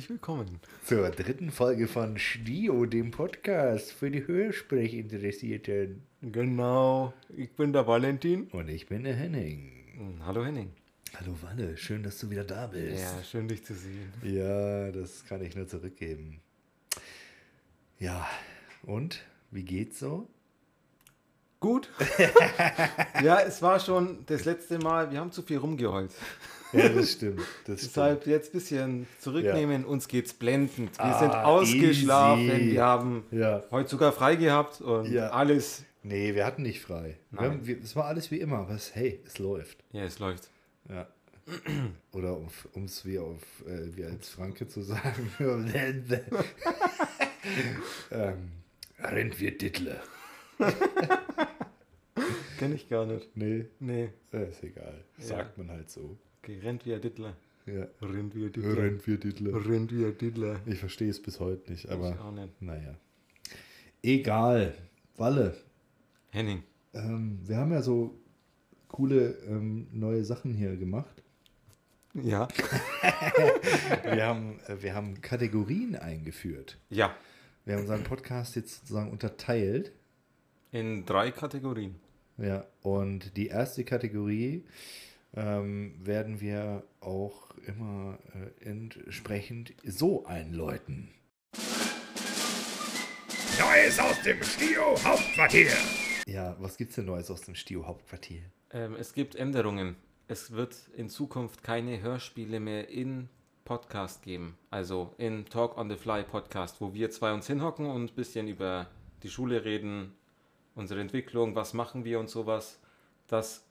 herzlich 0.00 0.08
willkommen 0.08 0.60
zur 0.82 1.10
dritten 1.10 1.50
Folge 1.50 1.86
von 1.86 2.16
Sdio, 2.16 2.86
dem 2.86 3.10
Podcast 3.10 3.92
für 3.92 4.10
die 4.10 4.26
Hörsprechinteressierten. 4.26 6.02
Genau, 6.22 7.12
ich 7.36 7.50
bin 7.50 7.74
der 7.74 7.86
Valentin. 7.86 8.44
Und 8.44 8.70
ich 8.70 8.86
bin 8.86 9.04
der 9.04 9.12
Henning. 9.12 10.18
Hallo 10.24 10.42
Henning. 10.42 10.72
Hallo 11.18 11.36
Walle, 11.42 11.76
schön, 11.76 12.02
dass 12.02 12.18
du 12.18 12.30
wieder 12.30 12.44
da 12.44 12.68
bist. 12.68 12.98
Ja, 12.98 13.22
schön 13.22 13.46
dich 13.46 13.62
zu 13.62 13.74
sehen. 13.74 14.10
Ja, 14.22 14.90
das 14.90 15.26
kann 15.26 15.44
ich 15.44 15.54
nur 15.54 15.68
zurückgeben. 15.68 16.40
Ja, 17.98 18.26
und 18.84 19.20
wie 19.50 19.64
geht's 19.64 19.98
so? 19.98 20.26
Gut. 21.58 21.90
ja, 23.22 23.40
es 23.40 23.60
war 23.60 23.78
schon 23.78 24.24
das 24.24 24.46
letzte 24.46 24.78
Mal, 24.78 25.10
wir 25.10 25.20
haben 25.20 25.32
zu 25.32 25.42
viel 25.42 25.58
rumgeheult. 25.58 26.12
Ja, 26.72 26.88
das 26.88 27.12
stimmt. 27.12 27.40
Das 27.66 27.80
Deshalb 27.80 28.26
jetzt 28.26 28.50
ein 28.50 28.52
bisschen 28.52 29.06
zurücknehmen. 29.18 29.82
Ja. 29.82 29.88
Uns 29.88 30.08
geht's 30.08 30.34
blendend. 30.34 30.96
Wir 30.98 31.04
ah, 31.04 31.18
sind 31.18 31.34
ausgeschlafen. 31.34 32.50
Easy. 32.50 32.72
Wir 32.72 32.84
haben 32.84 33.24
ja. 33.30 33.62
heute 33.70 33.88
sogar 33.88 34.12
frei 34.12 34.36
gehabt 34.36 34.80
und 34.80 35.10
ja. 35.10 35.30
alles. 35.30 35.84
Nee, 36.02 36.34
wir 36.34 36.46
hatten 36.46 36.62
nicht 36.62 36.80
frei. 36.80 37.18
Es 37.82 37.94
war 37.94 38.06
alles 38.06 38.30
wie 38.30 38.40
immer. 38.40 38.68
Was, 38.68 38.94
hey, 38.94 39.20
es 39.26 39.38
läuft. 39.38 39.84
Ja, 39.92 40.04
es 40.04 40.18
läuft. 40.18 40.48
Ja. 40.88 41.06
Oder 42.12 42.38
um 42.72 42.84
es 42.84 43.04
wie, 43.04 43.18
auf, 43.18 43.42
äh, 43.66 43.96
wie 43.96 44.04
als 44.04 44.28
Franke 44.28 44.66
zu 44.68 44.82
sagen. 44.82 45.30
ähm, 48.12 48.52
Rentwier 48.98 49.56
Dittler. 49.56 50.00
Kenn 52.58 52.74
ich 52.74 52.88
gar 52.88 53.06
nicht. 53.06 53.36
Nee. 53.36 53.66
Nee. 53.78 54.10
ist 54.30 54.62
egal. 54.62 55.04
Sagt 55.18 55.56
ja. 55.56 55.64
man 55.64 55.74
halt 55.74 55.90
so. 55.90 56.18
Okay, 56.42 56.58
rennt 56.62 56.86
wie 56.86 56.94
ein 56.94 57.02
Dittler. 57.02 57.36
Ja. 57.66 57.86
Rennt 58.00 58.34
wie 58.34 58.46
ein 58.46 58.52
Dittler. 58.52 58.76
Rennt 58.76 59.06
wie 59.06 59.12
ein 59.12 59.20
Dittler. 59.20 59.66
Rennt 59.66 59.92
wie 59.92 60.04
ein 60.06 60.16
Dittler. 60.16 60.60
Ich 60.64 60.78
verstehe 60.78 61.10
es 61.10 61.20
bis 61.20 61.38
heute 61.38 61.70
nicht, 61.70 61.88
aber. 61.90 62.12
Ich 62.12 62.18
auch 62.18 62.32
nicht. 62.32 62.62
Naja. 62.62 62.94
Egal. 64.02 64.74
Walle. 65.16 65.54
Henning. 66.30 66.62
Ähm, 66.94 67.40
wir 67.44 67.58
haben 67.58 67.72
ja 67.72 67.82
so 67.82 68.18
coole 68.88 69.36
ähm, 69.46 69.88
neue 69.92 70.24
Sachen 70.24 70.54
hier 70.54 70.76
gemacht. 70.76 71.22
Ja. 72.14 72.48
wir, 74.02 74.26
haben, 74.26 74.58
äh, 74.66 74.82
wir 74.82 74.94
haben 74.94 75.20
Kategorien 75.20 75.94
eingeführt. 75.94 76.78
Ja. 76.88 77.14
Wir 77.66 77.74
haben 77.74 77.82
unseren 77.82 78.04
Podcast 78.04 78.56
jetzt 78.56 78.80
sozusagen 78.80 79.10
unterteilt. 79.10 79.92
In 80.72 81.04
drei 81.04 81.30
Kategorien. 81.30 81.96
Ja, 82.38 82.64
und 82.80 83.36
die 83.36 83.48
erste 83.48 83.84
Kategorie 83.84 84.64
ähm, 85.34 85.94
werden 85.98 86.40
wir 86.40 86.84
auch 87.00 87.50
immer 87.66 88.18
äh, 88.34 88.68
entsprechend 88.68 89.74
so 89.84 90.24
einläuten. 90.26 91.10
Neues 93.58 93.98
aus 93.98 94.22
dem 94.22 94.42
Stio 94.42 94.96
Hauptquartier. 95.04 95.72
Ja, 96.26 96.56
was 96.58 96.76
gibt's 96.76 96.94
denn 96.94 97.04
Neues 97.04 97.30
aus 97.30 97.42
dem 97.42 97.54
Stio 97.54 97.86
Hauptquartier? 97.86 98.42
Ähm, 98.72 98.96
es 98.98 99.12
gibt 99.12 99.34
Änderungen. 99.34 99.96
Es 100.28 100.52
wird 100.52 100.76
in 100.96 101.08
Zukunft 101.08 101.62
keine 101.62 102.00
Hörspiele 102.00 102.60
mehr 102.60 102.88
in 102.88 103.28
Podcast 103.64 104.22
geben. 104.22 104.56
Also 104.70 105.14
in 105.18 105.44
Talk 105.46 105.76
on 105.76 105.88
the 105.90 105.96
Fly 105.96 106.22
Podcast, 106.22 106.80
wo 106.80 106.94
wir 106.94 107.10
zwei 107.10 107.32
uns 107.32 107.46
hinhocken 107.46 107.86
und 107.86 108.10
ein 108.10 108.14
bisschen 108.14 108.48
über 108.48 108.88
die 109.22 109.28
Schule 109.28 109.64
reden, 109.64 110.14
unsere 110.74 111.00
Entwicklung, 111.00 111.54
was 111.54 111.74
machen 111.74 112.04
wir 112.04 112.18
und 112.18 112.30
sowas. 112.30 112.80
Das 113.26 113.64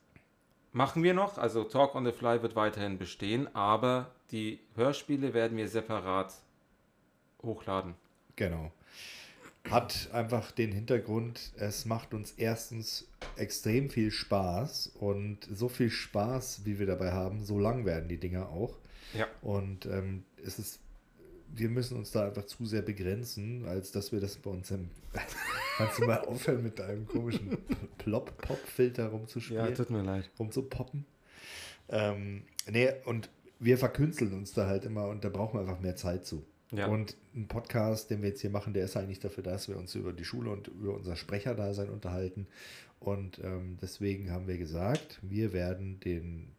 machen 0.72 1.02
wir 1.02 1.14
noch. 1.14 1.38
Also 1.38 1.64
Talk 1.64 1.94
on 1.94 2.04
the 2.04 2.12
Fly 2.12 2.42
wird 2.42 2.56
weiterhin 2.56 2.98
bestehen, 2.98 3.54
aber 3.54 4.10
die 4.30 4.60
Hörspiele 4.76 5.34
werden 5.34 5.56
wir 5.56 5.68
separat 5.68 6.34
hochladen. 7.42 7.94
Genau. 8.36 8.72
Hat 9.68 10.08
einfach 10.12 10.52
den 10.52 10.72
Hintergrund, 10.72 11.52
es 11.56 11.84
macht 11.84 12.14
uns 12.14 12.32
erstens 12.32 13.06
extrem 13.36 13.90
viel 13.90 14.10
Spaß 14.10 14.92
und 14.98 15.38
so 15.52 15.68
viel 15.68 15.90
Spaß, 15.90 16.64
wie 16.64 16.78
wir 16.78 16.86
dabei 16.86 17.12
haben, 17.12 17.44
so 17.44 17.58
lang 17.58 17.84
werden 17.84 18.08
die 18.08 18.18
Dinger 18.18 18.48
auch. 18.48 18.78
Ja. 19.12 19.26
Und 19.42 19.86
ähm, 19.86 20.24
es 20.44 20.58
ist, 20.58 20.80
wir 21.48 21.68
müssen 21.68 21.98
uns 21.98 22.10
da 22.10 22.26
einfach 22.26 22.46
zu 22.46 22.64
sehr 22.64 22.82
begrenzen, 22.82 23.66
als 23.66 23.92
dass 23.92 24.12
wir 24.12 24.20
das 24.20 24.36
bei 24.36 24.50
uns 24.50 24.70
im. 24.70 24.88
Kannst 25.80 25.98
du 25.98 26.04
mal 26.04 26.20
aufhören 26.20 26.62
mit 26.62 26.78
deinem 26.78 27.06
komischen 27.06 27.56
Plop-Pop-Filter 27.98 29.08
rumzuspielen? 29.08 29.64
Ja, 29.64 29.70
tut 29.70 29.90
mir 29.90 30.02
leid. 30.02 30.30
Rumzupoppen. 30.38 31.06
Ähm, 31.88 32.42
nee, 32.70 32.90
und 33.06 33.30
wir 33.58 33.78
verkünsteln 33.78 34.32
uns 34.34 34.52
da 34.52 34.66
halt 34.66 34.84
immer 34.84 35.08
und 35.08 35.24
da 35.24 35.28
brauchen 35.28 35.54
wir 35.58 35.60
einfach 35.60 35.80
mehr 35.80 35.96
Zeit 35.96 36.26
zu. 36.26 36.44
Ja. 36.72 36.86
Und 36.86 37.16
ein 37.34 37.48
Podcast, 37.48 38.10
den 38.10 38.22
wir 38.22 38.28
jetzt 38.28 38.42
hier 38.42 38.50
machen, 38.50 38.74
der 38.74 38.84
ist 38.84 38.96
eigentlich 38.96 39.20
dafür 39.20 39.42
da, 39.42 39.52
dass 39.52 39.68
wir 39.68 39.76
uns 39.76 39.94
über 39.94 40.12
die 40.12 40.24
Schule 40.24 40.50
und 40.50 40.68
über 40.68 40.94
unser 40.94 41.16
Sprecherdasein 41.16 41.88
unterhalten. 41.88 42.46
Und 43.00 43.40
ähm, 43.42 43.78
deswegen 43.80 44.30
haben 44.30 44.46
wir 44.46 44.58
gesagt, 44.58 45.18
wir 45.22 45.52
werden 45.52 45.98
den, 46.00 46.52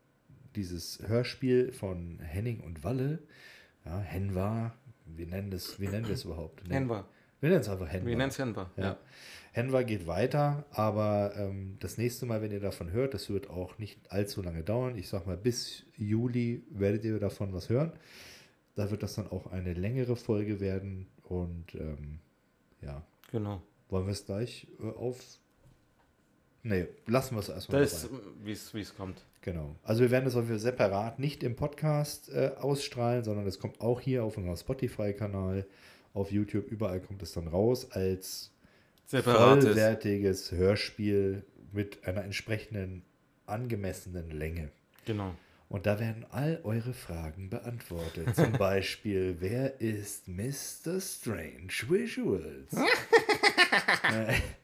dieses 0.56 1.00
Hörspiel 1.08 1.72
von 1.72 2.20
Henning 2.20 2.60
und 2.62 2.84
Walle, 2.84 3.20
ja, 3.86 4.00
Henwa, 4.00 4.76
wie 5.06 5.26
nennen 5.26 5.52
das, 5.52 5.80
wie 5.80 5.88
nennen 5.88 6.08
wir 6.08 6.16
es 6.16 6.26
überhaupt? 6.26 6.68
Henwa. 6.70 7.08
Wir 7.42 7.50
nennen 7.50 7.62
es 7.62 7.70
einfach 7.70 7.90
Henwa. 7.90 8.08
Wir 8.08 8.18
nennen 8.18 8.30
es 8.30 8.40
Henwa, 8.40 8.72
ja. 8.78 8.84
ja. 8.84 8.98
Henwa 9.52 9.82
geht 9.82 10.08
weiter, 10.08 10.66
aber 10.72 11.34
ähm, 11.36 11.76
das 11.80 11.98
nächste 11.98 12.26
Mal, 12.26 12.42
wenn 12.42 12.52
ihr 12.52 12.62
davon 12.62 12.92
hört, 12.92 13.14
das 13.14 13.30
wird 13.30 13.50
auch 13.50 13.78
nicht 13.80 14.00
allzu 14.10 14.42
lange 14.42 14.64
dauern. 14.64 14.96
Ich 14.98 15.10
sag 15.10 15.28
mal, 15.28 15.36
bis 15.36 15.84
Juli 15.98 16.64
werdet 16.70 17.04
ihr 17.04 17.20
davon 17.20 17.52
was 17.52 17.68
hören. 17.68 17.92
Da 18.76 18.90
wird 18.92 19.04
das 19.04 19.16
dann 19.16 19.30
auch 19.30 19.48
eine 19.48 19.74
längere 19.74 20.16
Folge 20.16 20.62
werden 20.62 21.08
und 21.24 21.76
ähm, 21.76 22.20
ja. 22.82 23.04
Genau. 23.32 23.62
Wollen 23.90 24.06
wir 24.06 24.14
es 24.14 24.26
gleich 24.26 24.68
äh, 24.80 24.88
auf. 24.88 25.20
Nee, 26.64 26.88
lassen 27.08 27.36
wir 27.36 27.40
es 27.40 27.50
erstmal. 27.50 27.82
Das, 27.82 28.08
wie 28.44 28.52
es 28.52 28.96
kommt. 28.96 29.26
Genau. 29.42 29.76
Also 29.84 30.02
wir 30.02 30.12
werden 30.12 30.26
das 30.26 30.36
auf 30.36 30.46
separat 30.48 31.18
nicht 31.18 31.44
im 31.44 31.56
Podcast 31.56 32.30
äh, 32.30 32.52
ausstrahlen, 32.58 33.24
sondern 33.24 33.48
es 33.48 33.60
kommt 33.60 33.82
auch 33.82 34.00
hier 34.00 34.24
auf 34.24 34.38
unserem 34.38 34.56
Spotify-Kanal, 34.56 35.66
auf 36.14 36.32
YouTube, 36.32 36.70
überall 36.72 37.00
kommt 37.00 37.22
es 37.24 37.34
dann 37.34 37.48
raus 37.48 37.92
als 37.92 38.52
Separates. 39.06 39.66
vollwertiges 39.66 40.52
Hörspiel 40.52 41.44
mit 41.72 42.06
einer 42.06 42.24
entsprechenden 42.24 43.04
angemessenen 43.46 44.30
Länge. 44.32 44.70
Genau. 45.06 45.34
Und 45.70 45.86
da 45.86 46.00
werden 46.02 46.26
all 46.32 46.60
eure 46.64 46.94
Fragen 46.94 47.50
beantwortet. 47.50 48.28
Zum 48.36 48.52
Beispiel, 48.54 49.38
wer 49.40 49.80
ist 49.80 50.28
Mr. 50.28 51.00
Strange 51.00 51.72
Visuals? 51.88 52.74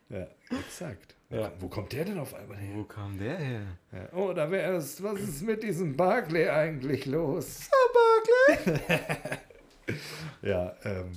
ja, 0.09 0.27
exakt. 0.49 1.15
Ja. 1.29 1.51
Wo 1.59 1.67
kommt 1.67 1.91
der 1.93 2.05
denn 2.05 2.19
auf 2.19 2.33
einmal 2.33 2.57
her? 2.57 2.75
Wo 2.75 2.83
kam 2.83 3.17
der 3.17 3.37
her? 3.37 3.61
Ja. 3.91 4.13
Oder 4.17 4.51
wer 4.51 4.77
ist, 4.77 5.01
was 5.03 5.19
ist 5.19 5.41
mit 5.43 5.63
diesem 5.63 5.95
Barclay 5.95 6.49
eigentlich 6.49 7.05
los? 7.05 7.69
Oh, 7.71 8.55
Barclay! 8.57 8.79
ja, 10.49 10.75
ähm, 10.83 11.11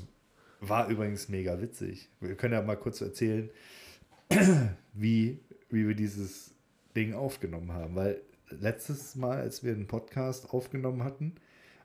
war 0.61 0.89
übrigens 0.89 1.29
mega 1.29 1.61
witzig. 1.61 2.09
Wir 2.21 2.35
können 2.37 2.55
ja 2.55 2.63
mal 2.63 2.77
kurz 2.77 3.01
erzählen, 3.01 3.51
wie, 4.93 5.41
wie 5.71 5.89
wir 5.89 5.95
dieses 5.95 6.55
Ding 6.95 7.15
aufgenommen 7.15 7.73
haben, 7.73 7.95
weil 7.97 8.21
letztes 8.51 9.15
Mal, 9.17 9.39
als 9.39 9.65
wir 9.65 9.73
einen 9.73 9.87
Podcast 9.87 10.51
aufgenommen 10.51 11.05
hatten, 11.05 11.35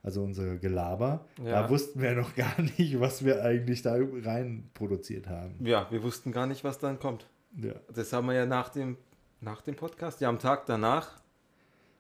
also 0.04 0.24
unser 0.24 0.58
Gelaber, 0.58 1.26
ja. 1.44 1.64
da 1.64 1.70
wussten 1.70 2.02
wir 2.02 2.14
noch 2.14 2.36
gar 2.36 2.62
nicht, 2.62 3.00
was 3.00 3.26
wir 3.26 3.44
eigentlich 3.44 3.82
da 3.82 3.96
rein 4.24 4.70
produziert 4.74 5.28
haben. 5.28 5.66
Ja, 5.66 5.88
wir 5.90 6.04
wussten 6.04 6.32
gar 6.32 6.46
nicht, 6.46 6.64
was 6.64 6.80
dann 6.80 7.00
kommt. 7.00 7.28
Ja. 7.56 7.74
Das 7.94 8.14
haben 8.14 8.28
wir 8.28 8.34
ja 8.34 8.46
nach 8.46 8.70
dem, 8.70 8.98
nach 9.42 9.62
dem 9.62 9.76
Podcast, 9.76 10.22
ja 10.22 10.30
am 10.30 10.40
Tag 10.40 10.66
danach, 10.66 11.22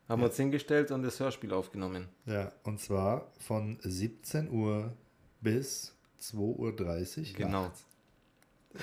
haben 0.07 0.21
wir 0.21 0.27
uns 0.27 0.37
hingestellt 0.37 0.91
und 0.91 1.01
das 1.01 1.19
Hörspiel 1.19 1.51
aufgenommen. 1.51 2.07
Ja, 2.25 2.51
und 2.63 2.79
zwar 2.79 3.31
von 3.39 3.79
17 3.81 4.51
Uhr 4.51 4.93
bis 5.41 5.95
2.30 6.21 7.31
Uhr. 7.31 7.37
Genau. 7.37 7.71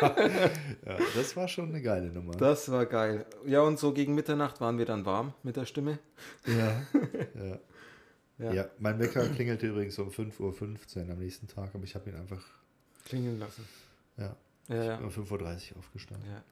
Ja, 0.00 0.98
das 1.14 1.36
war 1.36 1.46
schon 1.46 1.68
eine 1.68 1.80
geile 1.80 2.08
Nummer. 2.08 2.32
Das 2.32 2.70
war 2.70 2.84
geil. 2.86 3.26
Ja, 3.46 3.60
und 3.60 3.78
so 3.78 3.92
gegen 3.92 4.14
Mitternacht 4.14 4.60
waren 4.60 4.78
wir 4.78 4.86
dann 4.86 5.06
warm 5.06 5.34
mit 5.42 5.56
der 5.56 5.66
Stimme. 5.66 5.98
Ja, 6.46 6.82
ja. 7.34 7.58
ja. 8.38 8.52
ja 8.52 8.70
mein 8.78 8.98
Wecker 8.98 9.28
klingelte 9.28 9.68
übrigens 9.68 9.98
um 9.98 10.08
5.15 10.08 10.40
Uhr 11.06 11.12
am 11.12 11.18
nächsten 11.18 11.46
Tag, 11.46 11.74
aber 11.74 11.84
ich 11.84 11.94
habe 11.94 12.10
ihn 12.10 12.16
einfach 12.16 12.44
klingeln 13.04 13.38
lassen. 13.38 13.64
Ja. 14.16 14.36
ja, 14.68 14.84
ja. 14.84 14.98
um 14.98 15.10
5.30 15.10 15.72
Uhr 15.72 15.78
aufgestanden. 15.78 16.28
Ja. 16.28 16.42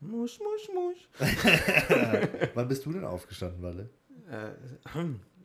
Musch, 0.00 0.38
musch, 0.40 0.68
musch. 0.74 1.08
Wann 2.54 2.68
bist 2.68 2.84
du 2.84 2.92
denn 2.92 3.04
aufgestanden, 3.04 3.62
Walle? 3.62 3.88
Äh, 4.28 4.52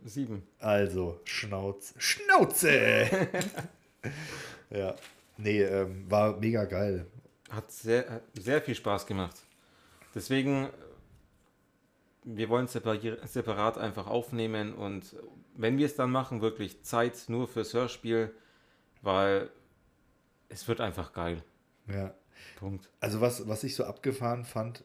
sieben. 0.04 0.44
Also, 0.60 1.20
Schnauz. 1.26 1.94
Schnauze! 1.98 3.10
ja. 4.70 4.96
Nee, 5.38 5.62
ähm, 5.62 6.10
war 6.10 6.38
mega 6.38 6.66
geil. 6.66 7.06
Hat 7.50 7.72
sehr, 7.72 8.22
sehr 8.34 8.62
viel 8.62 8.76
Spaß 8.76 9.06
gemacht. 9.06 9.36
Deswegen 10.14 10.70
wir 12.24 12.50
wollen 12.50 12.66
es 12.66 12.74
separat 12.74 13.78
einfach 13.78 14.08
aufnehmen 14.08 14.74
und 14.74 15.16
wenn 15.56 15.78
wir 15.78 15.86
es 15.86 15.96
dann 15.96 16.12
machen, 16.12 16.42
wirklich 16.42 16.84
Zeit 16.84 17.24
nur 17.28 17.48
fürs 17.48 17.74
Hörspiel, 17.74 18.34
weil 19.02 19.50
es 20.50 20.68
wird 20.68 20.82
einfach 20.82 21.14
geil. 21.14 21.44
Ja. 21.88 22.14
Punkt. 22.58 22.90
Also 23.00 23.22
was, 23.22 23.48
was 23.48 23.64
ich 23.64 23.76
so 23.76 23.84
abgefahren 23.86 24.46
fand, 24.46 24.84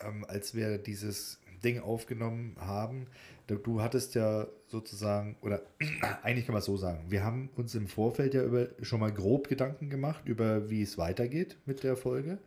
ähm, 0.00 0.24
als 0.28 0.54
wir 0.54 0.78
dieses 0.78 1.40
Ding 1.62 1.80
aufgenommen 1.80 2.56
haben, 2.58 3.06
du, 3.56 3.80
hattest 3.82 4.14
ja 4.14 4.46
sozusagen, 4.66 5.36
oder 5.42 5.62
eigentlich 6.22 6.46
kann 6.46 6.52
man 6.52 6.60
es 6.60 6.66
so 6.66 6.76
sagen, 6.76 7.04
wir 7.08 7.24
haben 7.24 7.48
uns 7.56 7.74
im 7.74 7.88
Vorfeld 7.88 8.34
ja 8.34 8.42
über, 8.44 8.68
schon 8.82 9.00
mal 9.00 9.12
grob 9.12 9.48
Gedanken 9.48 9.90
gemacht, 9.90 10.22
über 10.26 10.70
wie 10.70 10.82
es 10.82 10.98
weitergeht 10.98 11.56
mit 11.66 11.82
der 11.82 11.96
Folge. 11.96 12.38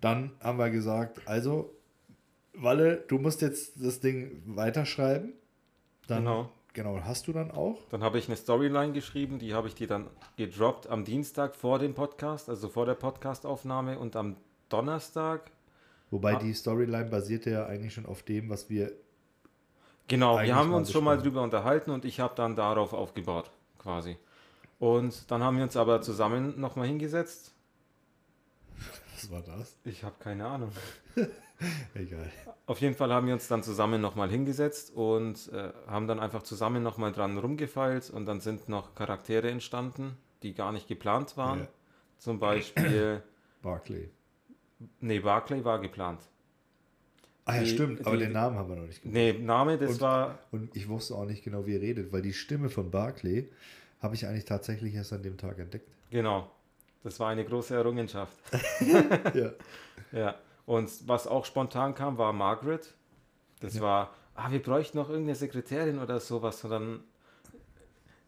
Dann 0.00 0.32
haben 0.40 0.58
wir 0.58 0.70
gesagt, 0.70 1.20
also, 1.26 1.74
Walle, 2.54 3.04
du 3.08 3.18
musst 3.18 3.42
jetzt 3.42 3.84
das 3.84 4.00
Ding 4.00 4.42
weiterschreiben. 4.46 5.32
Dann, 6.06 6.24
Genau. 6.24 6.50
Genau, 6.72 7.00
hast 7.02 7.26
du 7.26 7.32
dann 7.32 7.50
auch. 7.50 7.88
Dann 7.90 8.04
habe 8.04 8.18
ich 8.18 8.28
eine 8.28 8.36
Storyline 8.36 8.92
geschrieben, 8.92 9.40
die 9.40 9.54
habe 9.54 9.66
ich 9.66 9.74
dir 9.74 9.88
dann 9.88 10.06
gedroppt 10.36 10.88
am 10.88 11.04
Dienstag 11.04 11.56
vor 11.56 11.80
dem 11.80 11.94
Podcast, 11.94 12.48
also 12.48 12.68
vor 12.68 12.86
der 12.86 12.94
Podcastaufnahme 12.94 13.98
und 13.98 14.14
am 14.14 14.36
Donnerstag. 14.68 15.50
Wobei 16.12 16.36
Ah. 16.36 16.38
die 16.38 16.54
Storyline 16.54 17.06
basierte 17.10 17.50
ja 17.50 17.66
eigentlich 17.66 17.94
schon 17.94 18.06
auf 18.06 18.22
dem, 18.22 18.50
was 18.50 18.70
wir 18.70 18.92
Genau, 20.10 20.42
wir 20.42 20.56
haben 20.56 20.74
uns 20.74 20.90
schon 20.90 21.04
mal 21.04 21.16
drüber 21.18 21.40
unterhalten 21.40 21.92
und 21.92 22.04
ich 22.04 22.18
habe 22.18 22.34
dann 22.34 22.56
darauf 22.56 22.92
aufgebaut, 22.92 23.48
quasi. 23.78 24.16
Und 24.80 25.30
dann 25.30 25.40
haben 25.44 25.56
wir 25.56 25.62
uns 25.62 25.76
aber 25.76 26.02
zusammen 26.02 26.58
nochmal 26.60 26.88
hingesetzt. 26.88 27.54
Was 29.14 29.30
war 29.30 29.40
das? 29.42 29.76
Ich 29.84 30.02
habe 30.02 30.16
keine 30.18 30.48
Ahnung. 30.48 30.72
Egal. 31.94 32.28
Auf 32.66 32.80
jeden 32.80 32.96
Fall 32.96 33.12
haben 33.12 33.28
wir 33.28 33.34
uns 33.34 33.46
dann 33.46 33.62
zusammen 33.62 34.00
nochmal 34.00 34.28
hingesetzt 34.28 34.92
und 34.96 35.48
äh, 35.52 35.70
haben 35.86 36.08
dann 36.08 36.18
einfach 36.18 36.42
zusammen 36.42 36.82
nochmal 36.82 37.12
dran 37.12 37.38
rumgefeilt 37.38 38.10
und 38.10 38.26
dann 38.26 38.40
sind 38.40 38.68
noch 38.68 38.96
Charaktere 38.96 39.48
entstanden, 39.48 40.16
die 40.42 40.54
gar 40.54 40.72
nicht 40.72 40.88
geplant 40.88 41.36
waren. 41.36 41.60
Ja. 41.60 41.68
Zum 42.18 42.40
Beispiel, 42.40 43.22
Barclay. 43.62 44.10
nee, 44.98 45.20
Barclay 45.20 45.64
war 45.64 45.78
geplant. 45.78 46.20
Ah 47.50 47.56
ja, 47.56 47.62
Die- 47.62 47.70
stimmt, 47.70 48.06
aber 48.06 48.16
die- 48.16 48.24
den 48.24 48.32
Namen 48.32 48.56
haben 48.56 48.68
wir 48.68 48.76
noch 48.76 48.86
nicht 48.86 49.02
genannt. 49.02 49.14
Nee, 49.14 49.32
Name, 49.32 49.78
das 49.78 49.92
Und- 49.92 50.00
war, 50.00 50.38
Und 50.52 50.74
ich 50.76 50.88
wusste 50.88 51.14
auch 51.14 51.24
nicht 51.26 51.42
genau, 51.44 51.66
wie 51.66 51.74
ihr 51.74 51.80
redet, 51.80 52.12
weil 52.12 52.22
die 52.22 52.32
Stimme 52.32 52.68
von 52.68 52.90
Barclay 52.90 53.48
habe 54.00 54.14
ich 54.14 54.26
eigentlich 54.26 54.44
tatsächlich 54.46 54.94
erst 54.94 55.12
an 55.12 55.22
dem 55.22 55.36
Tag 55.36 55.58
entdeckt. 55.58 55.88
genau, 56.10 56.50
das 57.02 57.18
war 57.20 57.28
eine 57.30 57.44
große 57.44 57.74
Errungenschaft. 57.74 58.36
ja. 59.34 59.52
Ja, 60.12 60.34
und 60.66 60.90
was 61.08 61.26
auch 61.26 61.44
spontan 61.44 61.94
kam, 61.94 62.18
war 62.18 62.32
Margaret. 62.32 62.92
Das 63.60 63.74
Ja. 63.74 63.82
war, 63.82 64.14
ah, 64.34 64.50
wir 64.50 64.62
bräuchten 64.62 64.96
noch 64.98 65.08
irgendeine 65.10 65.34
Sekretärin 65.36 65.98
oder 65.98 66.18
sowas. 66.20 66.64
Und 66.64 66.70
dann, 66.70 67.00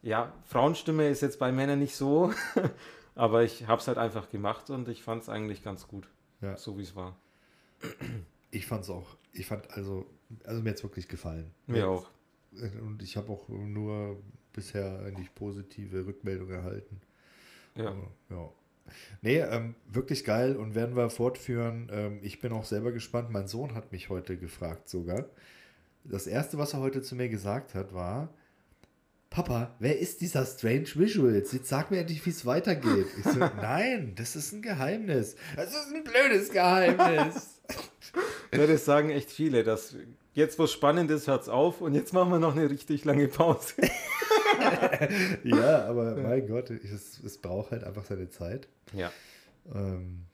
ja, 0.03 0.33
Frauenstimme 0.45 1.09
ist 1.09 1.23
jetzt 1.23 1.39
bei 1.39 1.51
Männern 1.53 1.79
nicht 1.79 1.97
so, 1.97 2.33
aber 3.15 3.43
ich 3.45 3.67
habe 3.67 3.81
es 3.81 3.89
halt 3.89 3.99
einfach 3.99 4.31
gemacht 4.31 4.69
und 4.71 4.89
ich 4.89 5.03
fand 5.03 5.23
es 5.23 5.29
eigentlich 5.29 5.63
ganz 5.63 5.89
gut, 5.89 6.09
Ja. 6.41 6.57
so 6.57 6.77
wie 6.79 6.83
es 6.83 6.95
war. 6.97 7.17
Ich 8.53 8.67
fand 8.67 8.85
es 8.85 8.91
auch, 8.91 9.17
ich 9.33 9.47
fand 9.47 9.69
also, 9.73 10.07
also 10.45 10.63
mir 10.63 10.71
hat 10.71 10.77
es 10.77 10.83
wirklich 10.85 11.09
gefallen. 11.09 11.51
Mir 11.67 11.89
auch. 11.89 12.09
Und 12.81 13.03
ich 13.03 13.17
habe 13.17 13.33
auch 13.33 13.49
nur 13.49 14.23
bisher 14.53 15.01
eigentlich 15.01 15.35
positive 15.35 16.07
Rückmeldungen 16.07 16.55
erhalten. 16.55 17.01
Ja, 17.75 17.97
ja. 18.31 18.51
Nee, 19.23 19.39
ähm, 19.39 19.75
wirklich 19.87 20.25
geil 20.25 20.57
und 20.57 20.75
werden 20.75 20.97
wir 20.97 21.09
fortführen. 21.09 21.89
Ähm, 21.91 22.21
ich 22.23 22.41
bin 22.41 22.53
auch 22.53 22.65
selber 22.65 22.93
gespannt. 22.93 23.31
Mein 23.31 23.49
Sohn 23.49 23.75
hat 23.75 23.93
mich 23.93 24.11
heute 24.11 24.37
gefragt 24.37 24.89
sogar. 24.89 25.27
Das 26.05 26.27
erste, 26.27 26.59
was 26.59 26.75
er 26.75 26.81
heute 26.81 27.01
zu 27.01 27.15
mir 27.15 27.29
gesagt 27.29 27.75
hat, 27.75 27.95
war: 27.95 28.35
Papa, 29.31 29.75
wer 29.79 29.99
ist 29.99 30.21
dieser 30.21 30.45
Strange 30.45 30.89
Visuals? 30.95 31.53
Jetzt 31.53 31.69
sag 31.69 31.91
mir 31.91 32.01
endlich, 32.01 32.25
wie 32.27 32.31
es 32.31 32.45
weitergeht. 32.45 33.07
Ich 33.19 33.25
so, 33.25 33.39
nein, 33.57 34.15
das 34.17 34.37
ist 34.37 34.53
ein 34.53 34.61
Geheimnis. 34.61 35.37
Das 35.57 35.71
ist 35.71 35.95
ein 35.95 36.05
blödes 36.05 36.51
Geheimnis. 36.51 37.61
ja, 38.61 38.67
das 38.67 38.85
sagen 38.85 39.11
echt 39.11 39.31
viele, 39.31 39.65
dass 39.65 39.97
jetzt, 40.35 40.59
wo 40.59 40.65
es 40.65 40.73
spannend 40.73 41.11
ist, 41.11 41.27
hört's 41.29 41.49
auf 41.49 41.81
und 41.81 41.95
jetzt 41.95 42.13
machen 42.13 42.31
wir 42.31 42.39
noch 42.39 42.55
eine 42.57 42.69
richtig 42.71 43.05
lange 43.05 43.29
Pause. 43.29 43.75
ja, 45.45 45.87
aber 45.87 46.17
mein 46.17 46.47
Gott, 46.47 46.71
es, 46.71 47.21
es 47.23 47.39
braucht 47.39 47.71
halt 47.73 47.85
einfach 47.85 48.05
seine 48.05 48.29
Zeit. 48.29 48.69
ja, 48.93 49.11
Ähm, 49.75 50.27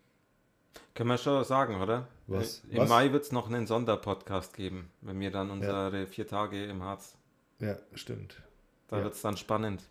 können 0.94 1.10
wir 1.10 1.18
schon 1.18 1.44
sagen, 1.44 1.80
oder? 1.80 2.08
Was? 2.26 2.62
Im 2.70 2.78
Was? 2.78 2.88
Mai 2.88 3.12
wird 3.12 3.22
es 3.24 3.32
noch 3.32 3.46
einen 3.48 3.66
Sonderpodcast 3.66 4.54
geben, 4.54 4.90
wenn 5.00 5.20
wir 5.20 5.30
dann 5.30 5.50
unsere 5.50 6.06
vier 6.06 6.26
Tage 6.26 6.64
im 6.64 6.82
Harz 6.82 7.14
ja, 7.60 7.76
stimmt. 7.94 8.40
Da 8.88 8.98
Ja. 8.98 9.04
wird 9.04 9.14
es 9.14 9.22
dann 9.22 9.36
spannend. 9.36 9.82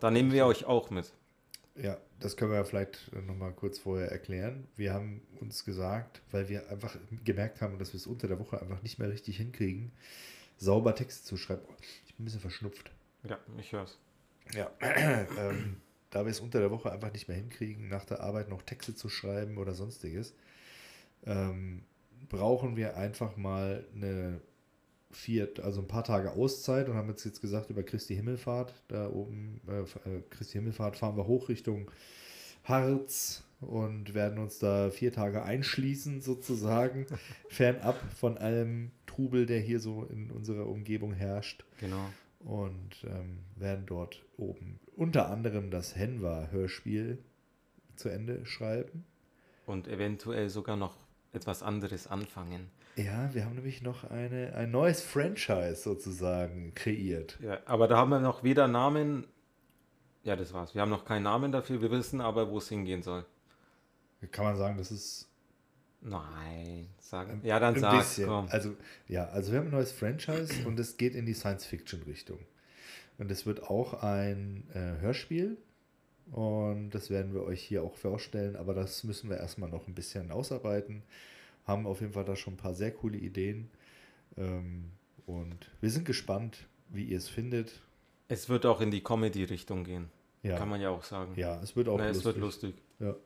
Da 0.00 0.10
nehmen 0.10 0.32
wir 0.32 0.46
euch 0.46 0.64
auch 0.66 0.90
mit. 0.90 1.12
Ja, 1.80 1.98
das 2.20 2.36
können 2.36 2.50
wir 2.50 2.58
ja 2.58 2.64
vielleicht 2.64 3.12
nochmal 3.26 3.52
kurz 3.52 3.78
vorher 3.78 4.10
erklären. 4.10 4.66
Wir 4.76 4.94
haben 4.94 5.20
uns 5.40 5.64
gesagt, 5.64 6.22
weil 6.30 6.48
wir 6.48 6.68
einfach 6.70 6.96
gemerkt 7.24 7.60
haben, 7.60 7.78
dass 7.78 7.92
wir 7.92 7.98
es 7.98 8.06
unter 8.06 8.28
der 8.28 8.38
Woche 8.38 8.60
einfach 8.60 8.82
nicht 8.82 8.98
mehr 8.98 9.10
richtig 9.10 9.36
hinkriegen, 9.36 9.92
sauber 10.56 10.94
Texte 10.94 11.24
zu 11.24 11.36
schreiben. 11.36 11.62
Oh, 11.68 11.74
Ich 12.06 12.14
bin 12.14 12.22
ein 12.22 12.24
bisschen 12.24 12.40
verschnupft. 12.40 12.90
Ja, 13.24 13.38
ich 13.58 13.72
höre 13.72 13.84
es. 13.84 13.98
Ja, 14.54 14.70
ähm, 14.80 15.76
da 16.10 16.24
wir 16.24 16.30
es 16.30 16.40
unter 16.40 16.60
der 16.60 16.70
Woche 16.70 16.90
einfach 16.90 17.12
nicht 17.12 17.28
mehr 17.28 17.36
hinkriegen, 17.36 17.88
nach 17.88 18.04
der 18.04 18.20
Arbeit 18.20 18.48
noch 18.48 18.62
Texte 18.62 18.94
zu 18.94 19.08
schreiben 19.08 19.58
oder 19.58 19.74
sonstiges, 19.74 20.34
ähm, 21.26 21.84
brauchen 22.28 22.76
wir 22.76 22.96
einfach 22.96 23.36
mal 23.36 23.84
eine 23.94 24.40
vier, 25.16 25.48
also 25.62 25.80
ein 25.80 25.88
paar 25.88 26.04
Tage 26.04 26.32
Auszeit 26.32 26.88
und 26.88 26.94
haben 26.94 27.08
jetzt, 27.08 27.24
jetzt 27.24 27.40
gesagt, 27.40 27.70
über 27.70 27.82
Christi 27.82 28.14
Himmelfahrt, 28.14 28.74
da 28.88 29.08
oben, 29.10 29.60
äh, 29.68 29.80
äh, 29.80 30.22
Christi 30.30 30.54
Himmelfahrt 30.58 30.96
fahren 30.96 31.16
wir 31.16 31.26
hoch 31.26 31.48
Richtung 31.48 31.90
Harz 32.64 33.42
und 33.60 34.14
werden 34.14 34.38
uns 34.38 34.58
da 34.58 34.90
vier 34.90 35.12
Tage 35.12 35.42
einschließen, 35.42 36.20
sozusagen, 36.20 37.06
fernab 37.48 37.96
von 38.14 38.36
allem 38.36 38.90
Trubel, 39.06 39.46
der 39.46 39.60
hier 39.60 39.80
so 39.80 40.04
in 40.04 40.30
unserer 40.30 40.66
Umgebung 40.66 41.12
herrscht 41.14 41.64
Genau. 41.80 42.10
und 42.40 43.04
ähm, 43.08 43.38
werden 43.56 43.86
dort 43.86 44.22
oben 44.36 44.78
unter 44.96 45.30
anderem 45.30 45.70
das 45.70 45.94
Henwa-Hörspiel 45.96 47.18
zu 47.96 48.08
Ende 48.08 48.44
schreiben. 48.46 49.04
Und 49.66 49.88
eventuell 49.88 50.48
sogar 50.48 50.76
noch 50.76 50.96
etwas 51.32 51.62
anderes 51.62 52.06
anfangen. 52.06 52.70
Ja, 52.96 53.34
wir 53.34 53.44
haben 53.44 53.54
nämlich 53.54 53.82
noch 53.82 54.10
eine, 54.10 54.54
ein 54.54 54.70
neues 54.70 55.02
Franchise 55.02 55.76
sozusagen 55.76 56.74
kreiert. 56.74 57.38
Ja, 57.42 57.60
aber 57.66 57.88
da 57.88 57.98
haben 57.98 58.10
wir 58.10 58.20
noch 58.20 58.42
weder 58.42 58.68
Namen. 58.68 59.26
Ja, 60.22 60.34
das 60.34 60.52
war's. 60.52 60.74
Wir 60.74 60.82
haben 60.82 60.90
noch 60.90 61.04
keinen 61.04 61.24
Namen 61.24 61.52
dafür. 61.52 61.82
Wir 61.82 61.90
wissen 61.90 62.20
aber, 62.20 62.50
wo 62.50 62.58
es 62.58 62.68
hingehen 62.68 63.02
soll. 63.02 63.24
Kann 64.32 64.44
man 64.44 64.56
sagen, 64.56 64.78
das 64.78 64.90
ist 64.90 65.28
Nein, 66.00 66.88
sagen. 67.00 67.40
Ja, 67.42 67.58
dann 67.58 67.78
sag. 67.78 67.98
bisschen. 67.98 68.28
Komm. 68.28 68.46
Also, 68.50 68.76
ja, 69.08 69.26
also 69.26 69.52
wir 69.52 69.58
haben 69.58 69.66
ein 69.66 69.72
neues 69.72 69.92
Franchise 69.92 70.52
und 70.66 70.78
es 70.78 70.96
geht 70.96 71.14
in 71.14 71.26
die 71.26 71.34
Science-Fiction-Richtung. 71.34 72.38
Und 73.18 73.30
es 73.30 73.46
wird 73.46 73.64
auch 73.64 74.02
ein 74.02 74.68
äh, 74.74 75.00
Hörspiel 75.00 75.56
und 76.30 76.90
das 76.90 77.08
werden 77.10 77.32
wir 77.32 77.42
euch 77.42 77.62
hier 77.62 77.82
auch 77.82 77.94
vorstellen, 77.94 78.56
aber 78.56 78.74
das 78.74 79.04
müssen 79.04 79.30
wir 79.30 79.38
erstmal 79.38 79.70
noch 79.70 79.86
ein 79.88 79.94
bisschen 79.94 80.30
ausarbeiten. 80.30 81.02
Haben 81.66 81.86
auf 81.86 82.00
jeden 82.00 82.12
Fall 82.12 82.24
da 82.24 82.36
schon 82.36 82.54
ein 82.54 82.58
paar 82.58 82.74
sehr 82.74 82.92
coole 82.92 83.18
Ideen 83.18 83.68
ähm, 84.36 84.90
und 85.26 85.70
wir 85.80 85.90
sind 85.90 86.04
gespannt, 86.04 86.66
wie 86.88 87.04
ihr 87.04 87.18
es 87.18 87.28
findet. 87.28 87.80
Es 88.28 88.48
wird 88.48 88.66
auch 88.66 88.80
in 88.80 88.90
die 88.90 89.02
Comedy-Richtung 89.02 89.84
gehen. 89.84 90.10
Ja, 90.42 90.56
Kann 90.58 90.68
man 90.68 90.80
ja 90.80 90.90
auch 90.90 91.02
sagen. 91.02 91.32
ja 91.36 91.60
es 91.62 91.74
wird 91.74 91.88
auch 91.88 91.98
Na, 91.98 92.06
lustig. 92.06 92.18
es 92.20 92.24
wird 92.24 92.36
lustig. 92.38 92.74
Ja. 93.00 93.16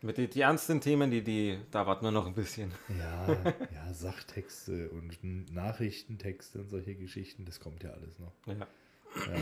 Mit 0.00 0.18
den 0.18 0.28
die 0.30 0.40
ernsten 0.42 0.80
Themen, 0.80 1.10
die, 1.10 1.22
die, 1.22 1.58
da 1.70 1.86
warten 1.86 2.04
wir 2.04 2.10
noch 2.10 2.26
ein 2.26 2.34
bisschen. 2.34 2.72
Ja, 2.98 3.26
ja, 3.72 3.92
Sachtexte 3.94 4.90
und 4.90 5.22
Nachrichtentexte 5.52 6.60
und 6.60 6.68
solche 6.68 6.94
Geschichten, 6.94 7.44
das 7.46 7.58
kommt 7.60 7.82
ja 7.82 7.90
alles 7.90 8.18
noch. 8.18 8.32
Ja. 8.46 8.54
Ja, 8.54 9.40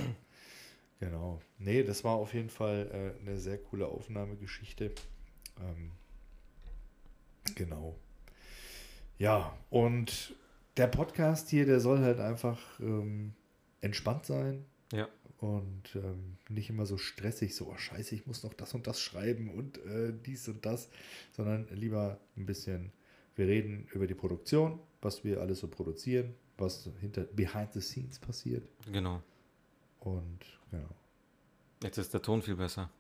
genau. 1.01 1.41
Nee, 1.59 1.83
das 1.83 2.05
war 2.05 2.13
auf 2.15 2.33
jeden 2.35 2.51
Fall 2.51 3.15
äh, 3.19 3.21
eine 3.21 3.39
sehr 3.39 3.59
coole 3.59 3.87
Aufnahmegeschichte. 3.87 4.93
Ähm, 5.61 5.91
genau. 7.57 7.97
Ja, 9.19 9.57
und 9.71 10.35
der 10.77 10.87
Podcast 10.87 11.49
hier, 11.51 11.67
der 11.67 11.81
soll 11.81 12.01
halt 12.01 12.19
einfach 12.19 12.59
ähm, 12.81 13.35
entspannt 13.81 14.25
sein 14.27 14.65
Ja. 14.93 15.09
und 15.39 15.95
ähm, 15.97 16.39
nicht 16.49 16.71
immer 16.71 16.87
so 16.87 16.97
stressig, 16.99 17.55
so, 17.55 17.69
oh 17.69 17.77
scheiße, 17.77 18.15
ich 18.15 18.27
muss 18.27 18.43
noch 18.43 18.55
das 18.55 18.75
und 18.75 18.87
das 18.87 19.01
schreiben 19.01 19.51
und 19.51 19.79
äh, 19.85 20.13
dies 20.27 20.49
und 20.49 20.65
das, 20.65 20.89
sondern 21.33 21.67
lieber 21.71 22.19
ein 22.37 22.47
bisschen, 22.47 22.93
wir 23.37 23.47
reden 23.47 23.87
über 23.93 24.07
die 24.07 24.15
Produktion, 24.15 24.81
was 25.01 25.25
wir 25.25 25.41
alles 25.41 25.61
so 25.61 25.69
produzieren, 25.69 26.35
was 26.59 26.89
hinter 27.01 27.23
behind 27.25 27.73
the 27.73 27.81
scenes 27.81 28.19
passiert. 28.19 28.67
Genau. 28.91 29.23
Und 30.01 30.41
genau. 30.71 30.89
Jetzt 31.83 31.99
ist 31.99 32.15
der 32.15 32.23
Ton 32.23 32.43
viel 32.43 32.57
besser. 32.57 32.91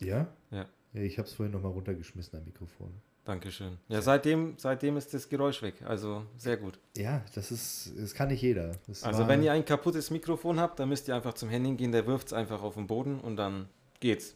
Ja? 0.00 0.28
Ja. 0.50 0.66
Ja, 0.94 1.02
ich 1.02 1.18
habe 1.18 1.28
es 1.28 1.34
vorhin 1.34 1.52
nochmal 1.52 1.72
runtergeschmissen 1.72 2.38
am 2.38 2.44
Mikrofon. 2.44 2.92
Dankeschön. 3.28 3.76
Ja, 3.88 4.00
seitdem, 4.00 4.54
seitdem 4.56 4.96
ist 4.96 5.12
das 5.12 5.28
Geräusch 5.28 5.60
weg. 5.60 5.82
Also 5.84 6.24
sehr 6.38 6.56
gut. 6.56 6.78
Ja, 6.96 7.22
das 7.34 7.50
ist, 7.52 7.92
das 7.98 8.14
kann 8.14 8.28
nicht 8.28 8.40
jeder. 8.40 8.72
Das 8.86 9.04
Also 9.04 9.20
war- 9.20 9.28
wenn 9.28 9.42
ihr 9.42 9.52
ein 9.52 9.66
kaputtes 9.66 10.10
Mikrofon 10.10 10.58
habt, 10.58 10.80
dann 10.80 10.88
müsst 10.88 11.08
ihr 11.08 11.14
einfach 11.14 11.34
zum 11.34 11.50
Henning 11.50 11.76
gehen, 11.76 11.92
der 11.92 12.06
wirft 12.06 12.28
es 12.28 12.32
einfach 12.32 12.62
auf 12.62 12.74
den 12.74 12.86
Boden 12.86 13.20
und 13.20 13.36
dann 13.36 13.68
geht's. 14.00 14.34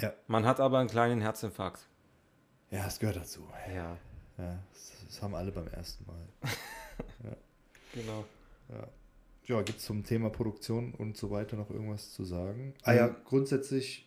Ja. 0.00 0.12
Man 0.26 0.44
hat 0.44 0.58
aber 0.58 0.80
einen 0.80 0.88
kleinen 0.88 1.20
Herzinfarkt. 1.20 1.86
Ja, 2.72 2.88
es 2.88 2.98
gehört 2.98 3.18
dazu. 3.18 3.46
Ja, 3.72 3.96
Ja, 4.36 4.58
das, 4.72 4.92
das 5.06 5.22
haben 5.22 5.36
alle 5.36 5.52
beim 5.52 5.68
ersten 5.68 6.04
Mal. 6.06 6.26
genau. 7.94 8.24
Ja, 8.68 8.88
ja 9.44 9.62
gibt 9.62 9.78
es 9.78 9.84
zum 9.84 10.02
Thema 10.04 10.28
Produktion 10.30 10.92
und 10.92 11.16
so 11.16 11.30
weiter 11.30 11.56
noch 11.56 11.70
irgendwas 11.70 12.12
zu 12.12 12.24
sagen? 12.24 12.74
Ah 12.82 12.94
ja, 12.94 13.06
grundsätzlich 13.24 14.05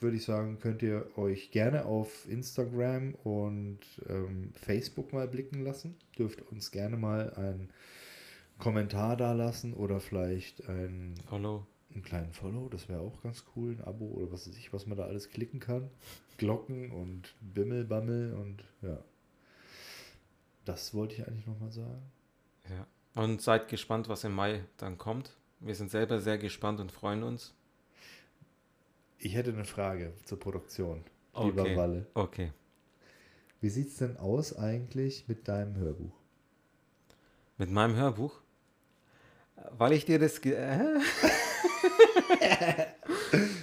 würde 0.00 0.16
ich 0.16 0.24
sagen, 0.24 0.58
könnt 0.60 0.82
ihr 0.82 1.06
euch 1.16 1.50
gerne 1.50 1.84
auf 1.84 2.28
Instagram 2.28 3.14
und 3.24 3.80
ähm, 4.08 4.52
Facebook 4.54 5.12
mal 5.12 5.26
blicken 5.26 5.62
lassen. 5.62 5.96
Dürft 6.18 6.42
uns 6.50 6.70
gerne 6.70 6.96
mal 6.96 7.34
einen 7.34 7.70
Kommentar 8.58 9.16
da 9.16 9.32
lassen 9.32 9.74
oder 9.74 10.00
vielleicht 10.00 10.68
ein, 10.68 11.14
Follow. 11.28 11.66
einen 11.92 12.02
kleinen 12.02 12.32
Follow. 12.32 12.68
Das 12.68 12.88
wäre 12.88 13.00
auch 13.00 13.22
ganz 13.22 13.44
cool. 13.56 13.76
Ein 13.76 13.84
Abo 13.84 14.06
oder 14.06 14.32
was 14.32 14.48
weiß 14.48 14.56
ich, 14.56 14.72
was 14.72 14.86
man 14.86 14.98
da 14.98 15.04
alles 15.04 15.30
klicken 15.30 15.60
kann. 15.60 15.90
Glocken 16.36 16.90
und 16.90 17.34
Bimmelbammel 17.40 18.34
und 18.34 18.64
ja. 18.82 19.02
Das 20.64 20.94
wollte 20.94 21.14
ich 21.14 21.26
eigentlich 21.26 21.46
nochmal 21.46 21.72
sagen. 21.72 22.02
Ja. 22.68 22.86
Und 23.22 23.40
seid 23.40 23.68
gespannt, 23.68 24.08
was 24.08 24.22
im 24.24 24.32
Mai 24.32 24.64
dann 24.76 24.98
kommt. 24.98 25.36
Wir 25.60 25.74
sind 25.74 25.90
selber 25.90 26.20
sehr 26.20 26.38
gespannt 26.38 26.78
und 26.78 26.92
freuen 26.92 27.22
uns. 27.22 27.54
Ich 29.18 29.34
hätte 29.34 29.52
eine 29.52 29.64
Frage 29.64 30.12
zur 30.24 30.38
Produktion, 30.38 31.04
lieber 31.40 31.62
Okay. 31.62 31.76
Walle. 31.76 32.06
Okay. 32.14 32.52
Wie 33.60 33.68
sieht 33.68 33.88
es 33.88 33.96
denn 33.96 34.16
aus 34.16 34.56
eigentlich 34.56 35.26
mit 35.26 35.48
deinem 35.48 35.76
Hörbuch? 35.76 36.14
Mit 37.56 37.70
meinem 37.70 37.96
Hörbuch. 37.96 38.40
Weil 39.76 39.92
ich 39.92 40.04
dir 40.04 40.18
das. 40.18 40.40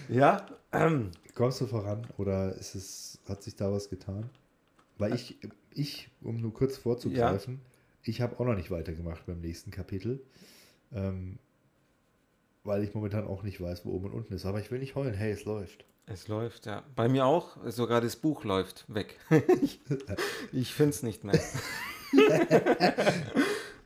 Ja. 0.10 0.46
Kommst 1.34 1.62
du 1.62 1.68
voran 1.68 2.08
oder 2.18 2.56
ist 2.56 2.76
es, 2.76 3.20
hat 3.28 3.44
sich 3.44 3.56
da 3.56 3.72
was 3.72 3.90
getan? 3.90 4.30
Weil 4.98 5.14
ich, 5.16 5.38
ich 5.74 6.10
um 6.22 6.40
nur 6.40 6.54
kurz 6.54 6.78
vorzugreifen, 6.78 7.60
ich 8.04 8.22
habe 8.22 8.40
auch 8.40 8.46
noch 8.46 8.56
nicht 8.56 8.72
weitergemacht 8.72 9.26
beim 9.26 9.42
nächsten 9.42 9.72
Kapitel, 9.72 10.22
ähm, 10.94 11.40
weil 12.66 12.84
ich 12.84 12.94
momentan 12.94 13.26
auch 13.28 13.44
nicht 13.44 13.62
weiß, 13.62 13.86
wo 13.86 13.92
oben 13.92 14.08
und 14.08 14.14
unten 14.14 14.34
ist. 14.34 14.46
Aber 14.46 14.60
ich 14.60 14.72
will 14.72 14.80
nicht 14.80 14.96
heulen, 14.96 15.14
hey, 15.14 15.32
es 15.32 15.46
läuft. 15.46 15.86
es 16.08 16.28
läuft, 16.28 16.66
ja. 16.66 16.84
Bei 16.96 17.08
mir 17.08 17.26
auch. 17.26 17.58
Sogar 17.68 18.02
das 18.02 18.16
Buch 18.16 18.44
läuft 18.44 18.86
weg. 18.94 19.20
ich 19.62 19.80
ich 20.52 20.74
finde 20.74 20.90
es 20.92 21.04
nicht 21.04 21.24
mehr. 21.24 21.40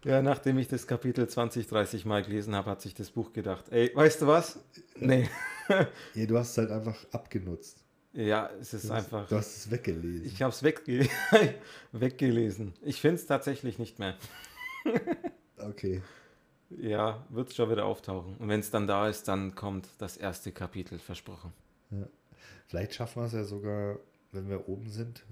ja, 0.04 0.22
nachdem 0.22 0.58
ich 0.58 0.68
das 0.68 0.88
Kapitel 0.88 1.28
20, 1.28 1.68
30 1.68 2.06
Mal 2.06 2.24
gelesen 2.24 2.56
habe, 2.56 2.70
hat 2.72 2.82
sich 2.82 2.94
das 2.94 3.12
Buch 3.12 3.34
gedacht: 3.34 3.66
Ey, 3.72 3.92
weißt 3.94 4.22
du 4.22 4.28
was? 4.28 4.60
Nee. 4.96 5.30
Ja, 6.16 6.26
du 6.26 6.36
hast 6.36 6.50
es 6.50 6.58
halt 6.58 6.72
einfach 6.72 6.98
abgenutzt. 7.12 7.84
Ja, 8.14 8.50
es 8.60 8.74
ist 8.74 8.86
Du 8.90 8.90
hast, 8.96 9.06
einfach. 9.06 9.28
du 9.30 9.36
hast 9.36 9.56
es 9.56 9.70
weggelesen. 9.70 10.26
Ich 10.26 10.42
habe 10.42 10.52
es 10.52 10.64
wegge 10.64 11.08
weggelesen. 11.92 12.74
Ich 12.82 13.00
finde 13.00 13.18
es 13.18 13.28
tatsächlich 13.28 13.78
nicht 13.78 14.00
mehr. 14.00 14.16
okay. 15.60 16.02
Ja, 16.78 17.26
wird 17.30 17.54
schon 17.54 17.70
wieder 17.72 17.86
auftauchen. 17.86 18.38
Und 18.38 18.48
wenn 18.50 18.60
es 18.60 18.70
dann 18.70 18.86
da 18.88 19.08
ist, 19.08 19.28
dann 19.28 19.56
kommt 19.56 19.88
das 19.98 20.18
erste 20.18 20.52
Kapitel, 20.52 21.00
versprochen. 21.00 21.52
Vielleicht 22.68 22.94
schaffen 22.94 23.22
wir 23.22 23.26
es 23.26 23.34
ja 23.34 23.44
sogar, 23.44 23.98
wenn 24.32 24.48
wir 24.50 24.70
oben 24.70 24.90
sind 24.90 25.26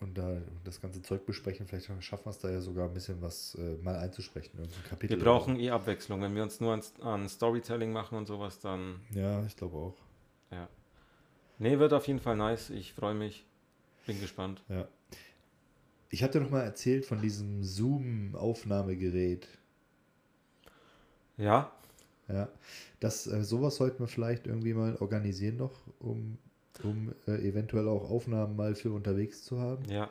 und 0.00 0.18
da 0.18 0.42
das 0.62 0.80
ganze 0.80 1.00
Zeug 1.00 1.24
besprechen, 1.24 1.66
vielleicht 1.66 1.86
schaffen 2.04 2.26
wir 2.26 2.30
es 2.30 2.38
da 2.38 2.50
ja 2.50 2.60
sogar 2.60 2.88
ein 2.88 2.92
bisschen 2.92 3.22
was 3.22 3.54
äh, 3.54 3.76
mal 3.82 3.96
einzusprechen. 3.96 4.58
Kapitel. 4.88 5.16
Wir 5.16 5.24
brauchen 5.24 5.58
eh 5.58 5.70
Abwechslung. 5.70 6.20
Wenn 6.20 6.34
wir 6.34 6.42
uns 6.42 6.60
nur 6.60 6.74
an, 6.74 6.82
an 7.00 7.28
Storytelling 7.28 7.92
machen 7.92 8.18
und 8.18 8.26
sowas, 8.26 8.60
dann. 8.60 9.00
Ja, 9.10 9.42
ich 9.46 9.56
glaube 9.56 9.76
auch. 9.78 9.96
Ja. 10.50 10.68
Nee, 11.58 11.78
wird 11.78 11.94
auf 11.94 12.06
jeden 12.06 12.20
Fall 12.20 12.36
nice. 12.36 12.68
Ich 12.68 12.92
freue 12.92 13.14
mich. 13.14 13.46
Bin 14.06 14.20
gespannt. 14.20 14.62
Ja. 14.68 14.86
Ich 16.10 16.22
hatte 16.22 16.40
noch 16.40 16.50
mal 16.50 16.62
erzählt 16.62 17.06
von 17.06 17.20
diesem 17.22 17.64
Zoom-Aufnahmegerät. 17.64 19.48
Ja, 21.36 21.70
Ja, 22.28 22.48
das, 23.00 23.26
äh, 23.26 23.44
sowas 23.44 23.76
sollten 23.76 24.00
wir 24.00 24.08
vielleicht 24.08 24.46
irgendwie 24.46 24.74
mal 24.74 24.96
organisieren 24.96 25.58
noch, 25.58 25.72
um, 26.00 26.38
um 26.82 27.12
äh, 27.26 27.48
eventuell 27.48 27.88
auch 27.88 28.10
Aufnahmen 28.10 28.56
mal 28.56 28.74
für 28.74 28.90
unterwegs 28.92 29.44
zu 29.44 29.60
haben. 29.60 29.84
ja. 29.88 30.10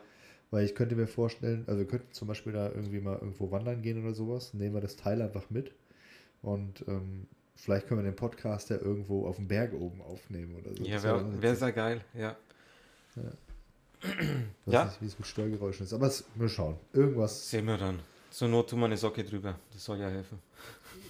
Weil 0.52 0.64
ich 0.64 0.76
könnte 0.76 0.96
mir 0.96 1.08
vorstellen, 1.08 1.64
also 1.68 1.80
wir 1.80 1.88
könnten 1.88 2.14
zum 2.14 2.28
Beispiel 2.28 2.54
da 2.54 2.70
irgendwie 2.70 3.02
mal 3.02 3.16
irgendwo 3.16 3.52
wandern 3.52 3.82
gehen 3.82 4.02
oder 4.02 4.14
sowas, 4.14 4.54
nehmen 4.54 4.76
wir 4.76 4.80
das 4.80 4.96
Teil 4.96 5.22
einfach 5.22 5.50
mit 5.50 5.72
und 6.44 6.86
ähm, 6.88 7.28
vielleicht 7.56 7.88
können 7.88 8.02
wir 8.02 8.10
den 8.10 8.16
Podcast 8.16 8.70
ja 8.70 8.78
irgendwo 8.78 9.28
auf 9.28 9.38
dem 9.38 9.48
Berg 9.48 9.74
oben 9.74 10.02
aufnehmen 10.02 10.56
oder 10.56 10.74
so. 10.76 10.84
Ja, 10.84 11.02
wäre 11.02 11.42
wär 11.42 11.56
sehr 11.56 11.72
geil. 11.72 12.02
Ja. 12.14 12.38
Ich 14.02 14.08
weiß 14.66 14.74
ja. 14.74 14.86
nicht, 14.86 15.02
wie 15.02 15.08
es 15.08 15.18
mit 15.18 15.28
Störgeräuschen 15.28 15.86
ist, 15.86 15.94
aber 15.94 16.08
es, 16.08 16.24
wir 16.36 16.48
schauen. 16.48 16.78
Irgendwas, 16.94 17.50
Sehen 17.50 17.66
wir 17.66 17.78
dann. 17.78 18.00
Zur 18.30 18.48
Not 18.48 18.70
tun 18.70 18.80
wir 18.80 18.86
eine 18.86 18.98
Socke 18.98 19.24
drüber. 19.24 19.58
Das 19.74 19.84
soll 19.84 19.98
ja 19.98 20.10
helfen. 20.10 20.40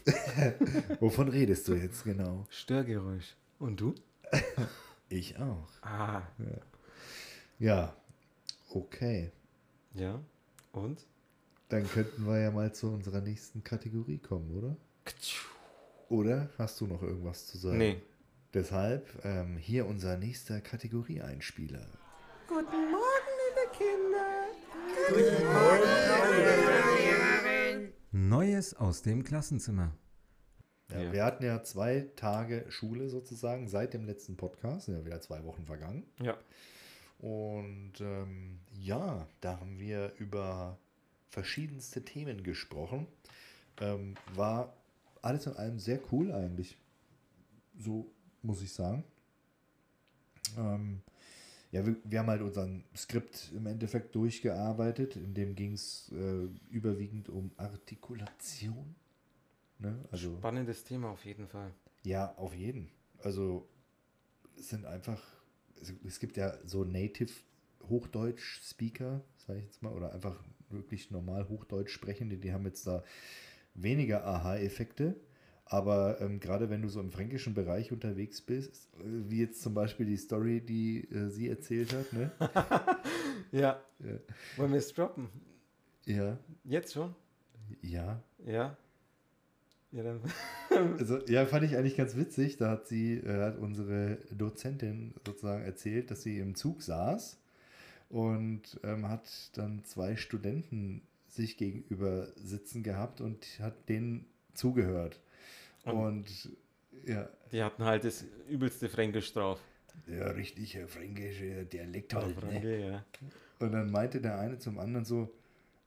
wovon 1.00 1.29
redest 1.29 1.67
du 1.67 1.75
jetzt 1.75 2.03
genau? 2.03 2.45
Störgeräusch. 2.50 3.35
Und 3.59 3.79
du? 3.79 3.95
Ich 5.07 5.38
auch. 5.38 5.69
Ah. 5.83 6.24
Ja, 7.59 7.95
okay. 8.71 9.31
Ja. 9.93 10.19
Und? 10.71 11.05
Dann 11.69 11.88
könnten 11.88 12.25
wir 12.25 12.39
ja 12.39 12.50
mal 12.50 12.74
zu 12.74 12.91
unserer 12.91 13.21
nächsten 13.21 13.63
Kategorie 13.63 14.17
kommen, 14.17 14.51
oder? 14.57 14.75
Oder 16.09 16.50
hast 16.57 16.81
du 16.81 16.88
noch 16.88 17.03
irgendwas 17.03 17.47
zu 17.47 17.57
sagen? 17.59 17.77
Nee. 17.77 18.01
Deshalb 18.53 19.24
ähm, 19.24 19.57
hier 19.57 19.85
unser 19.85 20.17
nächster 20.17 20.59
Kategorie-Einspieler. 20.59 21.88
Neues 28.29 28.74
aus 28.74 29.01
dem 29.01 29.24
Klassenzimmer. 29.24 29.91
Ja, 30.89 31.01
Ja. 31.01 31.13
Wir 31.13 31.25
hatten 31.25 31.44
ja 31.44 31.63
zwei 31.63 32.08
Tage 32.15 32.65
Schule 32.70 33.10
sozusagen 33.10 33.67
seit 33.67 33.94
dem 33.94 34.05
letzten 34.05 34.36
Podcast, 34.36 34.86
sind 34.86 34.96
ja 34.96 35.05
wieder 35.05 35.22
zwei 35.22 35.44
Wochen 35.44 35.65
vergangen. 35.65 36.03
Ja. 36.22 36.38
Und 37.20 37.94
ähm, 38.01 38.60
ja, 38.74 39.27
da 39.41 39.60
haben 39.60 39.79
wir 39.79 40.13
über 40.17 40.77
verschiedenste 41.29 42.03
Themen 42.03 42.44
gesprochen. 42.44 43.08
Ähm, 43.79 44.15
war 44.34 44.74
alles 45.22 45.48
in 45.48 45.55
allem 45.55 45.79
sehr 45.79 46.00
cool 46.12 46.32
eigentlich. 46.32 46.77
So 47.77 48.12
muss 48.41 48.62
ich 48.62 48.72
sagen. 48.74 49.03
Ähm, 50.58 51.01
ja, 51.75 51.86
wir, 51.86 51.98
wir 52.05 52.20
haben 52.20 52.27
halt 52.27 52.41
unseren 52.41 52.86
Skript 52.96 53.51
im 53.53 53.67
Endeffekt 53.67 54.15
durchgearbeitet. 54.15 55.17
In 55.17 55.34
dem 55.34 55.55
ging 55.55 55.74
es 55.74 56.10
äh, 56.13 56.48
überwiegend 56.74 57.27
um 57.27 57.51
Artikulation. 57.58 58.96
Ne? 59.79 60.00
Also 60.10 60.38
Spannendes 60.38 60.86
Thema 60.86 61.10
auf 61.10 61.25
jeden 61.25 61.50
Fall. 61.50 61.74
ja, 62.03 62.34
auf 62.38 62.55
jeden. 62.55 62.89
Also 63.22 63.67
es 64.58 64.70
sind 64.70 64.86
einfach, 64.86 65.22
es, 65.82 65.94
es 66.05 66.22
gibt 66.22 66.38
ja 66.38 66.58
so 66.65 66.86
Native 66.86 67.34
Hochdeutsch-Speaker, 67.89 69.22
sage 69.46 69.60
ich 69.60 69.65
jetzt 69.65 69.84
mal, 69.84 69.91
oder 69.91 70.13
einfach 70.13 70.41
wirklich 70.70 71.12
normal 71.12 71.50
Hochdeutsch 71.50 71.91
sprechende, 71.91 72.38
die 72.38 72.53
haben 72.53 72.65
jetzt 72.65 72.88
da 72.88 73.03
weniger 73.74 74.25
Aha-Effekte. 74.25 75.17
Aber 75.65 76.22
ähm, 76.22 76.39
gerade 76.39 76.69
wenn 76.69 76.84
du 76.84 76.89
so 76.89 77.00
im 77.01 77.12
fränkischen 77.12 77.55
Bereich 77.55 77.91
unterwegs 77.91 78.41
bist, 78.41 78.88
äh, 79.00 79.03
wie 79.29 79.39
jetzt 79.39 79.62
zum 79.62 79.74
Beispiel 79.74 80.05
die 80.05 80.17
Story, 80.17 80.62
die 80.62 81.10
äh, 81.10 81.29
sie 81.29 81.50
erzählt 81.50 81.93
hat, 81.93 82.13
ne? 82.13 82.31
Ja. 83.51 83.79
Ja. 84.00 84.19
Wollen 84.57 84.72
wir 84.72 84.79
es 84.79 84.93
droppen? 84.93 85.29
ja, 86.05 86.38
Jetzt 86.63 86.93
schon? 86.93 87.15
ja. 87.81 88.22
Ja. 88.45 88.77
Ja, 89.91 90.03
dann. 90.03 90.22
Also, 91.00 91.25
ja, 91.27 91.45
fand 91.45 91.63
ich 91.63 91.77
eigentlich 91.77 91.95
ganz 91.95 92.17
witzig. 92.17 92.57
Da 92.57 92.69
hat 92.72 92.88
sie, 92.88 93.13
äh, 93.13 93.43
hat 93.43 93.57
unsere 93.57 94.17
Dozentin 94.31 95.13
sozusagen 95.25 95.63
erzählt, 95.63 96.12
dass 96.12 96.22
sie 96.22 96.39
im 96.39 96.55
Zug 96.55 96.81
saß 96.81 97.39
und 98.10 98.79
ähm, 98.84 99.07
hat 99.07 99.29
dann 99.57 99.84
zwei 99.86 100.17
Studenten 100.17 101.01
sich 101.29 101.55
gegenüber 101.55 102.27
sitzen 102.36 102.84
gehabt 102.84 103.22
und 103.22 103.45
hat 103.62 103.88
denen 103.88 104.25
zugehört. 104.53 105.22
Und, 105.94 106.50
ja, 107.06 107.30
Die 107.51 107.62
hatten 107.63 107.84
halt 107.84 108.04
das 108.04 108.25
übelste 108.48 108.89
Fränkisch 108.89 109.32
drauf. 109.34 109.60
ja, 110.08 110.27
richtig 110.32 110.77
fränkische 110.88 111.65
Dialekt 111.65 112.13
halt. 112.13 112.36
Ne? 112.36 112.42
Fränke, 112.42 112.80
ja. 112.89 113.06
Und 113.60 113.72
dann 113.72 113.92
meinte 113.92 114.20
der 114.22 114.39
eine 114.39 114.58
zum 114.60 114.80
anderen 114.80 115.06
so, 115.06 115.32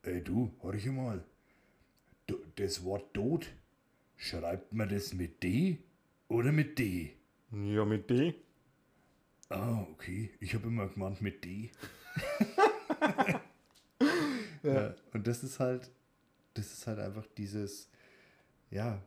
ey 0.02 0.22
du, 0.22 0.50
horch 0.62 0.86
mal, 0.86 1.22
du, 2.26 2.38
das 2.56 2.82
Wort 2.84 3.12
Tod, 3.12 3.46
schreibt 4.16 4.72
man 4.72 4.88
das 4.88 5.12
mit 5.12 5.42
D 5.42 5.78
oder 6.28 6.52
mit 6.52 6.78
D? 6.78 7.12
Ja, 7.52 7.84
mit 7.84 8.08
D. 8.08 8.34
Ah, 9.50 9.82
okay. 9.92 10.30
Ich 10.40 10.54
habe 10.54 10.68
immer 10.68 10.88
gemeint 10.88 11.20
mit 11.22 11.44
D. 11.44 11.70
Ja, 14.62 14.94
und 15.12 15.26
das 15.26 15.44
ist 15.44 15.60
halt, 15.60 15.88
das 16.54 16.72
ist 16.72 16.86
halt 16.88 16.98
einfach 16.98 17.24
dieses, 17.36 17.88
ja, 18.70 19.00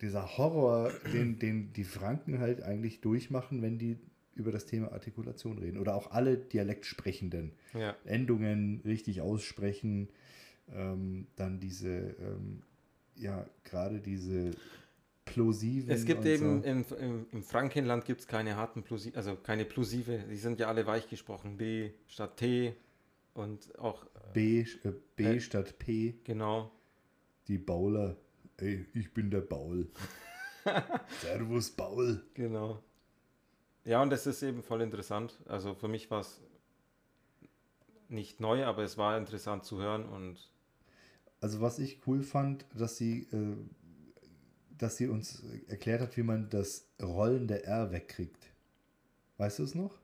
dieser 0.00 0.36
Horror, 0.38 0.92
den, 1.12 1.38
den 1.38 1.72
die 1.72 1.84
Franken 1.84 2.38
halt 2.38 2.62
eigentlich 2.62 3.00
durchmachen, 3.00 3.62
wenn 3.62 3.78
die 3.78 3.98
über 4.34 4.52
das 4.52 4.66
Thema 4.66 4.92
Artikulation 4.92 5.58
reden. 5.58 5.78
Oder 5.78 5.94
auch 5.94 6.10
alle 6.10 6.36
Dialektsprechenden. 6.36 7.52
Ja. 7.72 7.96
Endungen 8.04 8.82
richtig 8.84 9.22
aussprechen. 9.22 10.08
Ähm, 10.74 11.26
dann 11.36 11.58
diese, 11.60 12.16
ähm, 12.20 12.62
ja, 13.14 13.46
gerade 13.64 14.00
diese 14.00 14.50
plosiven. 15.24 15.90
Es 15.90 16.04
gibt 16.04 16.24
eben 16.24 16.62
so. 16.62 16.68
im, 16.68 16.84
im, 16.98 17.26
im 17.32 17.42
Frankenland 17.42 18.04
gibt 18.04 18.20
es 18.22 18.26
keine 18.26 18.56
harten 18.56 18.82
Plosive, 18.82 19.16
also 19.16 19.36
keine 19.36 19.64
Plosive, 19.64 20.24
die 20.30 20.36
sind 20.36 20.60
ja 20.60 20.68
alle 20.68 20.86
weich 20.86 21.08
gesprochen. 21.08 21.56
B 21.56 21.90
statt 22.06 22.36
T 22.38 22.74
und 23.34 23.78
auch, 23.78 24.04
äh, 24.04 24.32
B, 24.32 24.60
äh, 24.60 24.92
B 25.16 25.24
Äh. 25.24 25.40
statt 25.40 25.78
P. 25.78 26.14
genau. 26.24 26.70
Die 27.48 27.58
Bauler. 27.58 28.16
Ey, 28.58 28.86
ich 28.94 29.12
bin 29.12 29.30
der 29.30 29.42
Baul. 29.42 29.88
Servus, 31.20 31.70
Baul. 31.70 32.22
Genau. 32.34 32.82
Ja, 33.84 34.02
und 34.02 34.10
das 34.10 34.26
ist 34.26 34.42
eben 34.42 34.62
voll 34.62 34.80
interessant. 34.82 35.38
Also 35.46 35.74
für 35.74 35.88
mich 35.88 36.10
war 36.10 36.20
es 36.20 36.40
nicht 38.08 38.40
neu, 38.40 38.64
aber 38.64 38.82
es 38.82 38.98
war 38.98 39.16
interessant 39.18 39.64
zu 39.64 39.80
hören 39.80 40.04
und 40.06 40.38
Also 41.40 41.60
was 41.60 41.78
ich 41.78 42.00
cool 42.06 42.22
fand, 42.22 42.66
dass 42.74 42.96
sie, 42.96 43.28
äh, 43.32 43.56
dass 44.78 44.96
sie 44.96 45.08
uns 45.08 45.42
erklärt 45.68 46.00
hat, 46.00 46.16
wie 46.16 46.22
man 46.22 46.48
das 46.50 46.88
Rollen 47.00 47.46
der 47.46 47.64
R 47.64 47.92
wegkriegt. 47.92 48.50
Weißt 49.38 49.58
du 49.58 49.64
es 49.64 49.74
noch? 49.74 49.98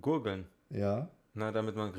gurgeln. 0.00 0.46
Ja. 0.70 1.10
Na, 1.34 1.52
damit 1.52 1.76
man. 1.76 1.92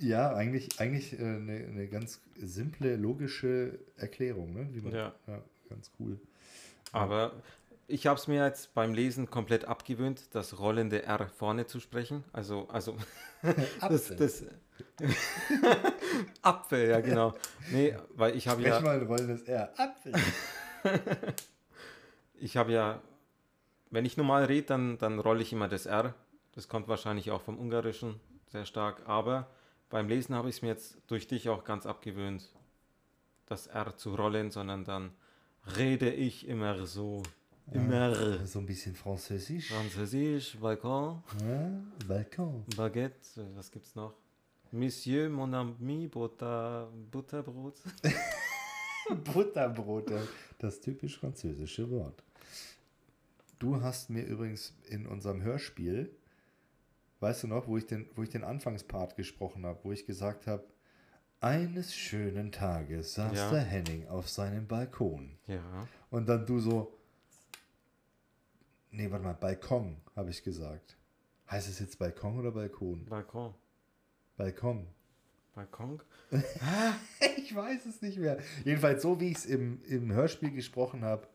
Ja, 0.00 0.34
eigentlich, 0.34 0.80
eigentlich 0.80 1.18
äh, 1.18 1.22
eine, 1.22 1.66
eine 1.66 1.88
ganz 1.88 2.20
simple, 2.36 2.96
logische 2.96 3.78
Erklärung, 3.96 4.54
ne? 4.54 4.68
Man, 4.82 4.92
Ja. 4.92 5.12
ganz 5.68 5.90
cool. 5.98 6.20
Aber 6.92 7.32
ich 7.86 8.06
habe 8.06 8.18
es 8.18 8.28
mir 8.28 8.44
jetzt 8.44 8.74
beim 8.74 8.94
Lesen 8.94 9.30
komplett 9.30 9.64
abgewöhnt, 9.66 10.34
das 10.34 10.58
rollende 10.58 11.02
R 11.02 11.28
vorne 11.28 11.66
zu 11.66 11.80
sprechen. 11.80 12.24
Also, 12.32 12.68
also 12.68 12.96
das, 13.42 13.82
Apfel. 14.12 14.16
das 14.16 14.44
Apfel, 16.42 16.88
ja 16.88 17.00
genau. 17.00 17.34
Nee, 17.72 17.96
weil 18.14 18.36
ich 18.36 18.48
habe 18.48 18.62
ja, 18.62 18.80
mal 18.80 19.00
ein 19.00 19.06
rollendes 19.06 19.42
R. 19.42 19.72
Apfel. 19.76 20.12
ich 22.34 22.56
habe 22.56 22.72
ja, 22.72 23.02
wenn 23.90 24.04
ich 24.04 24.16
normal 24.16 24.44
rede, 24.44 24.66
dann, 24.66 24.98
dann 24.98 25.18
rolle 25.18 25.42
ich 25.42 25.52
immer 25.52 25.68
das 25.68 25.86
R. 25.86 26.14
Das 26.52 26.68
kommt 26.68 26.88
wahrscheinlich 26.88 27.30
auch 27.32 27.42
vom 27.42 27.58
Ungarischen 27.58 28.20
sehr 28.54 28.66
stark. 28.66 29.02
Aber 29.06 29.48
beim 29.90 30.08
Lesen 30.08 30.34
habe 30.34 30.48
ich 30.48 30.56
es 30.56 30.62
mir 30.62 30.68
jetzt 30.68 30.96
durch 31.08 31.26
dich 31.26 31.48
auch 31.48 31.64
ganz 31.64 31.86
abgewöhnt, 31.86 32.48
das 33.46 33.66
R 33.66 33.96
zu 33.96 34.14
rollen, 34.14 34.50
sondern 34.52 34.84
dann 34.84 35.10
rede 35.76 36.10
ich 36.12 36.46
immer 36.46 36.86
so. 36.86 37.22
Immer. 37.72 38.46
So 38.46 38.58
ein 38.60 38.66
bisschen 38.66 38.94
französisch. 38.94 39.72
Französisch, 39.72 40.56
Balkon, 40.60 41.22
Ja, 41.40 41.70
Balkon. 42.06 42.64
Baguette, 42.76 43.40
äh, 43.40 43.56
was 43.56 43.70
gibt's 43.70 43.94
noch? 43.94 44.12
Monsieur, 44.70 45.30
mon 45.30 45.54
ami, 45.54 46.06
Butter, 46.06 46.88
Butterbrot. 47.10 47.76
Butterbrote, 49.32 50.28
das 50.58 50.80
typisch 50.80 51.18
französische 51.18 51.90
Wort. 51.90 52.22
Du 53.58 53.80
hast 53.80 54.10
mir 54.10 54.24
übrigens 54.26 54.74
in 54.90 55.06
unserem 55.06 55.42
Hörspiel, 55.42 56.10
weißt 57.24 57.44
du 57.44 57.46
noch, 57.48 57.66
wo 57.66 57.76
ich 57.78 57.86
den, 57.86 58.06
wo 58.14 58.22
ich 58.22 58.28
den 58.28 58.44
Anfangspart 58.44 59.16
gesprochen 59.16 59.64
habe, 59.64 59.78
wo 59.82 59.92
ich 59.92 60.04
gesagt 60.06 60.46
habe, 60.46 60.62
eines 61.40 61.94
schönen 61.94 62.52
Tages 62.52 63.14
saß 63.14 63.36
Ja. 63.36 63.50
der 63.50 63.62
Henning 63.62 64.06
auf 64.08 64.28
seinem 64.28 64.66
Balkon. 64.66 65.38
Ja, 65.46 65.88
Und 66.10 66.28
dann 66.28 66.44
du 66.46 66.60
so, 66.60 66.96
nee, 68.90 69.10
warte 69.10 69.24
mal, 69.24 69.32
Balkon, 69.34 69.96
habe 70.14 70.30
ich 70.30 70.42
gesagt. 70.42 70.96
Heißt 71.50 71.68
es 71.68 71.78
jetzt 71.80 71.98
Balkon 71.98 72.38
oder 72.38 72.52
Balkon? 72.52 73.04
Balkon. 73.06 73.54
Balkon. 74.36 74.86
Balkon? 75.54 76.00
Ich 77.36 77.54
weiß 77.54 77.84
es 77.86 78.00
nicht 78.02 78.18
mehr. 78.18 78.38
Jedenfalls, 78.64 79.02
so 79.02 79.20
wie 79.20 79.28
ich 79.30 79.36
es 79.36 79.46
im, 79.46 79.80
im 79.84 80.10
Hörspiel 80.12 80.50
gesprochen 80.50 81.04
habe, 81.04 81.28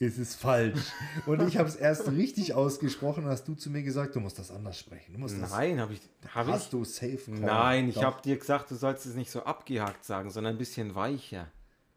ist 0.00 0.18
es 0.18 0.34
falsch. 0.34 0.80
Und 1.26 1.46
ich 1.46 1.58
habe 1.58 1.68
es 1.68 1.76
erst 1.76 2.10
richtig 2.10 2.54
ausgesprochen, 2.54 3.26
hast 3.26 3.46
du 3.46 3.54
zu 3.54 3.68
mir 3.68 3.82
gesagt, 3.82 4.16
du 4.16 4.20
musst 4.20 4.38
das 4.38 4.50
anders 4.50 4.78
sprechen. 4.78 5.12
Du 5.12 5.20
musst 5.20 5.40
das, 5.40 5.50
Nein, 5.50 5.78
habe 5.78 5.92
ich. 5.92 6.00
Hab 6.34 6.46
ich 6.46 6.52
hast 6.54 6.72
du 6.72 6.84
safe 6.84 7.18
call. 7.18 7.40
Nein, 7.40 7.88
ich 7.90 7.96
Doch. 7.96 8.04
habe 8.04 8.22
dir 8.22 8.38
gesagt, 8.38 8.70
du 8.70 8.76
sollst 8.76 9.04
es 9.04 9.14
nicht 9.14 9.30
so 9.30 9.44
abgehakt 9.44 10.04
sagen, 10.06 10.30
sondern 10.30 10.54
ein 10.54 10.58
bisschen 10.58 10.94
weicher. 10.94 11.48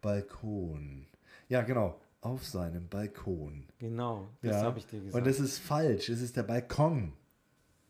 Balkon. 0.02 1.08
Ja, 1.48 1.62
genau. 1.62 1.98
Auf 2.20 2.46
seinem 2.46 2.90
Balkon. 2.90 3.68
Genau, 3.80 4.28
das 4.42 4.52
ja. 4.52 4.64
habe 4.64 4.80
ich 4.80 4.86
dir 4.86 5.00
gesagt. 5.00 5.16
Und 5.16 5.26
das 5.26 5.40
ist 5.40 5.60
falsch. 5.60 6.10
Es 6.10 6.22
ist 6.22 6.36
der 6.36 6.44
Balkon. 6.44 7.14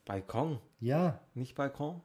Balkon, 0.05 0.59
Ja. 0.79 1.21
nicht 1.33 1.55
Balkon? 1.55 2.01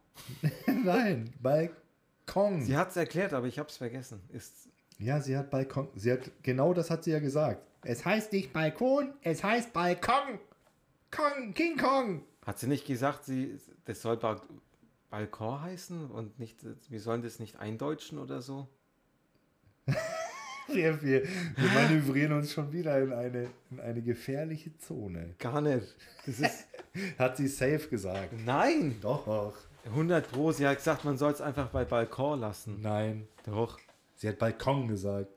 Nein, 0.85 1.31
Balkon. 1.42 2.62
Sie 2.62 2.77
hat 2.77 2.90
es 2.90 2.97
erklärt, 2.97 3.35
aber 3.35 3.47
ich 3.47 3.59
habe 3.59 3.68
es 3.68 3.77
vergessen. 3.77 4.23
Ist 4.31 4.68
ja, 4.99 5.21
sie 5.21 5.37
hat 5.37 5.51
Balkon. 5.51 5.88
Sie 5.94 6.11
hat, 6.11 6.31
genau 6.42 6.75
das 6.75 6.90
hat 6.90 7.05
sie 7.05 7.12
ja 7.12 7.21
gesagt. 7.21 7.67
Es 7.88 8.05
heißt 8.05 8.35
nicht 8.35 8.53
Balkon, 8.53 9.14
es 9.22 9.42
heißt 9.42 9.72
Balkon. 9.72 10.38
Kong, 11.11 11.55
King 11.55 11.79
Kong. 11.79 12.22
Hat 12.44 12.59
sie 12.59 12.66
nicht 12.66 12.87
gesagt, 12.87 13.24
sie, 13.24 13.59
das 13.87 14.03
soll 14.03 14.18
ba 14.18 14.42
Balkon 15.09 15.62
heißen 15.62 16.11
und 16.11 16.38
nicht, 16.38 16.59
wir 16.90 17.01
sollen 17.01 17.22
das 17.22 17.38
nicht 17.38 17.59
eindeutschen 17.59 18.18
oder 18.18 18.42
so? 18.42 18.68
Wir, 20.70 21.01
wir, 21.01 21.22
wir 21.24 21.70
manövrieren 21.72 22.35
uns 22.35 22.53
schon 22.53 22.70
wieder 22.74 23.01
in 23.01 23.11
eine, 23.11 23.48
in 23.70 23.81
eine 23.81 24.03
gefährliche 24.03 24.77
Zone. 24.77 25.35
Gar 25.38 25.62
nicht. 25.62 25.96
Das 26.27 26.40
ist, 26.40 26.68
Hat 27.18 27.38
sie 27.38 27.48
safe 27.48 27.88
gesagt. 27.88 28.35
nein, 28.44 28.98
Doch. 29.01 29.55
100 29.87 30.31
Pro, 30.31 30.53
sie 30.53 30.66
hat 30.66 30.77
gesagt, 30.77 31.07
man 31.07 31.16
soll 31.16 31.33
es 31.33 31.40
einfach 31.40 31.68
bei 31.70 31.87
Balkon 31.87 32.40
lassen. 32.40 32.83
Nein. 32.83 33.29
Doch, 33.46 33.79
Sie 34.16 34.29
hat 34.29 34.38
Balkon 34.38 34.88
gesagt. 34.88 35.31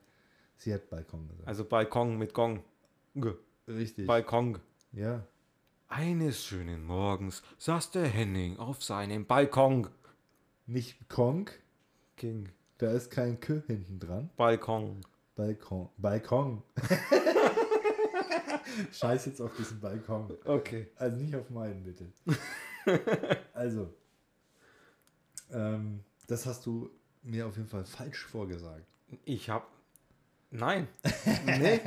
Sie 0.61 0.71
hat 0.71 0.91
Balkon 0.91 1.27
gesagt. 1.27 1.47
also 1.47 1.65
Balkon 1.65 2.19
mit 2.19 2.35
Gong. 2.35 2.63
G. 3.15 3.31
Richtig. 3.67 4.05
Balkon. 4.05 4.59
ja. 4.91 5.25
Eines 5.87 6.45
schönen 6.45 6.85
Morgens 6.85 7.41
saß 7.57 7.89
der 7.89 8.05
Henning 8.05 8.57
auf 8.57 8.83
seinem 8.83 9.25
Balkon. 9.25 9.89
Nicht 10.67 11.09
Kong, 11.09 11.49
King. 12.15 12.49
da 12.77 12.91
ist 12.91 13.09
kein 13.09 13.39
K 13.39 13.63
hinten 13.65 13.99
dran. 13.99 14.29
Balkon. 14.37 15.01
Balkon. 15.35 15.89
Balkon. 15.97 16.61
Scheiß 18.93 19.25
jetzt 19.25 19.41
auf 19.41 19.55
diesen 19.57 19.81
Balkon. 19.81 20.31
Okay. 20.45 20.91
Also 20.95 21.17
nicht 21.17 21.35
auf 21.35 21.49
meinen, 21.49 21.83
bitte. 21.83 22.13
also, 23.55 23.91
ähm, 25.51 26.03
das 26.27 26.45
hast 26.45 26.67
du 26.67 26.91
mir 27.23 27.47
auf 27.47 27.57
jeden 27.57 27.67
Fall 27.67 27.83
falsch 27.83 28.27
vorgesagt. 28.27 28.85
Ich 29.25 29.49
hab. 29.49 29.80
Nein. 30.51 30.87
nee, 31.45 31.79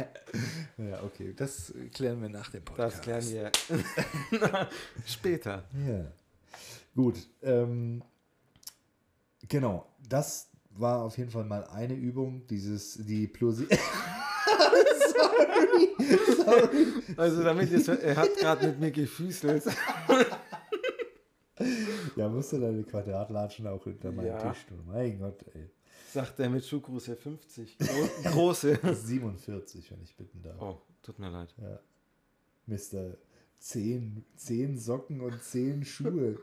Ja, 0.91 1.03
okay, 1.03 1.35
das 1.37 1.73
klären 1.93 2.21
wir 2.23 2.29
nach 2.31 2.51
dem 2.51 2.65
Podcast. 2.65 2.97
das 2.97 3.03
klären 3.03 3.25
wir 4.31 4.69
später. 5.07 5.65
Ja. 5.87 6.07
Gut. 6.95 7.17
Ähm, 7.43 8.03
genau, 9.49 9.87
das 10.09 10.49
war 10.71 11.03
auf 11.03 11.19
jeden 11.19 11.31
Fall 11.31 11.45
mal 11.45 11.65
eine 11.65 11.95
Übung, 11.95 12.47
dieses, 12.47 12.95
die 13.05 13.27
Plosi. 13.29 13.67
sorry, 15.13 16.35
sorry. 16.37 16.77
Also 17.17 17.43
damit 17.45 17.71
ist, 17.71 17.89
er 17.89 18.17
hat 18.17 18.35
gerade 18.37 18.69
mit 18.69 18.81
mir 18.81 18.91
gefüßelt. 18.91 19.65
Ja, 22.17 22.29
musst 22.29 22.53
du 22.53 22.59
deine 22.61 22.83
Quadratlatschen 22.83 23.67
auch 23.67 23.85
hinter 23.85 24.11
meinem 24.11 24.27
Ja. 24.27 24.51
Tisch 24.53 24.67
tun. 24.67 24.83
Mein 24.87 25.19
Gott, 25.19 25.45
ey. 25.55 25.71
Sagt 26.15 26.39
er 26.39 26.49
mit 26.49 26.65
Schuhgröße 26.65 27.17
50. 27.17 27.77
Gro 27.77 28.31
große. 28.31 28.79
47, 28.95 29.91
wenn 29.91 30.01
ich 30.01 30.15
bitten 30.15 30.43
darf. 30.43 30.63
Oh, 30.63 30.81
tut 31.03 31.19
mir 31.19 31.29
leid. 31.29 31.53
Ja. 31.61 31.81
Mister 32.67 33.17
10, 33.59 34.25
10 34.37 34.79
Socken 34.79 35.21
und 35.21 35.43
10 35.43 35.85
Schuhe. 35.85 36.39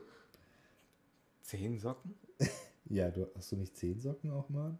Zehn 1.40 1.78
Socken? 1.78 2.14
Ja, 2.84 3.10
du 3.10 3.30
hast 3.34 3.52
du 3.52 3.56
nicht 3.56 3.74
10 3.76 4.00
Socken 4.00 4.30
auch 4.32 4.50
mal? 4.50 4.76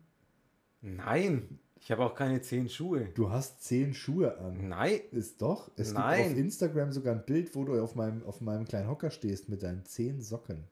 Nein. 0.83 1.59
Ich 1.81 1.91
habe 1.91 2.05
auch 2.05 2.15
keine 2.15 2.43
zehn 2.43 2.69
Schuhe. 2.69 3.07
Du 3.15 3.31
hast 3.31 3.63
10 3.63 3.95
Schuhe 3.95 4.37
an. 4.39 4.69
Nein. 4.69 5.01
Ist 5.13 5.41
doch. 5.41 5.71
Es 5.77 5.93
Nein. 5.95 6.19
gibt 6.19 6.33
auf 6.33 6.39
Instagram 6.39 6.93
sogar 6.93 7.15
ein 7.15 7.25
Bild, 7.25 7.55
wo 7.55 7.65
du 7.65 7.81
auf 7.81 7.95
meinem, 7.95 8.23
auf 8.25 8.41
meinem 8.43 8.67
kleinen 8.67 8.89
Hocker 8.89 9.11
stehst 9.11 9.49
mit 9.49 9.63
deinen 9.63 9.87
10 9.87 10.21
Socken. 10.21 10.65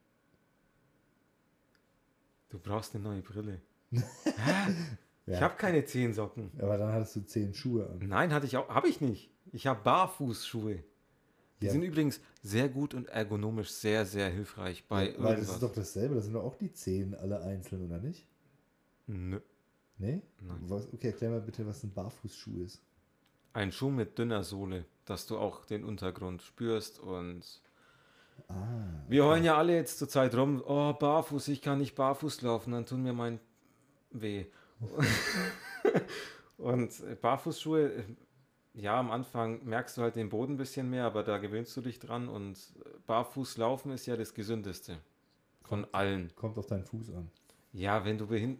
Du 2.50 2.58
brauchst 2.58 2.94
eine 2.94 3.04
neue 3.04 3.22
Brille. 3.22 3.62
Ja. 5.26 5.36
Ich 5.36 5.42
habe 5.42 5.54
keine 5.56 5.84
zehn 5.84 6.12
Socken. 6.12 6.50
Aber 6.58 6.76
dann 6.76 6.92
hattest 6.92 7.14
du 7.14 7.20
10 7.20 7.54
Schuhe 7.54 7.88
an. 7.88 8.00
Nein, 8.08 8.32
hatte 8.32 8.46
ich 8.46 8.56
auch. 8.56 8.68
Habe 8.68 8.88
ich 8.88 9.00
nicht. 9.00 9.30
Ich 9.52 9.68
habe 9.68 9.80
Barfußschuhe. 9.84 10.82
Die 11.60 11.66
Ja. 11.66 11.72
sind 11.72 11.82
übrigens 11.82 12.20
sehr 12.42 12.68
gut 12.68 12.94
und 12.94 13.06
ergonomisch 13.08 13.70
sehr, 13.70 14.06
sehr 14.06 14.28
hilfreich 14.30 14.88
bei 14.88 15.10
Ja, 15.10 15.22
weil 15.22 15.36
das 15.36 15.50
ist 15.50 15.62
doch 15.62 15.72
dasselbe, 15.72 16.16
das 16.16 16.24
sind 16.24 16.32
doch 16.32 16.42
auch 16.42 16.56
die 16.56 16.72
Zehen 16.72 17.14
alle 17.14 17.42
einzeln, 17.42 17.84
oder 17.84 17.98
nicht? 17.98 18.26
Nö. 19.06 19.40
Nee? 19.98 20.22
Nein. 20.40 20.58
Was, 20.62 20.92
okay, 20.92 21.08
erklär 21.08 21.30
mal 21.30 21.42
bitte, 21.42 21.64
was 21.66 21.84
ein 21.84 21.92
Barfußschuh 21.92 22.62
ist. 22.64 22.80
Ein 23.52 23.70
Schuh 23.70 23.90
mit 23.90 24.18
dünner 24.18 24.42
Sohle, 24.42 24.86
dass 25.04 25.26
du 25.26 25.36
auch 25.38 25.64
den 25.66 25.84
Untergrund 25.84 26.42
spürst 26.42 26.98
und 26.98 27.44
Ah. 28.48 29.04
wir 29.06 29.24
heulen 29.26 29.44
ja 29.44 29.56
alle 29.56 29.74
jetzt 29.76 29.98
zur 29.98 30.08
Zeit 30.08 30.34
rum, 30.34 30.62
oh, 30.66 30.94
barfuß, 30.94 31.46
ich 31.48 31.60
kann 31.60 31.78
nicht 31.78 31.94
barfuß 31.94 32.40
laufen, 32.42 32.72
dann 32.72 32.86
tun 32.86 33.02
mir 33.02 33.12
mein 33.12 33.38
weh. 34.10 34.46
und 36.58 37.20
Barfußschuhe, 37.20 38.04
ja, 38.74 38.98
am 38.98 39.10
Anfang 39.10 39.64
merkst 39.64 39.96
du 39.96 40.02
halt 40.02 40.16
den 40.16 40.28
Boden 40.28 40.54
ein 40.54 40.58
bisschen 40.58 40.88
mehr, 40.88 41.04
aber 41.04 41.22
da 41.22 41.38
gewöhnst 41.38 41.76
du 41.76 41.80
dich 41.80 41.98
dran 41.98 42.28
und 42.28 42.56
barfuß 43.06 43.56
laufen 43.56 43.92
ist 43.92 44.06
ja 44.06 44.16
das 44.16 44.34
gesündeste 44.34 44.98
von 45.62 45.86
allen. 45.92 46.34
Kommt 46.36 46.58
auf 46.58 46.66
deinen 46.66 46.84
Fuß 46.84 47.10
an. 47.10 47.30
Ja, 47.72 48.04
wenn 48.04 48.18
du 48.18 48.26
behin 48.26 48.58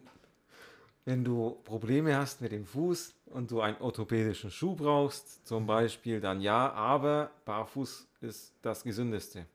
wenn 1.05 1.23
du 1.23 1.59
Probleme 1.63 2.15
hast 2.15 2.41
mit 2.41 2.51
dem 2.51 2.65
Fuß 2.65 3.15
und 3.25 3.49
du 3.49 3.61
einen 3.61 3.77
orthopädischen 3.77 4.51
Schuh 4.51 4.75
brauchst, 4.75 5.45
zum 5.47 5.65
Beispiel, 5.65 6.21
dann 6.21 6.41
ja, 6.41 6.71
aber 6.73 7.31
barfuß 7.45 8.07
ist 8.21 8.53
das 8.61 8.83
gesündeste. 8.83 9.47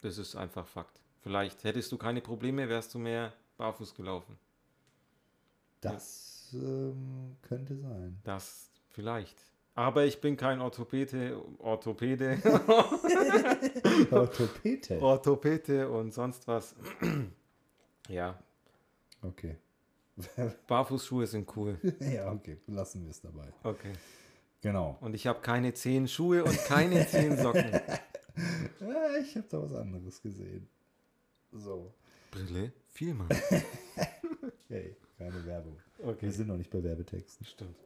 Das 0.00 0.18
ist 0.18 0.34
einfach 0.34 0.66
Fakt. 0.66 1.00
Vielleicht 1.20 1.64
hättest 1.64 1.92
du 1.92 1.98
keine 1.98 2.22
Probleme, 2.22 2.68
wärst 2.68 2.94
du 2.94 2.98
mehr 2.98 3.34
barfuß 3.58 3.94
gelaufen. 3.94 4.38
Das 5.80 6.50
ähm, 6.54 7.36
könnte 7.42 7.76
sein. 7.76 8.18
Das 8.24 8.70
vielleicht. 8.90 9.36
Aber 9.74 10.04
ich 10.04 10.20
bin 10.20 10.36
kein 10.36 10.60
Orthopäde, 10.60 11.42
Orthopäde, 11.58 12.38
Orthopäde. 14.10 15.02
Orthopäde 15.02 15.90
und 15.90 16.14
sonst 16.14 16.48
was. 16.48 16.74
ja, 18.08 18.38
Okay. 19.22 19.56
Barfußschuhe 20.66 21.26
sind 21.26 21.54
cool. 21.56 21.78
ja, 22.00 22.30
okay, 22.32 22.58
lassen 22.66 23.04
wir 23.04 23.10
es 23.10 23.20
dabei. 23.20 23.52
Okay. 23.62 23.92
Genau. 24.62 24.96
Und 25.00 25.14
ich 25.14 25.26
habe 25.26 25.40
keine 25.40 25.74
zehn 25.74 26.08
Schuhe 26.08 26.42
und 26.42 26.56
keine 26.64 27.06
zehn 27.06 27.36
Socken. 27.36 27.70
Ja, 28.80 29.16
ich 29.20 29.36
habe 29.36 29.46
da 29.48 29.62
was 29.62 29.74
anderes 29.74 30.22
gesehen. 30.22 30.68
So. 31.52 31.92
Brille? 32.30 32.72
Vielmal. 32.88 33.28
Hey, 34.68 34.96
keine 35.18 35.44
Werbung. 35.46 35.76
Okay. 36.02 36.26
Wir 36.26 36.32
sind 36.32 36.48
noch 36.48 36.56
nicht 36.56 36.70
bei 36.70 36.82
Werbetexten. 36.82 37.46
Stimmt. 37.46 37.76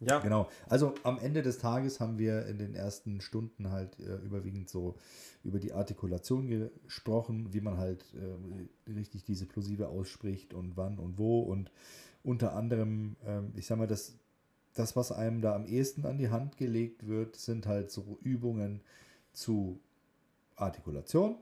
Ja, 0.00 0.18
Genau. 0.18 0.50
Also 0.68 0.94
am 1.04 1.18
Ende 1.18 1.42
des 1.42 1.58
Tages 1.58 2.00
haben 2.00 2.18
wir 2.18 2.46
in 2.46 2.58
den 2.58 2.74
ersten 2.74 3.20
Stunden 3.22 3.70
halt 3.70 3.98
äh, 3.98 4.16
überwiegend 4.16 4.68
so 4.68 4.96
über 5.42 5.58
die 5.58 5.72
Artikulation 5.72 6.48
gesprochen, 6.48 7.54
wie 7.54 7.62
man 7.62 7.78
halt 7.78 8.04
äh, 8.14 8.90
richtig 8.92 9.24
diese 9.24 9.46
Plosive 9.46 9.88
ausspricht 9.88 10.52
und 10.52 10.76
wann 10.76 10.98
und 10.98 11.18
wo 11.18 11.40
und 11.40 11.70
unter 12.22 12.54
anderem, 12.54 13.16
ähm, 13.24 13.52
ich 13.56 13.66
sag 13.66 13.78
mal, 13.78 13.86
das, 13.86 14.18
das, 14.74 14.96
was 14.96 15.12
einem 15.12 15.40
da 15.40 15.54
am 15.54 15.64
ehesten 15.64 16.04
an 16.04 16.18
die 16.18 16.28
Hand 16.28 16.58
gelegt 16.58 17.06
wird, 17.06 17.36
sind 17.36 17.66
halt 17.66 17.90
so 17.90 18.18
Übungen 18.20 18.82
zu 19.32 19.80
Artikulation, 20.56 21.36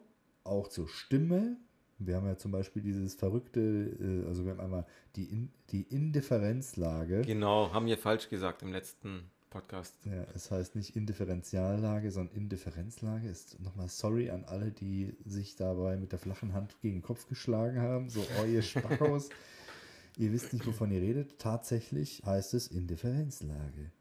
auch 0.45 0.69
zur 0.69 0.89
Stimme. 0.89 1.57
Wir 1.99 2.17
haben 2.17 2.27
ja 2.27 2.37
zum 2.37 2.53
Beispiel 2.53 2.83
dieses 2.83 3.15
verrückte, 3.15 3.61
äh, 3.61 4.29
also 4.29 4.45
wir 4.45 4.53
haben 4.53 4.61
einmal 4.61 4.87
die, 5.17 5.25
In 5.25 5.51
die 5.71 5.83
Indifferenzlage. 5.83 7.23
genau, 7.23 7.73
haben 7.73 7.87
wir 7.87 7.99
falsch 7.99 8.29
gesagt 8.29 8.63
im 8.63 8.73
letzten 8.73 9.31
Podcast. 9.55 9.95
Ja, 10.05 10.27
es 10.35 10.51
heißt 10.51 10.75
nicht 10.75 10.97
Indifferentiallage, 10.97 12.11
sondern 12.11 12.35
Indifferenzlage. 12.35 13.29
Ist 13.29 13.61
nochmal 13.61 13.89
sorry 13.89 14.31
an 14.31 14.45
alle, 14.45 14.73
die 14.73 15.15
sich 15.25 15.55
dabei 15.55 15.97
mit 15.97 16.11
der 16.11 16.19
flachen 16.19 16.53
Hand 16.55 16.81
gegen 16.83 16.97
den 16.97 17.03
Kopf 17.03 17.29
geschlagen 17.29 17.81
haben. 17.81 18.11
So, 18.11 18.27
oh, 18.41 18.45
ihr 18.45 18.63
Spackos. 18.63 19.31
ihr 20.19 20.33
wisst 20.33 20.53
nicht, 20.53 20.67
wovon 20.67 20.91
ihr 20.91 21.01
redet. 21.01 21.39
Tatsächlich 21.39 22.23
heißt 22.27 22.55
es 22.55 22.67
Indifferenzlage. 22.67 23.93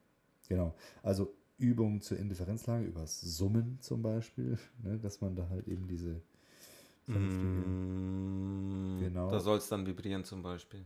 Genau. 0.49 0.73
Also 1.03 1.31
Übungen 1.59 2.01
zur 2.01 2.17
Indifferenzlage, 2.17 2.85
übers 2.85 3.21
Summen 3.21 3.77
zum 3.79 4.01
Beispiel, 4.01 4.57
ne, 4.81 4.97
dass 4.97 5.21
man 5.21 5.35
da 5.35 5.49
halt 5.49 5.67
eben 5.67 5.87
diese 5.87 6.21
vernünftige. 7.05 7.45
Mm, 7.69 8.99
Genau. 8.99 9.29
Da 9.31 9.39
soll 9.39 9.57
es 9.57 9.67
dann 9.67 9.85
vibrieren 9.85 10.23
zum 10.23 10.41
Beispiel. 10.41 10.85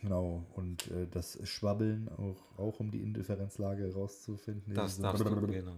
Genau, 0.00 0.46
und 0.54 0.90
äh, 0.90 1.06
das 1.10 1.38
Schwabbeln 1.46 2.08
auch, 2.16 2.58
auch 2.58 2.80
um 2.80 2.90
die 2.90 3.02
Indifferenzlage 3.02 3.92
rauszufinden. 3.92 4.74
Das 4.74 4.92
Dieses- 4.96 5.02
darfst 5.02 5.24
du, 5.24 5.46
genau. 5.46 5.76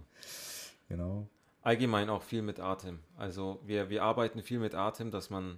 Genau. 0.87 1.27
Allgemein 1.61 2.09
auch 2.09 2.23
viel 2.23 2.41
mit 2.41 2.59
Atem. 2.59 2.99
Also 3.17 3.59
wir, 3.65 3.89
wir 3.89 4.03
arbeiten 4.03 4.41
viel 4.41 4.59
mit 4.59 4.75
Atem, 4.75 5.11
dass 5.11 5.29
man 5.29 5.57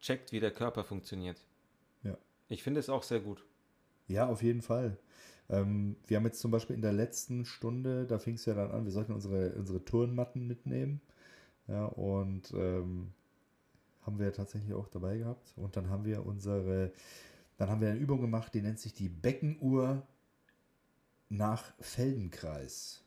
checkt, 0.00 0.32
wie 0.32 0.40
der 0.40 0.50
Körper 0.52 0.84
funktioniert. 0.84 1.40
Ja. 2.02 2.16
Ich 2.48 2.62
finde 2.62 2.80
es 2.80 2.88
auch 2.88 3.02
sehr 3.02 3.20
gut. 3.20 3.44
Ja, 4.08 4.28
auf 4.28 4.42
jeden 4.42 4.62
Fall. 4.62 4.96
Ähm, 5.48 5.96
wir 6.06 6.16
haben 6.16 6.24
jetzt 6.24 6.40
zum 6.40 6.50
Beispiel 6.50 6.74
in 6.76 6.82
der 6.82 6.92
letzten 6.92 7.44
Stunde, 7.44 8.06
da 8.06 8.18
fing 8.18 8.34
es 8.34 8.44
ja 8.46 8.54
dann 8.54 8.70
an, 8.70 8.84
wir 8.84 8.92
sollten 8.92 9.12
unsere, 9.12 9.50
unsere 9.54 9.84
Turnmatten 9.84 10.46
mitnehmen. 10.46 11.00
Ja, 11.68 11.86
und 11.86 12.52
ähm, 12.54 13.12
haben 14.02 14.18
wir 14.18 14.32
tatsächlich 14.32 14.74
auch 14.74 14.88
dabei 14.88 15.18
gehabt. 15.18 15.52
Und 15.56 15.76
dann 15.76 15.88
haben 15.88 16.04
wir 16.04 16.26
unsere, 16.26 16.92
dann 17.56 17.70
haben 17.70 17.80
wir 17.80 17.90
eine 17.90 17.98
Übung 17.98 18.20
gemacht, 18.20 18.52
die 18.54 18.62
nennt 18.62 18.78
sich 18.78 18.92
die 18.92 19.08
Beckenuhr 19.08 20.06
nach 21.28 21.72
Feldenkreis. 21.80 23.02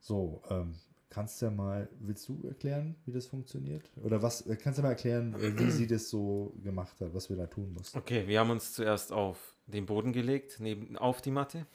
So, 0.00 0.42
ähm, 0.50 0.74
kannst 1.10 1.40
du 1.40 1.46
ja 1.46 1.50
mal, 1.50 1.88
willst 2.00 2.28
du 2.28 2.42
erklären, 2.46 2.96
wie 3.04 3.12
das 3.12 3.26
funktioniert? 3.26 3.90
Oder 4.02 4.22
was, 4.22 4.44
kannst 4.62 4.78
du 4.78 4.82
mal 4.82 4.90
erklären, 4.90 5.34
äh, 5.34 5.58
wie 5.58 5.70
sie 5.70 5.86
das 5.86 6.08
so 6.08 6.54
gemacht 6.62 7.00
hat, 7.00 7.14
was 7.14 7.28
wir 7.28 7.36
da 7.36 7.46
tun 7.46 7.72
mussten? 7.72 7.98
Okay, 7.98 8.26
wir 8.26 8.40
haben 8.40 8.50
uns 8.50 8.72
zuerst 8.72 9.12
auf 9.12 9.54
den 9.66 9.86
Boden 9.86 10.12
gelegt, 10.12 10.58
neben, 10.58 10.96
auf 10.96 11.20
die 11.20 11.30
Matte. 11.30 11.66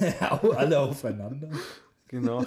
Alle 0.20 0.80
aufeinander. 0.80 1.50
Genau. 2.08 2.44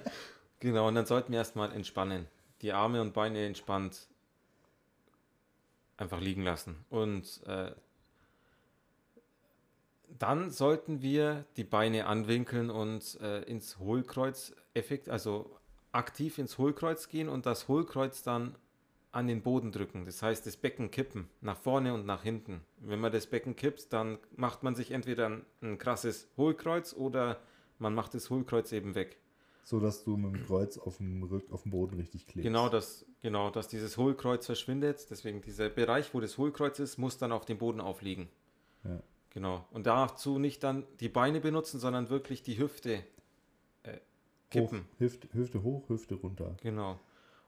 genau, 0.60 0.88
und 0.88 0.94
dann 0.94 1.06
sollten 1.06 1.32
wir 1.32 1.38
erstmal 1.38 1.72
entspannen. 1.72 2.26
Die 2.62 2.72
Arme 2.72 3.00
und 3.00 3.14
Beine 3.14 3.46
entspannt 3.46 4.08
einfach 5.96 6.20
liegen 6.20 6.42
lassen. 6.42 6.84
Und 6.90 7.42
äh, 7.46 7.72
dann 10.18 10.50
sollten 10.50 11.02
wir 11.02 11.44
die 11.56 11.64
Beine 11.64 12.06
anwinkeln 12.06 12.70
und 12.70 13.18
äh, 13.20 13.42
ins 13.42 13.78
Hohlkreuz-Effekt, 13.78 15.08
also 15.08 15.58
aktiv 15.92 16.38
ins 16.38 16.58
Hohlkreuz 16.58 17.08
gehen 17.08 17.28
und 17.28 17.46
das 17.46 17.68
Hohlkreuz 17.68 18.22
dann 18.22 18.56
an 19.12 19.28
den 19.28 19.42
Boden 19.42 19.70
drücken. 19.70 20.04
Das 20.04 20.22
heißt, 20.22 20.44
das 20.44 20.56
Becken 20.56 20.90
kippen, 20.90 21.28
nach 21.40 21.56
vorne 21.56 21.94
und 21.94 22.04
nach 22.04 22.24
hinten. 22.24 22.62
Wenn 22.78 22.98
man 22.98 23.12
das 23.12 23.26
Becken 23.26 23.54
kippt, 23.54 23.92
dann 23.92 24.18
macht 24.36 24.64
man 24.64 24.74
sich 24.74 24.90
entweder 24.90 25.26
ein, 25.26 25.46
ein 25.62 25.78
krasses 25.78 26.28
Hohlkreuz 26.36 26.92
oder 26.94 27.40
man 27.78 27.94
macht 27.94 28.14
das 28.14 28.28
Hohlkreuz 28.28 28.72
eben 28.72 28.94
weg. 28.94 29.18
So 29.62 29.80
dass 29.80 30.04
du 30.04 30.16
mit 30.16 30.34
dem 30.34 30.46
Kreuz 30.46 30.78
auf 30.78 30.98
dem, 30.98 31.22
Rück, 31.22 31.50
auf 31.52 31.62
dem 31.62 31.70
Boden 31.70 31.96
richtig 31.96 32.26
klebst. 32.26 32.44
Genau, 32.44 32.68
dass, 32.68 33.06
genau, 33.24 33.48
dass 33.48 33.68
dieses 33.68 33.96
Hohlkreuz 33.96 34.44
verschwindet. 34.44 35.06
Deswegen 35.08 35.40
dieser 35.40 35.70
Bereich, 35.70 36.12
wo 36.12 36.20
das 36.20 36.36
Hohlkreuz 36.36 36.78
ist, 36.78 36.98
muss 36.98 37.16
dann 37.16 37.32
auf 37.32 37.46
dem 37.46 37.56
Boden 37.56 37.80
aufliegen. 37.80 38.28
Ja. 38.84 39.00
Genau. 39.30 39.66
Und 39.72 39.86
dazu 39.86 40.38
nicht 40.38 40.62
dann 40.62 40.84
die 41.00 41.08
Beine 41.08 41.40
benutzen, 41.40 41.80
sondern 41.80 42.10
wirklich 42.10 42.42
die 42.42 42.58
Hüfte 42.58 43.02
äh, 43.82 43.92
Hoch, 43.92 44.00
kippen. 44.50 44.84
Hüfte, 44.98 45.26
Hüfte 45.32 45.62
hoch, 45.62 45.88
Hüfte 45.88 46.16
runter. 46.16 46.54
Genau. 46.62 47.00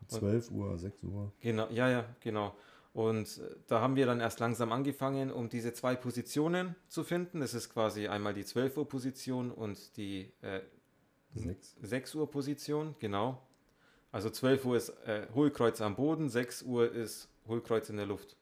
12 0.08 0.50
Uhr, 0.50 0.78
6 0.78 1.02
Uhr. 1.04 1.32
Genau, 1.40 1.68
ja, 1.70 1.90
ja, 1.90 2.06
genau. 2.20 2.54
Und 2.94 3.38
äh, 3.38 3.56
da 3.66 3.82
haben 3.82 3.96
wir 3.96 4.06
dann 4.06 4.20
erst 4.20 4.40
langsam 4.40 4.72
angefangen, 4.72 5.30
um 5.30 5.50
diese 5.50 5.74
zwei 5.74 5.94
Positionen 5.94 6.74
zu 6.88 7.04
finden. 7.04 7.40
Das 7.40 7.52
ist 7.52 7.68
quasi 7.68 8.08
einmal 8.08 8.32
die 8.32 8.46
12 8.46 8.78
Uhr 8.78 8.88
Position 8.88 9.50
und 9.50 9.96
die 9.98 10.32
äh, 10.40 10.60
6. 11.34 11.76
6 11.82 12.14
Uhr 12.14 12.30
Position, 12.30 12.94
genau. 12.98 13.42
Also 14.16 14.30
12 14.30 14.64
Uhr 14.64 14.76
ist 14.78 14.88
äh, 15.04 15.26
Hohlkreuz 15.34 15.82
am 15.82 15.94
Boden, 15.94 16.30
6 16.30 16.62
Uhr 16.62 16.90
ist 16.90 17.28
Hohlkreuz 17.46 17.90
in 17.90 17.98
der 17.98 18.06
Luft. 18.06 18.34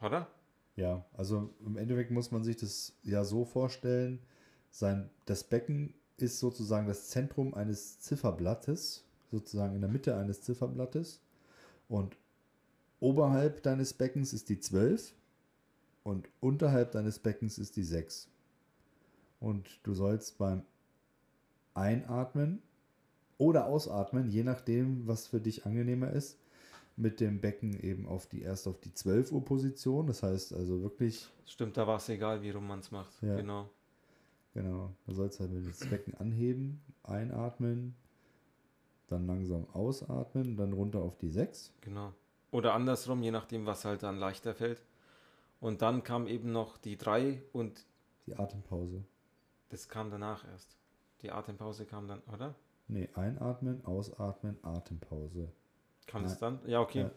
Oder? 0.00 0.28
Ja, 0.76 1.04
also 1.12 1.50
im 1.62 1.76
Endeffekt 1.76 2.10
muss 2.10 2.30
man 2.30 2.42
sich 2.42 2.56
das 2.56 2.94
ja 3.02 3.22
so 3.22 3.44
vorstellen, 3.44 4.18
sein, 4.70 5.10
das 5.26 5.44
Becken 5.44 5.92
ist 6.16 6.38
sozusagen 6.38 6.86
das 6.86 7.10
Zentrum 7.10 7.52
eines 7.52 8.00
Zifferblattes, 8.00 9.04
sozusagen 9.30 9.74
in 9.74 9.82
der 9.82 9.90
Mitte 9.90 10.16
eines 10.16 10.40
Zifferblattes. 10.40 11.20
Und 11.90 12.16
oberhalb 12.98 13.62
deines 13.62 13.92
Beckens 13.92 14.32
ist 14.32 14.48
die 14.48 14.58
12 14.58 15.12
und 16.02 16.30
unterhalb 16.40 16.92
deines 16.92 17.18
Beckens 17.18 17.58
ist 17.58 17.76
die 17.76 17.84
6. 17.84 18.30
Und 19.38 19.80
du 19.82 19.92
sollst 19.92 20.38
beim 20.38 20.62
Einatmen 21.74 22.62
oder 23.40 23.66
Ausatmen, 23.66 24.28
je 24.30 24.44
nachdem, 24.44 25.06
was 25.06 25.26
für 25.26 25.40
dich 25.40 25.64
angenehmer 25.66 26.10
ist, 26.10 26.38
mit 26.96 27.20
dem 27.20 27.40
Becken 27.40 27.80
eben 27.80 28.06
auf 28.06 28.26
die 28.26 28.42
erst 28.42 28.68
auf 28.68 28.78
die 28.80 28.92
12 28.92 29.32
Uhr 29.32 29.44
Position. 29.44 30.06
Das 30.06 30.22
heißt 30.22 30.52
also 30.52 30.82
wirklich, 30.82 31.26
Stimmt, 31.46 31.76
da 31.76 31.86
war 31.86 31.96
es 31.96 32.08
egal, 32.10 32.42
wie 32.42 32.50
rum 32.50 32.66
man 32.68 32.80
es 32.80 32.90
macht. 32.90 33.10
Ja. 33.22 33.36
Genau. 33.36 33.70
genau, 34.54 34.92
du 35.06 35.14
sollst 35.14 35.40
halt 35.40 35.50
mit 35.50 35.64
dem 35.64 35.88
Becken 35.90 36.14
anheben, 36.18 36.80
einatmen, 37.02 37.94
dann 39.08 39.26
langsam 39.26 39.66
ausatmen, 39.72 40.56
dann 40.56 40.72
runter 40.74 41.00
auf 41.00 41.16
die 41.16 41.30
6. 41.30 41.72
Genau. 41.80 42.12
Oder 42.50 42.74
andersrum, 42.74 43.22
je 43.22 43.30
nachdem, 43.30 43.64
was 43.64 43.84
halt 43.84 44.02
dann 44.02 44.18
leichter 44.18 44.54
fällt. 44.54 44.82
Und 45.60 45.82
dann 45.82 46.02
kam 46.02 46.26
eben 46.26 46.52
noch 46.52 46.76
die 46.78 46.96
3 46.98 47.42
und 47.52 47.86
Die 48.26 48.36
Atempause. 48.36 49.02
das 49.70 49.88
kam 49.88 50.10
danach 50.10 50.44
erst. 50.46 50.76
Die 51.22 51.30
Atempause 51.30 51.86
kam 51.86 52.06
dann, 52.08 52.20
oder? 52.32 52.54
Nee, 52.90 53.08
einatmen, 53.14 53.84
ausatmen, 53.84 54.58
Atempause. 54.62 55.48
Das 56.12 56.22
Nein. 56.22 56.36
dann? 56.40 56.58
Ja, 56.66 56.80
okay. 56.80 57.02
Ja. 57.02 57.10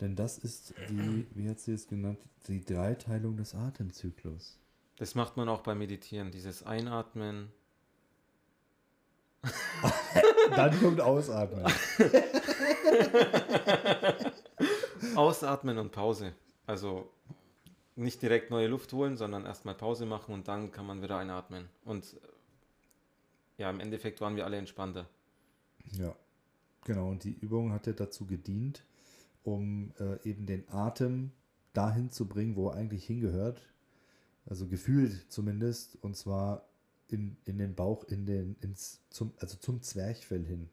Denn 0.00 0.16
das 0.16 0.38
ist 0.38 0.74
die, 0.88 1.24
wie 1.34 1.48
hat 1.48 1.60
sie 1.60 1.72
es 1.72 1.86
genannt, 1.86 2.18
die 2.48 2.64
Dreiteilung 2.64 3.36
des 3.36 3.54
Atemzyklus. 3.54 4.58
Das 4.96 5.14
macht 5.14 5.36
man 5.36 5.48
auch 5.48 5.60
beim 5.60 5.78
Meditieren. 5.78 6.32
Dieses 6.32 6.64
Einatmen. 6.64 7.52
Dann 10.56 10.80
kommt 10.80 11.00
Ausatmen. 11.00 11.64
Ausatmen 15.14 15.78
und 15.78 15.92
Pause. 15.92 16.34
Also 16.66 17.08
nicht 17.94 18.20
direkt 18.20 18.50
neue 18.50 18.66
Luft 18.66 18.92
holen, 18.92 19.16
sondern 19.16 19.46
erstmal 19.46 19.74
Pause 19.76 20.06
machen 20.06 20.34
und 20.34 20.48
dann 20.48 20.72
kann 20.72 20.86
man 20.86 21.02
wieder 21.02 21.18
einatmen. 21.18 21.68
Und 21.84 22.16
ja, 23.58 23.70
im 23.70 23.80
Endeffekt 23.80 24.20
waren 24.20 24.36
wir 24.36 24.44
alle 24.44 24.56
entspannter. 24.56 25.08
Ja, 25.92 26.14
genau. 26.84 27.10
Und 27.10 27.24
die 27.24 27.32
Übung 27.32 27.72
hat 27.72 27.86
ja 27.86 27.92
dazu 27.92 28.24
gedient, 28.24 28.84
um 29.42 29.92
äh, 29.98 30.28
eben 30.28 30.46
den 30.46 30.68
Atem 30.70 31.32
dahin 31.72 32.10
zu 32.10 32.26
bringen, 32.26 32.56
wo 32.56 32.68
er 32.68 32.76
eigentlich 32.76 33.06
hingehört. 33.06 33.60
Also 34.46 34.68
gefühlt 34.68 35.30
zumindest. 35.30 35.98
Und 36.02 36.16
zwar 36.16 36.68
in, 37.08 37.36
in 37.44 37.58
den 37.58 37.74
Bauch, 37.74 38.04
in 38.04 38.26
den, 38.26 38.56
ins, 38.60 39.00
zum, 39.10 39.32
also 39.38 39.56
zum 39.58 39.82
Zwerchfell 39.82 40.44
hin. 40.44 40.68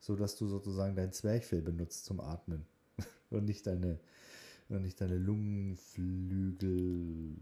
So 0.00 0.16
dass 0.16 0.36
du 0.36 0.48
sozusagen 0.48 0.96
dein 0.96 1.12
Zwerchfell 1.12 1.62
benutzt 1.62 2.04
zum 2.04 2.20
Atmen. 2.20 2.66
und 3.30 3.44
nicht 3.44 3.66
deine, 3.66 4.00
und 4.68 4.82
nicht 4.82 5.00
deine 5.00 5.16
Lungenflügel. 5.16 7.36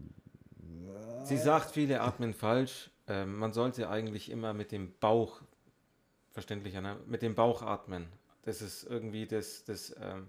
Sie 1.23 1.37
sagt, 1.37 1.71
viele 1.71 2.01
atmen 2.01 2.33
falsch. 2.33 2.91
Ähm, 3.07 3.37
man 3.37 3.53
sollte 3.53 3.89
eigentlich 3.89 4.29
immer 4.31 4.53
mit 4.53 4.71
dem 4.71 4.93
Bauch, 4.99 5.41
verständlicher, 6.31 6.81
ne? 6.81 6.97
mit 7.07 7.21
dem 7.21 7.35
Bauch 7.35 7.61
atmen. 7.61 8.07
Das 8.43 8.61
ist 8.61 8.83
irgendwie 8.83 9.25
das, 9.27 9.63
das 9.63 9.95
ähm, 9.99 10.27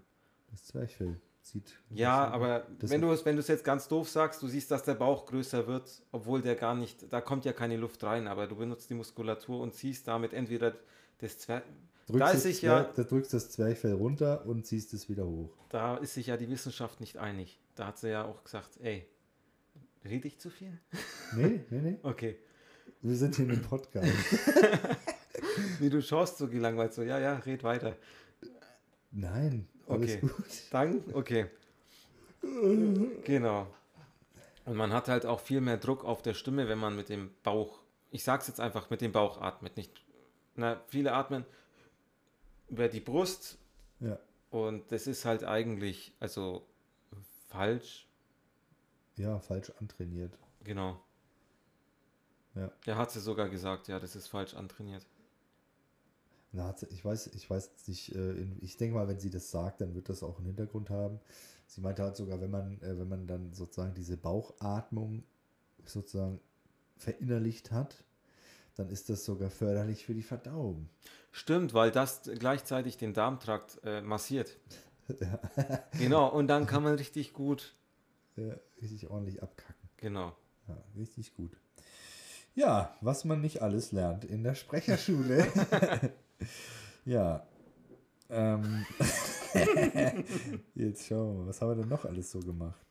Das 0.51 0.65
Zwerchfell 0.67 1.21
zieht. 1.43 1.75
ja, 1.91 2.27
aber 2.29 2.67
das- 2.79 2.91
wenn 2.91 3.01
du 3.01 3.11
es, 3.13 3.25
wenn 3.25 3.37
jetzt 3.39 3.65
ganz 3.65 3.89
doof 3.89 4.09
sagst, 4.09 4.43
du 4.43 4.49
siehst, 4.49 4.71
dass 4.71 4.83
der 4.85 4.95
Bauch 4.95 5.27
größer 5.27 5.67
wird, 5.67 6.03
obwohl 6.13 6.43
der 6.43 6.55
gar 6.57 6.75
nicht, 6.75 7.11
da 7.13 7.21
kommt 7.21 7.45
ja 7.45 7.53
keine 7.53 7.77
Luft 7.77 8.03
rein, 8.05 8.27
aber 8.27 8.47
du 8.47 8.57
benutzt 8.57 8.91
die 8.91 8.95
Muskulatur 8.95 9.61
und 9.61 9.75
ziehst 9.75 10.07
damit 10.09 10.33
entweder 10.33 10.75
das 11.19 11.39
Drückst 12.07 12.21
da 12.21 12.31
ist 12.31 12.43
sich 12.43 12.63
ja- 12.63 12.85
Da 12.85 13.03
drückst 13.05 13.33
das 13.35 13.51
Zwerchfell 13.51 13.95
runter 13.95 14.47
und 14.47 14.65
ziehst 14.67 14.93
es 14.95 15.09
wieder 15.09 15.27
hoch. 15.27 15.51
Da 15.71 15.97
ist 15.97 16.15
sich 16.15 16.29
ja 16.29 16.37
die 16.37 16.49
Wissenschaft 16.49 17.01
nicht 17.01 17.17
einig. 17.17 17.59
Da 17.75 17.87
hat 17.89 17.99
sie 17.99 18.11
ja 18.11 18.25
auch 18.25 18.45
gesagt, 18.45 18.79
ey, 18.81 19.07
rede 20.05 20.29
ich 20.29 20.39
zu 20.39 20.51
viel? 20.51 20.79
Nee, 21.35 21.65
nee, 21.71 21.81
nee. 21.81 21.99
Okay. 22.05 22.39
Wir 23.07 23.17
sind 23.17 23.37
hier 23.37 23.45
in 23.45 23.53
einem 23.53 23.63
Podcast. 23.63 24.07
Wie 25.79 25.89
du 25.91 26.03
schaust 26.03 26.39
so 26.39 26.49
gelangweilt, 26.49 26.93
so, 26.93 27.03
ja, 27.03 27.19
ja, 27.21 27.37
red 27.37 27.63
weiter. 27.63 27.97
Nein, 29.13 29.69
alles 29.89 30.17
Okay. 30.17 30.21
gut. 30.21 30.45
Dann, 30.73 31.03
okay. 31.13 31.47
Genau. 33.25 33.67
Und 34.65 34.75
man 34.77 34.93
hat 34.93 35.09
halt 35.09 35.25
auch 35.25 35.39
viel 35.41 35.61
mehr 35.61 35.77
Druck 35.77 36.05
auf 36.05 36.23
der 36.23 36.35
Stimme, 36.35 36.69
wenn 36.69 36.79
man 36.79 36.97
mit 36.97 37.09
dem 37.09 37.31
Bauch, 37.45 37.79
ich 38.11 38.25
sag's 38.25 38.49
jetzt 38.49 38.61
einfach, 38.61 38.91
mit 38.91 39.01
dem 39.01 39.13
Bauch 39.13 39.41
atmet. 39.41 39.77
Nicht, 39.77 39.93
na, 40.57 40.81
viele 40.89 41.13
atmen 41.13 41.45
über 42.69 42.89
die 42.89 43.01
Brust 43.01 43.59
Ja, 44.01 44.19
und 44.51 44.91
das 44.91 45.07
ist 45.07 45.25
halt 45.25 45.45
eigentlich, 45.45 46.13
also 46.19 46.67
falsch. 47.49 48.09
ja, 49.17 49.39
falsch 49.39 49.71
antrainiert. 49.79 50.37
Genau. 50.65 51.01
Ja. 52.57 52.73
Er 52.87 52.97
hat 52.97 53.11
sie 53.13 53.21
sogar 53.21 53.49
gesagt, 53.49 53.87
ja, 53.89 54.01
das 54.01 54.17
ist 54.17 54.29
falsch 54.29 54.55
antrainiert. 54.55 55.07
Na, 56.53 56.75
ich 56.91 57.05
weiß, 57.05 57.29
ich 57.29 57.49
weiß 57.51 57.71
nicht, 57.87 58.15
äh, 58.15 58.33
ich 58.61 58.77
denke 58.77 58.95
mal, 58.97 59.09
wenn 59.09 59.21
sie 59.21 59.31
das 59.31 59.51
sagt, 59.51 59.81
dann 59.81 59.95
wird 59.95 60.09
das 60.09 60.23
auch 60.23 60.39
einen 60.39 60.47
Hintergrund 60.47 60.91
haben. 60.91 61.21
Sie 61.67 61.81
meinte 61.81 62.03
halt 62.03 62.17
sogar, 62.17 62.41
wenn 62.41 62.51
man, 62.51 62.81
äh, 62.83 62.99
wenn 62.99 63.09
man 63.09 63.27
dann 63.27 63.53
sozusagen 63.53 63.95
diese 63.95 64.17
Bauchatmung 64.17 65.25
sozusagen 65.85 66.41
verinnerlicht 66.97 67.73
hat, 67.73 68.05
dann 68.77 68.89
ist 68.91 69.11
das 69.11 69.25
sogar 69.25 69.51
förderlich 69.51 70.05
für 70.07 70.15
die 70.15 70.23
Verdauung. 70.23 70.89
Stimmt, 71.33 71.75
weil 71.75 71.91
das 71.91 72.23
gleichzeitig 72.39 72.97
den 72.97 73.13
Darmtrakt 73.13 73.81
äh, 73.85 74.01
massiert. 74.03 74.59
Genau, 75.99 76.29
und 76.29 76.49
dann 76.49 76.67
kann 76.67 76.83
man 76.83 76.95
richtig 76.95 77.33
gut, 77.33 77.75
Ja, 78.37 78.57
richtig 78.81 79.09
ordentlich 79.11 79.43
abkacken. 79.43 79.89
genau. 79.97 80.37
Ja, 80.69 80.83
richtig 80.97 81.35
gut. 81.35 81.57
Ja, 82.57 82.97
was 83.03 83.27
man 83.27 83.43
nicht 83.43 83.61
alles 83.61 83.93
lernt 83.93 84.25
in 84.25 84.43
der 84.43 84.55
Sprecherschule. 84.55 85.47
ja. 87.05 87.47
Ähm. 88.31 88.87
Jetzt 90.75 91.07
schauen 91.07 91.29
wir 91.29 91.43
mal, 91.43 91.49
was 91.49 91.61
haben 91.61 91.69
wir 91.69 91.77
denn 91.77 91.89
noch 91.89 92.07
alles 92.07 92.31
so 92.31 92.41
gemacht? 92.41 92.87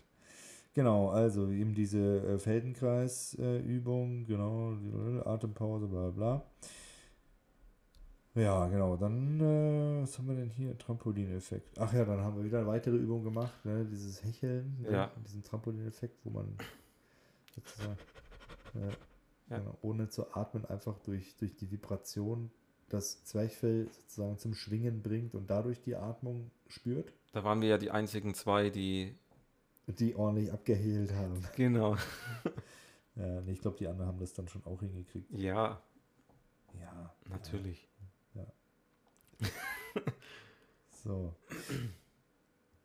Genau, 0.75 1.10
also 1.10 1.49
eben 1.49 1.73
diese 1.73 1.97
äh, 1.97 2.38
Feldenkreis-Übung, 2.38 4.25
genau, 4.28 4.75
die 4.75 5.25
Atempause, 5.25 5.88
bla 5.88 6.10
bla. 6.12 6.43
Ja, 8.36 8.67
genau, 8.67 8.97
dann, 8.97 9.39
äh, 9.39 10.01
was 10.04 10.17
haben 10.19 10.28
wir 10.28 10.36
denn 10.36 10.49
hier? 10.49 10.78
Trampolineffekt. 10.78 11.80
Ach 11.80 11.91
ja, 11.91 12.06
dann 12.06 12.19
haben 12.19 12.36
wir 12.38 12.43
wieder 12.43 12.60
eine 12.60 12.67
weitere 12.67 12.97
Übung 12.97 13.23
gemacht, 13.23 13.65
ne? 13.65 13.84
dieses 13.86 14.23
Hecheln, 14.23 14.78
ne? 14.82 14.91
Ja. 14.91 15.12
diesen 15.25 15.41
Trampolineffekt, 15.41 16.19
wo 16.23 16.30
man 16.30 16.56
sozusagen, 17.56 17.97
äh, 18.75 18.91
Ja. 19.49 19.60
genau, 19.60 19.77
ohne 19.81 20.10
zu 20.10 20.34
atmen, 20.36 20.65
einfach 20.65 20.97
durch, 20.99 21.36
durch 21.38 21.55
die 21.55 21.69
Vibration 21.71 22.51
das 22.89 23.23
Zwerchfell 23.25 23.88
sozusagen 23.91 24.38
zum 24.38 24.53
Schwingen 24.53 25.01
bringt 25.01 25.36
und 25.36 25.49
dadurch 25.49 25.81
die 25.81 25.95
Atmung 25.95 26.51
spürt, 26.67 27.13
Da 27.31 27.43
waren 27.43 27.62
wir 27.62 27.69
ja 27.69 27.77
die 27.77 27.91
einzigen 27.91 28.34
zwei, 28.34 28.69
die, 28.69 29.15
die 29.88 30.15
ordentlich 30.15 30.51
abgehehlt 30.51 31.13
haben. 31.13 31.43
genau. 31.55 31.95
Ja, 33.17 33.39
nee, 33.39 33.53
ich 33.53 33.62
glaube, 33.62 33.77
die 33.77 33.88
anderen 33.88 34.10
haben 34.10 34.19
das 34.19 34.34
dann 34.34 34.49
schon 34.49 34.65
auch 34.65 34.81
hingekriegt. 34.81 35.31
Ja, 35.31 35.81
Ja, 36.81 37.15
natürlich. 37.29 37.88
So. 41.03 41.34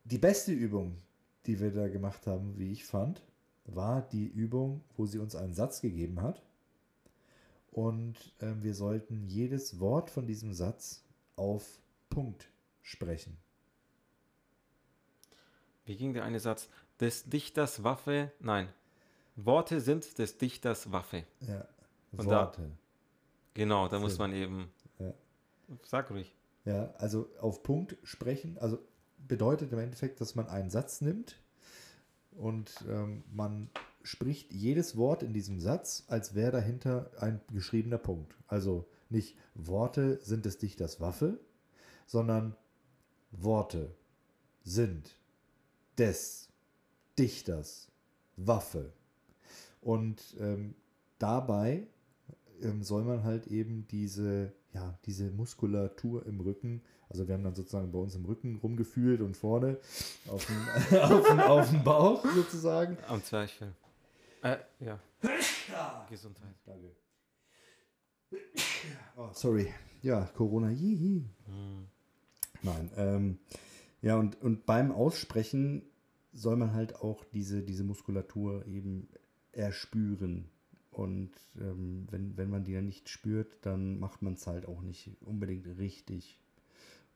Die 0.03 0.17
beste 0.19 0.51
Übung, 0.51 1.01
die 1.47 1.59
wir 1.59 1.71
da 1.71 1.87
gemacht 1.87 2.27
haben, 2.27 2.57
wie 2.57 2.71
ich 2.71 2.85
fand, 2.85 3.23
war 3.65 4.01
die 4.01 4.27
Übung, 4.27 4.83
wo 4.95 5.05
sie 5.05 5.17
uns 5.19 5.35
einen 5.35 5.53
Satz 5.53 5.81
gegeben 5.81 6.21
hat. 6.21 6.41
Und 7.71 8.33
ähm, 8.41 8.63
wir 8.63 8.73
sollten 8.75 9.25
jedes 9.27 9.79
Wort 9.79 10.09
von 10.09 10.27
diesem 10.27 10.53
Satz 10.53 11.03
auf 11.35 11.79
Punkt 12.09 12.49
sprechen. 12.81 13.37
Wie 15.85 15.95
ging 15.95 16.13
der 16.13 16.23
eine 16.23 16.39
Satz? 16.39 16.69
Des 16.99 17.23
Dichters 17.23 17.83
Waffe, 17.83 18.31
nein. 18.39 18.69
Worte 19.35 19.79
sind 19.81 20.17
des 20.19 20.37
Dichters 20.37 20.91
Waffe. 20.91 21.23
Ja, 21.39 21.65
Und 22.11 22.25
da- 22.29 22.45
Worte. 22.45 22.71
Genau, 23.53 23.87
da 23.87 23.99
muss 23.99 24.13
So. 24.15 24.19
man 24.19 24.33
eben. 24.33 24.71
Ja. 24.99 25.13
Sag 25.83 26.09
ruhig. 26.11 26.33
Ja, 26.65 26.91
also 26.97 27.27
auf 27.39 27.63
Punkt 27.63 27.97
sprechen, 28.03 28.57
also 28.59 28.77
bedeutet 29.27 29.71
im 29.73 29.79
Endeffekt, 29.79 30.21
dass 30.21 30.35
man 30.35 30.47
einen 30.47 30.69
Satz 30.69 31.01
nimmt 31.01 31.39
und 32.33 32.71
ähm, 32.87 33.23
man 33.33 33.69
spricht 34.03 34.53
jedes 34.53 34.97
Wort 34.97 35.23
in 35.23 35.33
diesem 35.33 35.59
Satz, 35.59 36.03
als 36.07 36.35
wäre 36.35 36.51
dahinter 36.51 37.11
ein 37.19 37.41
geschriebener 37.53 37.97
Punkt. 37.97 38.35
Also 38.47 38.87
nicht 39.09 39.37
Worte 39.55 40.19
sind 40.21 40.45
des 40.45 40.57
Dichters 40.57 40.99
Waffe, 40.99 41.39
sondern 42.05 42.55
Worte 43.31 43.95
sind 44.63 45.11
des 45.97 46.49
Dichters 47.17 47.91
Waffe. 48.37 48.93
Und 49.81 50.35
ähm, 50.39 50.75
dabei 51.19 51.87
ähm, 52.61 52.83
soll 52.83 53.03
man 53.03 53.23
halt 53.23 53.47
eben 53.47 53.87
diese, 53.89 54.53
ja, 54.73 54.97
diese 55.05 55.31
Muskulatur 55.31 56.25
im 56.25 56.39
Rücken, 56.39 56.81
also 57.09 57.27
wir 57.27 57.33
haben 57.33 57.43
dann 57.43 57.55
sozusagen 57.55 57.91
bei 57.91 57.99
uns 57.99 58.15
im 58.15 58.23
Rücken 58.23 58.55
rumgefühlt 58.55 59.19
und 59.19 59.35
vorne 59.35 59.77
auf 60.27 60.45
dem, 60.45 60.97
auf 60.99 61.27
dem, 61.27 61.39
auf 61.41 61.69
dem 61.69 61.83
Bauch 61.83 62.23
sozusagen. 62.33 62.97
Am 63.07 63.21
Zwerchfell. 63.21 63.73
Äh, 64.41 64.57
ja. 64.79 64.99
Gesundheit. 66.09 66.55
Danke. 66.65 66.95
Oh, 69.15 69.29
sorry. 69.33 69.73
Ja, 70.01 70.25
Corona. 70.35 70.67
Hihi. 70.67 71.25
Hm. 71.45 71.87
Nein. 72.63 72.91
Ähm, 72.95 73.39
ja, 74.01 74.15
und, 74.17 74.41
und 74.41 74.65
beim 74.65 74.91
Aussprechen 74.91 75.83
soll 76.33 76.55
man 76.55 76.73
halt 76.73 76.95
auch 76.95 77.23
diese, 77.25 77.61
diese 77.61 77.83
Muskulatur 77.83 78.65
eben 78.65 79.09
erspüren. 79.51 80.49
Und 80.89 81.31
ähm, 81.55 82.07
wenn, 82.09 82.35
wenn 82.35 82.49
man 82.49 82.63
die 82.63 82.73
dann 82.73 82.85
nicht 82.85 83.09
spürt, 83.09 83.65
dann 83.65 83.99
macht 83.99 84.21
man 84.21 84.33
es 84.33 84.47
halt 84.47 84.65
auch 84.65 84.81
nicht 84.81 85.09
unbedingt 85.21 85.67
richtig. 85.77 86.40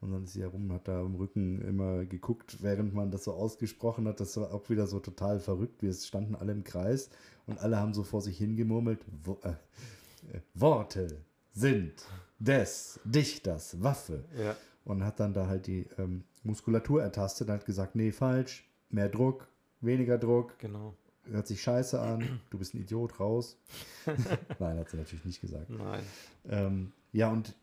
Und 0.01 0.11
dann 0.11 0.23
ist 0.25 0.33
sie 0.33 0.41
herum, 0.41 0.71
hat 0.71 0.87
da 0.87 1.01
im 1.01 1.15
Rücken 1.15 1.61
immer 1.61 2.05
geguckt, 2.05 2.61
während 2.61 2.93
man 2.93 3.11
das 3.11 3.23
so 3.23 3.33
ausgesprochen 3.33 4.07
hat. 4.07 4.19
Das 4.19 4.37
war 4.37 4.53
auch 4.53 4.69
wieder 4.69 4.87
so 4.87 4.99
total 4.99 5.39
verrückt. 5.39 5.81
Wir 5.81 5.93
standen 5.93 6.35
alle 6.35 6.51
im 6.51 6.63
Kreis 6.63 7.09
und 7.47 7.59
alle 7.59 7.77
haben 7.77 7.93
so 7.93 8.03
vor 8.03 8.21
sich 8.21 8.37
hingemurmelt. 8.37 8.99
Wo, 9.23 9.39
äh, 9.43 9.49
äh, 9.49 10.41
Worte 10.53 11.21
sind 11.53 11.93
des 12.39 12.99
Dichters 13.05 13.81
Waffe. 13.81 14.25
Ja. 14.37 14.55
Und 14.83 15.03
hat 15.03 15.19
dann 15.19 15.33
da 15.33 15.47
halt 15.47 15.65
die 15.67 15.87
ähm, 15.97 16.23
Muskulatur 16.43 17.01
ertastet 17.01 17.47
und 17.47 17.55
hat 17.55 17.65
gesagt, 17.65 17.95
nee, 17.95 18.11
falsch, 18.11 18.69
mehr 18.89 19.09
Druck, 19.09 19.47
weniger 19.81 20.17
Druck, 20.19 20.59
Genau. 20.59 20.93
hört 21.23 21.47
sich 21.47 21.61
scheiße 21.63 21.99
an, 21.99 22.41
du 22.51 22.59
bist 22.59 22.75
ein 22.75 22.81
Idiot, 22.81 23.19
raus. 23.19 23.57
Nein, 24.59 24.77
hat 24.77 24.89
sie 24.89 24.97
natürlich 24.97 25.25
nicht 25.25 25.41
gesagt. 25.41 25.69
Nein. 25.71 26.03
Ähm, 26.47 26.91
ja, 27.13 27.31
und 27.31 27.55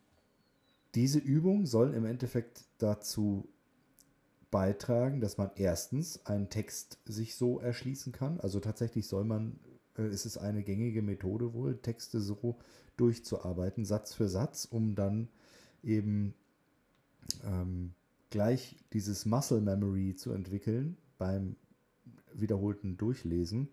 diese 0.94 1.18
Übung 1.18 1.66
soll 1.66 1.94
im 1.94 2.04
Endeffekt 2.04 2.64
dazu 2.78 3.48
beitragen, 4.50 5.20
dass 5.20 5.38
man 5.38 5.50
erstens 5.56 6.26
einen 6.26 6.50
Text 6.50 6.98
sich 7.06 7.34
so 7.36 7.58
erschließen 7.58 8.12
kann. 8.12 8.38
Also 8.40 8.60
tatsächlich 8.60 9.08
soll 9.08 9.24
man, 9.24 9.58
äh, 9.96 10.02
es 10.02 10.36
eine 10.36 10.62
gängige 10.62 11.02
Methode 11.02 11.54
wohl, 11.54 11.78
Texte 11.78 12.20
so 12.20 12.56
durchzuarbeiten, 12.96 13.84
Satz 13.84 14.12
für 14.12 14.28
Satz, 14.28 14.66
um 14.66 14.94
dann 14.94 15.28
eben 15.82 16.34
ähm, 17.44 17.94
gleich 18.30 18.76
dieses 18.92 19.24
Muscle 19.24 19.60
Memory 19.60 20.14
zu 20.16 20.32
entwickeln 20.32 20.98
beim 21.18 21.56
wiederholten 22.34 22.96
Durchlesen, 22.98 23.68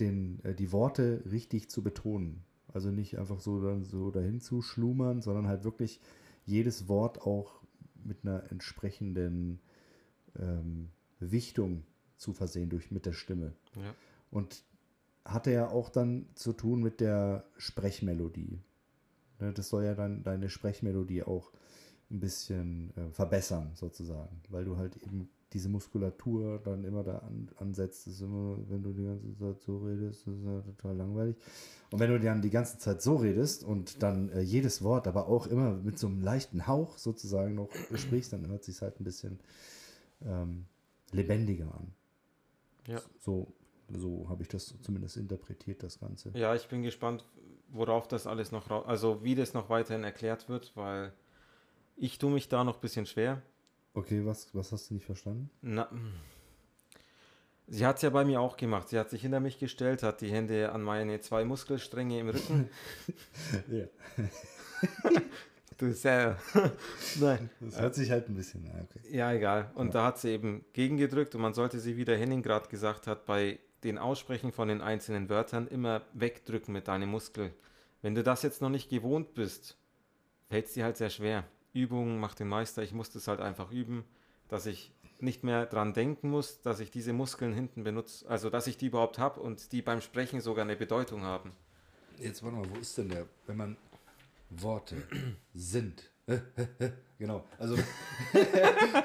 den, 0.00 0.44
äh, 0.44 0.54
die 0.54 0.70
Worte 0.72 1.22
richtig 1.30 1.70
zu 1.70 1.82
betonen. 1.82 2.44
Also 2.72 2.90
nicht 2.90 3.18
einfach 3.18 3.40
so, 3.40 3.60
dann 3.62 3.84
so 3.84 4.10
dahin 4.10 4.40
zu 4.40 4.62
schlummern, 4.62 5.22
sondern 5.22 5.48
halt 5.48 5.64
wirklich 5.64 6.00
jedes 6.44 6.88
Wort 6.88 7.22
auch 7.22 7.62
mit 8.04 8.18
einer 8.22 8.50
entsprechenden 8.50 9.60
ähm, 10.38 10.88
Wichtung 11.20 11.84
zu 12.16 12.32
versehen 12.32 12.68
durch 12.68 12.90
mit 12.90 13.06
der 13.06 13.12
Stimme. 13.12 13.52
Ja. 13.76 13.94
Und 14.30 14.62
hatte 15.24 15.52
ja 15.52 15.68
auch 15.68 15.90
dann 15.90 16.26
zu 16.34 16.52
tun 16.52 16.80
mit 16.80 17.00
der 17.00 17.44
Sprechmelodie. 17.56 18.60
Ne, 19.40 19.52
Das 19.52 19.68
soll 19.68 19.84
ja 19.84 19.94
dann 19.94 20.22
deine 20.22 20.48
Sprechmelodie 20.48 21.22
auch 21.22 21.52
ein 22.10 22.20
bisschen 22.20 22.96
äh, 22.96 23.10
verbessern, 23.10 23.72
sozusagen, 23.74 24.40
weil 24.48 24.64
du 24.64 24.76
halt 24.76 24.96
eben 24.96 25.28
diese 25.52 25.68
Muskulatur 25.68 26.60
dann 26.62 26.84
immer 26.84 27.02
da 27.02 27.18
an, 27.18 27.48
ansetzt. 27.56 28.06
Das 28.06 28.14
ist 28.14 28.20
immer, 28.20 28.58
wenn 28.68 28.82
du 28.82 28.92
die 28.92 29.04
ganze 29.04 29.38
Zeit 29.38 29.62
so 29.62 29.78
redest, 29.78 30.26
das 30.26 30.34
ist 30.34 30.44
ja 30.44 30.60
total 30.60 30.96
langweilig. 30.96 31.36
Und 31.90 32.00
wenn 32.00 32.10
du 32.10 32.20
dann 32.20 32.42
die 32.42 32.50
ganze 32.50 32.78
Zeit 32.78 33.00
so 33.00 33.16
redest 33.16 33.64
und 33.64 34.02
dann 34.02 34.30
äh, 34.30 34.40
jedes 34.40 34.82
Wort 34.82 35.06
aber 35.06 35.28
auch 35.28 35.46
immer 35.46 35.72
mit 35.72 35.98
so 35.98 36.06
einem 36.06 36.20
leichten 36.20 36.66
Hauch 36.66 36.98
sozusagen 36.98 37.54
noch 37.54 37.70
sprichst, 37.94 38.32
dann 38.32 38.46
hört 38.48 38.64
sich 38.64 38.80
halt 38.82 39.00
ein 39.00 39.04
bisschen 39.04 39.38
ähm, 40.24 40.66
lebendiger 41.12 41.74
an. 41.74 41.92
Ja. 42.86 43.00
So, 43.18 43.52
so 43.88 44.26
habe 44.28 44.42
ich 44.42 44.48
das 44.48 44.74
zumindest 44.82 45.16
interpretiert, 45.16 45.82
das 45.82 45.98
Ganze. 45.98 46.30
Ja, 46.34 46.54
ich 46.54 46.68
bin 46.68 46.82
gespannt, 46.82 47.24
worauf 47.68 48.06
das 48.06 48.26
alles 48.26 48.52
noch, 48.52 48.70
also 48.86 49.22
wie 49.24 49.34
das 49.34 49.54
noch 49.54 49.70
weiterhin 49.70 50.04
erklärt 50.04 50.48
wird, 50.48 50.76
weil 50.76 51.12
ich 51.96 52.18
tue 52.18 52.30
mich 52.30 52.48
da 52.48 52.64
noch 52.64 52.76
ein 52.76 52.80
bisschen 52.80 53.06
schwer. 53.06 53.42
Okay, 53.94 54.24
was, 54.24 54.54
was 54.54 54.72
hast 54.72 54.90
du 54.90 54.94
nicht 54.94 55.06
verstanden? 55.06 55.50
Na, 55.60 55.90
hm. 55.90 56.12
sie 57.66 57.84
hat 57.86 57.96
es 57.96 58.02
ja 58.02 58.10
bei 58.10 58.24
mir 58.24 58.40
auch 58.40 58.56
gemacht. 58.56 58.88
Sie 58.88 58.98
hat 58.98 59.10
sich 59.10 59.22
hinter 59.22 59.40
mich 59.40 59.58
gestellt, 59.58 60.02
hat 60.02 60.20
die 60.20 60.30
Hände 60.30 60.72
an 60.72 60.82
meine 60.82 61.20
zwei 61.20 61.44
Muskelstränge 61.44 62.20
im 62.20 62.28
Rücken. 62.30 62.68
Ja. 63.70 63.86
Du 65.78 65.92
sehr. 65.92 66.36
Nein. 67.20 67.50
Das 67.60 67.80
hört 67.80 67.94
sich 67.94 68.10
halt 68.10 68.28
ein 68.28 68.34
bisschen, 68.34 68.68
ah, 68.74 68.80
okay. 68.82 69.16
Ja, 69.16 69.32
egal. 69.32 69.70
Und 69.76 69.86
Ja. 69.88 69.92
da 69.92 70.04
hat 70.06 70.18
sie 70.18 70.30
eben 70.30 70.64
gegengedrückt 70.72 71.36
und 71.36 71.40
man 71.40 71.54
sollte 71.54 71.78
sie, 71.78 71.96
wie 71.96 72.04
der 72.04 72.18
Henning 72.18 72.42
gerade 72.42 72.68
gesagt 72.68 73.06
hat, 73.06 73.26
bei 73.26 73.60
den 73.84 73.96
Aussprechen 73.96 74.50
von 74.50 74.66
den 74.66 74.80
einzelnen 74.80 75.28
Wörtern 75.28 75.68
immer 75.68 76.02
wegdrücken 76.14 76.72
mit 76.72 76.88
deinem 76.88 77.10
Muskel. 77.10 77.54
Wenn 78.02 78.16
du 78.16 78.24
das 78.24 78.42
jetzt 78.42 78.60
noch 78.60 78.70
nicht 78.70 78.90
gewohnt 78.90 79.34
bist, 79.34 79.76
fällt 80.48 80.66
es 80.66 80.72
dir 80.72 80.82
halt 80.82 80.96
sehr 80.96 81.10
schwer. 81.10 81.44
Übung 81.72 82.18
macht 82.20 82.40
den 82.40 82.48
Meister. 82.48 82.82
Ich 82.82 82.92
musste 82.92 83.18
es 83.18 83.28
halt 83.28 83.40
einfach 83.40 83.70
üben, 83.70 84.04
dass 84.48 84.66
ich 84.66 84.92
nicht 85.20 85.42
mehr 85.44 85.66
dran 85.66 85.92
denken 85.94 86.30
muss, 86.30 86.62
dass 86.62 86.80
ich 86.80 86.90
diese 86.90 87.12
Muskeln 87.12 87.52
hinten 87.52 87.82
benutze, 87.84 88.28
also 88.28 88.50
dass 88.50 88.66
ich 88.66 88.76
die 88.76 88.86
überhaupt 88.86 89.18
habe 89.18 89.40
und 89.40 89.72
die 89.72 89.82
beim 89.82 90.00
Sprechen 90.00 90.40
sogar 90.40 90.64
eine 90.64 90.76
Bedeutung 90.76 91.22
haben. 91.22 91.52
Jetzt 92.18 92.42
warte 92.42 92.56
mal, 92.56 92.70
wo 92.70 92.76
ist 92.78 92.96
denn 92.98 93.08
der, 93.08 93.26
wenn 93.46 93.56
man 93.56 93.76
Worte 94.50 94.96
sind? 95.54 96.10
genau, 97.18 97.44
also 97.58 97.74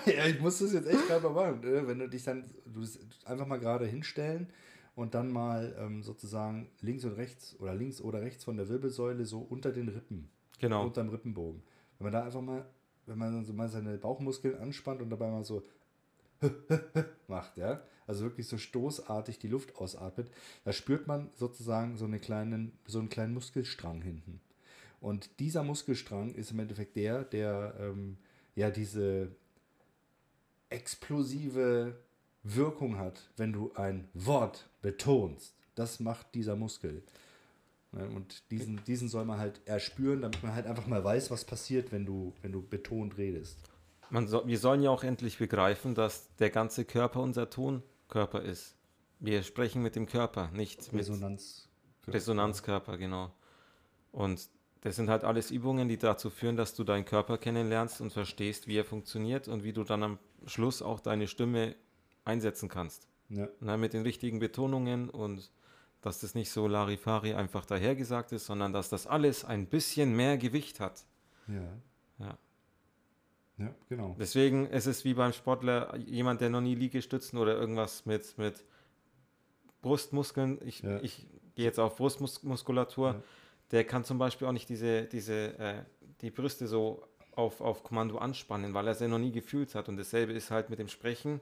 ja, 0.06 0.26
ich 0.28 0.40
muss 0.40 0.60
das 0.60 0.74
jetzt 0.74 0.88
echt 0.88 1.08
gerade 1.08 1.30
mal 1.30 1.52
machen. 1.54 1.64
äh, 1.64 1.88
Wenn 1.88 2.00
du 2.00 2.10
dich 2.10 2.24
dann 2.24 2.44
du 2.66 2.86
einfach 3.26 3.48
mal 3.48 3.60
gerade 3.60 3.86
hinstellen 3.86 4.48
und 4.96 5.14
dann 5.16 5.32
mal 5.32 5.76
ähm, 5.80 6.04
sozusagen 6.04 6.70
links 6.82 7.06
und 7.06 7.14
rechts 7.14 7.56
oder 7.60 7.74
links 7.74 8.02
oder 8.02 8.22
rechts 8.22 8.44
von 8.44 8.58
der 8.58 8.68
Wirbelsäule 8.70 9.26
so 9.26 9.40
unter 9.40 9.72
den 9.72 9.88
Rippen, 9.90 10.30
Genau. 10.60 10.86
unter 10.86 11.02
dem 11.02 11.10
Rippenbogen. 11.10 11.64
Wenn 12.04 12.12
man 12.12 12.20
da 12.20 12.26
einfach 12.26 12.42
mal, 12.42 12.66
wenn 13.06 13.18
man 13.18 13.46
so 13.46 13.54
mal 13.54 13.70
seine 13.70 13.98
Bauchmuskeln 13.98 14.58
anspannt 14.58 15.02
und 15.02 15.10
dabei 15.10 15.32
mal 15.32 15.46
so 15.46 15.64
macht, 17.30 17.56
ja, 17.56 17.82
also 18.06 18.26
wirklich 18.26 18.46
so 18.46 18.58
stoßartig 18.58 19.40
die 19.40 19.48
Luft 19.48 19.78
ausatmet, 19.78 20.30
da 20.66 20.74
spürt 20.74 21.08
man 21.08 21.30
sozusagen 21.34 21.96
so, 21.96 22.04
eine 22.04 22.20
kleinen, 22.20 22.78
so 22.86 23.00
einen 23.00 23.08
kleinen 23.08 23.34
Muskelstrang 23.34 24.02
hinten. 24.02 24.42
Und 25.00 25.40
dieser 25.40 25.64
Muskelstrang 25.64 26.36
ist 26.36 26.52
im 26.52 26.60
Endeffekt 26.60 26.98
der, 26.98 27.24
der 27.24 27.74
ähm, 27.80 28.18
ja 28.56 28.70
diese 28.70 29.30
explosive 30.70 31.96
Wirkung 32.44 32.98
hat, 32.98 33.30
wenn 33.38 33.54
du 33.54 33.72
ein 33.76 34.10
Wort 34.14 34.70
betonst. 34.82 35.56
Das 35.76 36.02
macht 36.02 36.36
dieser 36.36 36.58
Muskel. 36.58 37.02
Ne, 37.94 38.08
Und 38.10 38.50
diesen, 38.52 38.84
diesen 38.86 39.08
soll 39.08 39.26
man 39.26 39.40
halt 39.40 39.62
erspüren, 39.66 40.22
damit 40.22 40.42
man 40.44 40.54
halt 40.54 40.66
einfach 40.66 40.88
mal 40.88 41.04
weiß, 41.04 41.32
was 41.32 41.46
passiert, 41.46 41.92
wenn 41.92 42.06
du, 42.06 42.34
wenn 42.42 42.52
du 42.52 42.62
betont 42.62 43.18
redest. 43.18 43.58
Man 44.10 44.28
so, 44.28 44.46
wir 44.48 44.60
sollen 44.60 44.82
ja 44.82 44.90
auch 44.90 45.04
endlich 45.04 45.38
begreifen, 45.38 45.96
dass 45.96 46.36
der 46.36 46.50
ganze 46.50 46.86
Körper 46.86 47.22
unser 47.22 47.50
Tonkörper 47.50 48.42
ist. 48.42 48.76
Wir 49.20 49.44
sprechen 49.44 49.82
mit 49.82 49.96
dem 49.96 50.08
Körper, 50.08 50.50
nicht 50.52 50.92
mit 50.92 51.02
Resonanz. 51.02 51.70
Resonanzkörper, 52.08 52.98
genau. 52.98 53.32
Und 54.12 54.50
das 54.82 54.98
sind 54.98 55.10
halt 55.10 55.24
alles 55.24 55.50
Übungen, 55.50 55.88
die 55.88 55.98
dazu 55.98 56.30
führen, 56.30 56.58
dass 56.58 56.76
du 56.76 56.84
deinen 56.84 57.06
Körper 57.06 57.38
kennenlernst 57.38 58.02
und 58.02 58.12
verstehst, 58.12 58.68
wie 58.68 58.78
er 58.78 58.84
funktioniert 58.84 59.48
und 59.48 59.64
wie 59.64 59.72
du 59.72 59.84
dann 59.84 60.04
am 60.04 60.20
Schluss 60.46 60.82
auch 60.82 61.00
deine 61.00 61.28
Stimme 61.28 61.76
einsetzen 62.26 62.68
kannst. 62.68 63.08
Ja. 63.30 63.48
Na, 63.62 63.78
mit 63.78 63.94
den 63.94 64.02
richtigen 64.04 64.40
Betonungen 64.40 65.10
und 65.10 65.52
dass 66.04 66.20
das 66.20 66.36
nicht 66.36 66.52
so 66.52 66.68
Larifari 66.68 67.34
einfach 67.34 67.66
dahergesagt 67.66 68.32
ist, 68.32 68.46
sondern 68.46 68.74
dass 68.74 68.90
das 68.90 69.08
alles 69.08 69.44
ein 69.46 69.66
bisschen 69.68 70.16
mehr 70.16 70.38
Gewicht 70.38 70.80
hat. 70.80 71.04
Ja. 71.48 71.64
Ja. 72.20 72.38
Ja, 73.58 73.76
genau. 73.88 74.16
Deswegen 74.20 74.68
ist 74.68 74.86
es 74.88 75.06
wie 75.06 75.14
beim 75.14 75.32
Sportler, 75.34 75.96
jemand, 75.98 76.42
der 76.42 76.50
noch 76.50 76.62
nie 76.62 76.76
Liegestützen 76.76 77.38
oder 77.38 77.56
irgendwas 77.56 78.06
mit, 78.06 78.38
mit 78.38 78.64
Brustmuskeln, 79.82 80.60
ich, 80.66 80.82
Ja. 80.82 81.00
ich 81.02 81.28
gehe 81.56 81.66
jetzt 81.66 81.80
auf 81.80 81.96
Brustmuskulatur, 81.98 83.08
Ja. 83.14 83.24
der 83.72 83.84
kann 83.86 84.04
zum 84.04 84.18
Beispiel 84.18 84.48
auch 84.48 84.52
nicht 84.54 84.70
diese, 84.70 85.04
diese, 85.06 85.58
äh, 85.60 85.84
die 86.22 86.32
Brüste 86.32 86.68
so 86.68 87.06
auf, 87.36 87.62
auf 87.62 87.84
Kommando 87.84 88.18
anspannen, 88.18 88.74
weil 88.74 88.88
er 88.88 88.96
sie 88.96 89.08
noch 89.08 89.20
nie 89.20 89.32
gefühlt 89.32 89.76
hat. 89.76 89.90
Und 89.90 89.98
dasselbe 89.98 90.34
ist 90.34 90.52
halt 90.52 90.70
mit 90.70 90.80
dem 90.80 90.88
Sprechen 90.88 91.40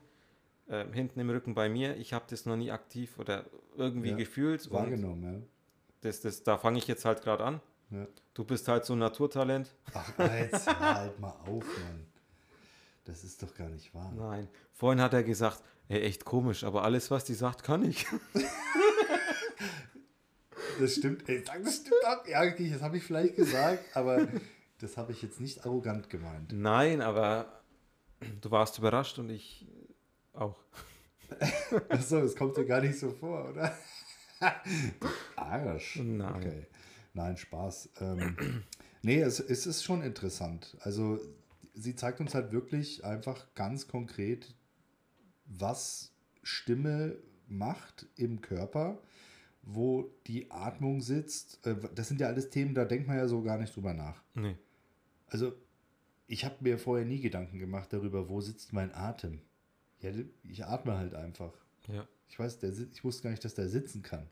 äh, 0.71 0.85
hinten 0.93 1.19
im 1.19 1.29
Rücken 1.29 1.53
bei 1.53 1.69
mir. 1.69 1.97
Ich 1.97 2.13
habe 2.13 2.25
das 2.29 2.45
noch 2.45 2.55
nie 2.55 2.71
aktiv 2.71 3.17
oder 3.19 3.45
irgendwie 3.75 4.09
Ja. 4.11 4.17
gefühlt. 4.17 4.71
Wahrgenommen, 4.71 5.45
das, 6.01 6.21
das, 6.21 6.43
da 6.43 6.57
fange 6.57 6.77
ich 6.79 6.87
jetzt 6.87 7.05
halt 7.05 7.21
gerade 7.21 7.43
an. 7.43 7.61
ja. 7.91 7.99
ja. 7.99 8.07
Du 8.33 8.45
bist 8.45 8.67
halt 8.69 8.85
so 8.85 8.93
ein 8.93 8.99
Naturtalent. 8.99 9.69
Ach, 9.93 10.09
jetzt 10.17 10.65
halt 10.79 11.19
mal 11.19 11.35
auf, 11.45 11.65
Mann. 11.65 12.07
Das 13.03 13.23
ist 13.25 13.43
doch 13.43 13.53
gar 13.53 13.67
nicht 13.67 13.93
wahr. 13.93 14.11
Nein. 14.15 14.47
Vorhin 14.71 15.01
hat 15.01 15.13
er 15.13 15.23
gesagt, 15.23 15.61
ey, 15.89 15.99
echt 16.01 16.23
komisch, 16.23 16.63
aber 16.63 16.83
alles, 16.83 17.11
was 17.11 17.25
die 17.25 17.33
sagt, 17.33 17.63
kann 17.63 17.83
ich. 17.83 18.05
Das 20.79 20.95
stimmt, 20.95 21.27
ey, 21.29 21.43
sag, 21.45 21.63
das 21.63 21.75
stimmt 21.77 22.05
auch. 22.05 22.25
Ja, 22.27 22.41
okay, 22.41 22.69
das 22.71 22.81
habe 22.81 22.97
ich 22.97 23.03
vielleicht 23.03 23.35
gesagt, 23.35 23.83
aber 23.95 24.27
das 24.79 24.97
habe 24.97 25.11
ich 25.11 25.21
jetzt 25.21 25.39
nicht 25.39 25.65
arrogant 25.65 26.09
gemeint. 26.09 26.53
Nein, 26.53 27.01
aber 27.01 27.61
du 28.41 28.49
warst 28.51 28.79
überrascht 28.79 29.19
und 29.19 29.29
ich 29.29 29.67
auch. 30.33 30.57
Achso, 31.89 32.21
das 32.21 32.35
kommt 32.35 32.57
dir 32.57 32.65
gar 32.65 32.81
nicht 32.81 32.99
so 32.99 33.11
vor, 33.11 33.49
oder? 33.49 33.75
Arsch. 35.35 35.97
Nein. 35.97 36.35
Okay. 36.35 36.67
Nein, 37.13 37.37
Spaß. 37.37 37.89
Ähm, 38.01 38.63
nee, 39.01 39.21
es, 39.21 39.39
es 39.39 39.65
ist 39.65 39.83
schon 39.83 40.01
interessant. 40.01 40.77
Also, 40.81 41.19
sie 41.73 41.95
zeigt 41.95 42.19
uns 42.19 42.33
halt 42.33 42.51
wirklich 42.51 43.03
einfach 43.05 43.53
ganz 43.55 43.87
konkret, 43.87 44.53
was 45.45 46.11
Stimme 46.43 47.17
macht 47.47 48.07
im 48.15 48.41
Körper 48.41 49.01
wo 49.63 50.11
die 50.27 50.49
Atmung 50.51 51.01
sitzt. 51.01 51.65
Äh, 51.65 51.75
Das 51.95 52.07
sind 52.07 52.19
ja 52.19 52.27
alles 52.27 52.49
Themen, 52.49 52.73
da 52.73 52.85
denkt 52.85 53.07
man 53.07 53.17
ja 53.17 53.27
so 53.27 53.41
gar 53.41 53.57
nicht 53.57 53.75
drüber 53.75 53.93
nach. 53.93 54.21
Nee. 54.33 54.57
Also, 55.27 55.53
ich 56.27 56.45
habe 56.45 56.55
mir 56.61 56.77
vorher 56.77 57.05
nie 57.05 57.21
Gedanken 57.21 57.59
gemacht 57.59 57.91
darüber, 57.93 58.29
wo 58.29 58.41
sitzt 58.41 58.73
mein 58.73 58.93
Atem. 58.93 59.41
Ja, 60.01 60.11
ich 60.43 60.65
atme 60.65 60.97
halt 60.97 61.13
einfach. 61.13 61.53
Ja. 61.87 62.07
Ich 62.29 62.39
weiß, 62.39 62.59
der, 62.59 62.71
ich 62.71 63.03
wusste 63.03 63.23
gar 63.23 63.31
nicht, 63.31 63.43
dass 63.43 63.55
der 63.55 63.69
sitzen 63.69 64.01
kann. 64.01 64.27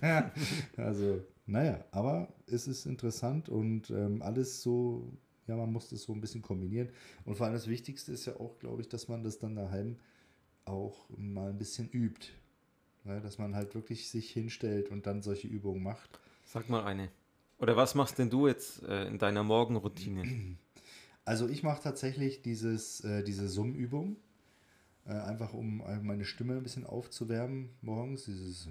also, 0.76 1.24
naja, 1.46 1.84
aber 1.92 2.28
es 2.46 2.66
ist 2.66 2.84
interessant 2.86 3.48
und 3.48 3.90
ähm, 3.90 4.22
alles 4.22 4.62
so, 4.62 5.12
ja, 5.46 5.56
man 5.56 5.72
muss 5.72 5.88
das 5.88 6.02
so 6.02 6.12
ein 6.12 6.20
bisschen 6.20 6.42
kombinieren. 6.42 6.88
Und 7.24 7.36
vor 7.36 7.46
allem 7.46 7.54
das 7.54 7.68
Wichtigste 7.68 8.12
ist 8.12 8.26
ja 8.26 8.36
auch, 8.36 8.58
glaube 8.58 8.82
ich, 8.82 8.88
dass 8.88 9.08
man 9.08 9.22
das 9.22 9.38
dann 9.38 9.54
daheim 9.54 9.96
auch 10.64 11.08
mal 11.16 11.50
ein 11.50 11.58
bisschen 11.58 11.88
übt. 11.90 12.28
Ne, 13.04 13.20
dass 13.20 13.36
man 13.36 13.54
halt 13.54 13.74
wirklich 13.74 14.08
sich 14.08 14.30
hinstellt 14.30 14.88
und 14.88 15.06
dann 15.06 15.20
solche 15.20 15.46
Übungen 15.46 15.82
macht. 15.82 16.18
Sag 16.46 16.70
mal 16.70 16.84
eine. 16.84 17.10
Oder 17.58 17.76
was 17.76 17.94
machst 17.94 18.18
denn 18.18 18.30
du 18.30 18.48
jetzt 18.48 18.82
äh, 18.82 19.06
in 19.06 19.18
deiner 19.18 19.42
Morgenroutine? 19.42 20.56
Also 21.26 21.48
ich 21.48 21.62
mache 21.62 21.82
tatsächlich 21.82 22.42
dieses, 22.42 23.00
äh, 23.00 23.22
diese 23.22 23.48
Summübung, 23.48 24.16
äh, 25.06 25.12
einfach 25.12 25.52
um 25.52 25.80
äh, 25.80 26.00
meine 26.00 26.24
Stimme 26.24 26.56
ein 26.56 26.62
bisschen 26.62 26.86
aufzuwärmen 26.86 27.70
morgens. 27.82 28.24
Dieses 28.24 28.68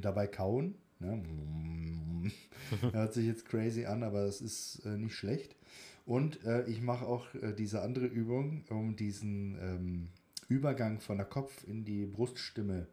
dabei 0.00 0.26
kauen. 0.26 0.74
Ne? 0.98 1.22
Hört 2.92 3.14
sich 3.14 3.26
jetzt 3.26 3.46
crazy 3.46 3.84
an, 3.84 4.02
aber 4.02 4.22
es 4.22 4.40
ist 4.40 4.84
äh, 4.84 4.96
nicht 4.96 5.14
schlecht. 5.14 5.56
Und 6.04 6.44
äh, 6.44 6.64
ich 6.66 6.80
mache 6.80 7.06
auch 7.06 7.34
äh, 7.34 7.52
diese 7.52 7.82
andere 7.82 8.06
Übung, 8.06 8.64
um 8.70 8.96
diesen 8.96 9.58
ähm, 9.60 10.08
Übergang 10.48 11.00
von 11.00 11.18
der 11.18 11.26
Kopf 11.26 11.64
in 11.66 11.84
die 11.84 12.06
Bruststimme 12.06 12.88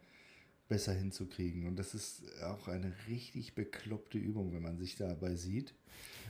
besser 0.67 0.93
hinzukriegen. 0.93 1.67
Und 1.67 1.77
das 1.77 1.93
ist 1.93 2.23
auch 2.43 2.67
eine 2.67 2.93
richtig 3.07 3.55
bekloppte 3.55 4.17
Übung, 4.17 4.53
wenn 4.53 4.63
man 4.63 4.77
sich 4.77 4.95
dabei 4.95 5.35
sieht. 5.35 5.73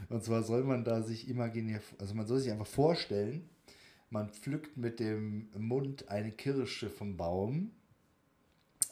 Und 0.09 0.23
zwar 0.23 0.43
soll 0.43 0.63
man 0.63 0.83
da 0.83 1.01
sich 1.01 1.29
imaginär, 1.29 1.81
also 1.97 2.13
man 2.13 2.27
soll 2.27 2.39
sich 2.39 2.51
einfach 2.51 2.67
vorstellen, 2.67 3.49
man 4.09 4.29
pflückt 4.29 4.77
mit 4.77 4.99
dem 4.99 5.49
Mund 5.57 6.09
eine 6.09 6.31
Kirsche 6.31 6.89
vom 6.89 7.17
Baum 7.17 7.71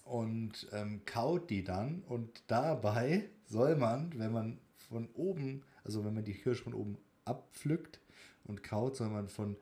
und 0.05 0.67
ähm, 0.71 1.01
kaut 1.05 1.49
die 1.49 1.63
dann. 1.63 2.03
Und 2.07 2.43
dabei 2.47 3.29
soll 3.45 3.75
man, 3.75 4.11
wenn 4.17 4.31
man 4.31 4.59
von 4.89 5.07
oben, 5.13 5.63
also 5.83 6.03
wenn 6.03 6.13
man 6.13 6.25
die 6.25 6.33
Kirsche 6.33 6.63
von 6.63 6.73
oben 6.73 6.97
abpflückt 7.25 7.99
und 8.45 8.63
kaut, 8.63 8.95
soll 8.95 9.09
man 9.09 9.29
von 9.29 9.55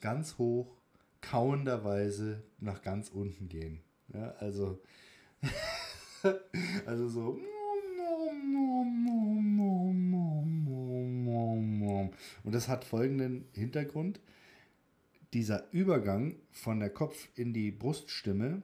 ganz 0.00 0.38
hoch 0.38 0.76
kauenderweise 1.20 2.42
nach 2.58 2.82
ganz 2.82 3.08
unten 3.10 3.48
gehen. 3.48 3.80
Ja, 4.12 4.30
also, 4.38 4.80
also 6.86 7.08
so. 7.08 7.38
Und 12.42 12.54
das 12.54 12.68
hat 12.68 12.84
folgenden 12.84 13.44
Hintergrund. 13.52 14.20
Dieser 15.32 15.70
Übergang 15.72 16.36
von 16.50 16.80
der 16.80 16.90
Kopf 16.90 17.28
in 17.36 17.52
die 17.52 17.70
Bruststimme, 17.70 18.62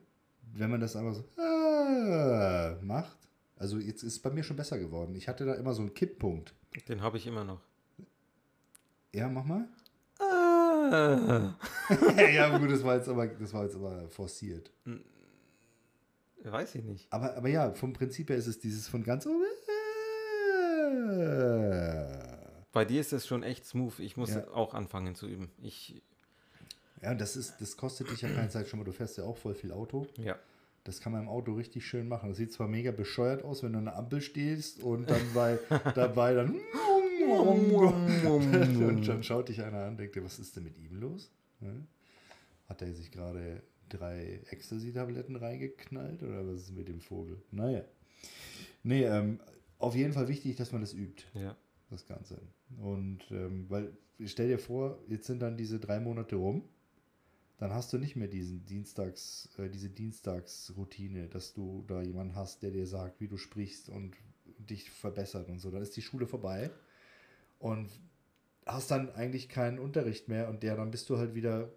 wenn 0.54 0.70
man 0.70 0.80
das 0.80 0.96
einfach 0.96 1.14
so 1.14 1.24
äh, 1.40 2.74
macht, 2.84 3.16
also 3.56 3.78
jetzt 3.78 4.02
ist 4.02 4.14
es 4.14 4.18
bei 4.18 4.30
mir 4.30 4.42
schon 4.42 4.56
besser 4.56 4.78
geworden. 4.78 5.14
Ich 5.14 5.28
hatte 5.28 5.44
da 5.46 5.54
immer 5.54 5.72
so 5.74 5.82
einen 5.82 5.94
Kipppunkt. 5.94 6.54
Den 6.88 7.00
habe 7.02 7.16
ich 7.18 7.26
immer 7.26 7.44
noch. 7.44 7.60
Ja, 9.14 9.28
mach 9.28 9.44
mal. 9.44 9.68
Ah. 10.18 11.54
ja, 12.16 12.58
gut, 12.58 12.70
das 12.70 12.82
war 12.84 12.96
jetzt 12.96 13.08
aber, 13.08 13.26
das 13.28 13.52
war 13.54 13.64
jetzt 13.64 13.76
aber 13.76 14.08
forciert. 14.08 14.70
Weiß 16.42 16.74
ich 16.74 16.84
nicht. 16.84 17.06
Aber, 17.12 17.36
aber 17.36 17.48
ja, 17.48 17.72
vom 17.72 17.92
Prinzip 17.92 18.28
her 18.30 18.36
ist 18.36 18.46
es 18.46 18.58
dieses 18.58 18.88
von 18.88 19.02
ganz 19.04 19.26
oben. 19.26 19.44
Bei 22.72 22.84
dir 22.84 23.00
ist 23.00 23.12
das 23.12 23.26
schon 23.26 23.42
echt 23.42 23.64
smooth. 23.64 23.98
Ich 24.00 24.16
muss 24.16 24.30
Ja. 24.34 24.46
auch 24.48 24.74
anfangen 24.74 25.14
zu 25.14 25.26
üben. 25.26 25.50
Ich, 25.62 26.02
Ja, 27.06 27.12
und 27.12 27.20
das 27.20 27.36
ist, 27.36 27.54
das 27.60 27.76
kostet 27.76 28.10
dich 28.10 28.20
ja 28.22 28.28
keine 28.28 28.48
Zeit 28.48 28.66
schon 28.66 28.80
mal. 28.80 28.84
Du 28.84 28.90
fährst 28.92 29.16
ja 29.16 29.22
auch 29.24 29.36
voll 29.36 29.54
viel 29.54 29.70
Auto. 29.72 30.06
ja. 30.18 30.36
Das 30.84 31.00
kann 31.00 31.10
man 31.12 31.22
im 31.22 31.28
Auto 31.28 31.52
richtig 31.54 31.84
schön 31.84 32.06
machen. 32.06 32.28
Das 32.28 32.38
sieht 32.38 32.52
zwar 32.52 32.68
mega 32.68 32.92
bescheuert 32.92 33.42
aus, 33.44 33.64
wenn 33.64 33.72
du 33.72 33.78
an 33.80 33.86
der 33.86 33.96
Ampel 33.96 34.20
stehst 34.20 34.80
und 34.84 35.10
dann 35.10 35.20
bei, 35.34 35.58
dabei 35.96 36.32
dann. 36.34 36.54
und 38.28 39.08
dann 39.08 39.22
schaut 39.24 39.48
dich 39.48 39.62
einer 39.62 39.84
an, 39.84 39.96
denkt 39.96 40.14
dir, 40.16 40.24
was 40.24 40.38
ist 40.38 40.54
denn 40.56 40.64
mit 40.64 40.78
ihm 40.78 41.00
los? 41.00 41.30
Hat 42.68 42.82
er 42.82 42.92
sich 42.92 43.10
gerade 43.10 43.62
drei 43.88 44.40
Ecstasy-Tabletten 44.50 45.36
reingeknallt 45.36 46.22
oder 46.22 46.46
was 46.46 46.62
ist 46.62 46.76
mit 46.76 46.88
dem 46.88 47.00
Vogel? 47.00 47.40
Naja. 47.50 47.82
Nee, 48.82 49.04
ähm, 49.04 49.40
auf 49.78 49.94
jeden 49.94 50.12
Fall 50.12 50.28
wichtig, 50.28 50.56
dass 50.56 50.72
man 50.72 50.80
das 50.82 50.92
übt, 50.94 51.24
Ja. 51.34 51.56
das 51.90 52.06
Ganze. 52.06 52.38
Und 52.80 53.20
ähm, 53.30 53.66
weil, 53.68 53.92
stell 54.24 54.48
dir 54.48 54.58
vor, 54.58 54.98
jetzt 55.08 55.26
sind 55.26 55.40
dann 55.40 55.56
diese 55.56 55.78
drei 55.80 55.98
Monate 56.00 56.36
rum, 56.36 56.62
dann 57.58 57.72
hast 57.72 57.92
du 57.92 57.98
nicht 57.98 58.16
mehr 58.16 58.28
diesen 58.28 58.66
Dienstags, 58.66 59.48
äh, 59.58 59.68
diese 59.70 59.88
Dienstagsroutine, 59.88 61.28
dass 61.28 61.54
du 61.54 61.84
da 61.86 62.02
jemanden 62.02 62.36
hast, 62.36 62.62
der 62.62 62.70
dir 62.70 62.86
sagt, 62.86 63.20
wie 63.20 63.28
du 63.28 63.38
sprichst 63.38 63.88
und 63.88 64.14
dich 64.58 64.90
verbessert 64.90 65.48
und 65.48 65.58
so. 65.58 65.70
Dann 65.70 65.82
ist 65.82 65.96
die 65.96 66.02
Schule 66.02 66.26
vorbei 66.26 66.70
und 67.58 67.88
hast 68.66 68.90
dann 68.90 69.14
eigentlich 69.14 69.48
keinen 69.48 69.78
Unterricht 69.78 70.28
mehr 70.28 70.48
und 70.48 70.62
der, 70.62 70.76
dann 70.76 70.90
bist 70.90 71.08
du 71.08 71.16
halt 71.16 71.34
wieder 71.34 71.70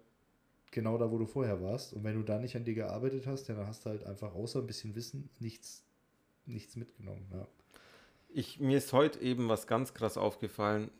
genau 0.70 0.98
da, 0.98 1.10
wo 1.10 1.18
du 1.18 1.26
vorher 1.26 1.62
warst. 1.62 1.94
Und 1.94 2.04
wenn 2.04 2.16
du 2.16 2.22
da 2.22 2.38
nicht 2.38 2.56
an 2.56 2.64
dir 2.64 2.74
gearbeitet 2.74 3.26
hast, 3.26 3.48
ja, 3.48 3.54
dann 3.54 3.66
hast 3.66 3.86
du 3.86 3.90
halt 3.90 4.04
einfach 4.04 4.34
außer 4.34 4.60
ein 4.60 4.66
bisschen 4.66 4.94
Wissen 4.94 5.30
nichts, 5.38 5.82
nichts 6.46 6.76
mitgenommen. 6.76 7.26
Ja. 7.32 7.46
Ich, 8.28 8.60
mir 8.60 8.78
ist 8.78 8.92
heute 8.92 9.20
eben 9.20 9.48
was 9.48 9.66
ganz 9.66 9.94
krass 9.94 10.16
aufgefallen. 10.16 10.90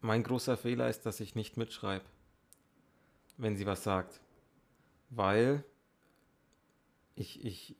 Mein 0.00 0.22
großer 0.22 0.56
Fehler 0.56 0.88
ist, 0.88 1.04
dass 1.04 1.20
ich 1.20 1.34
nicht 1.34 1.56
mitschreibe, 1.56 2.04
wenn 3.36 3.56
sie 3.56 3.66
was 3.66 3.84
sagt. 3.84 4.20
Weil 5.10 5.64
ich, 7.14 7.44
ich, 7.44 7.76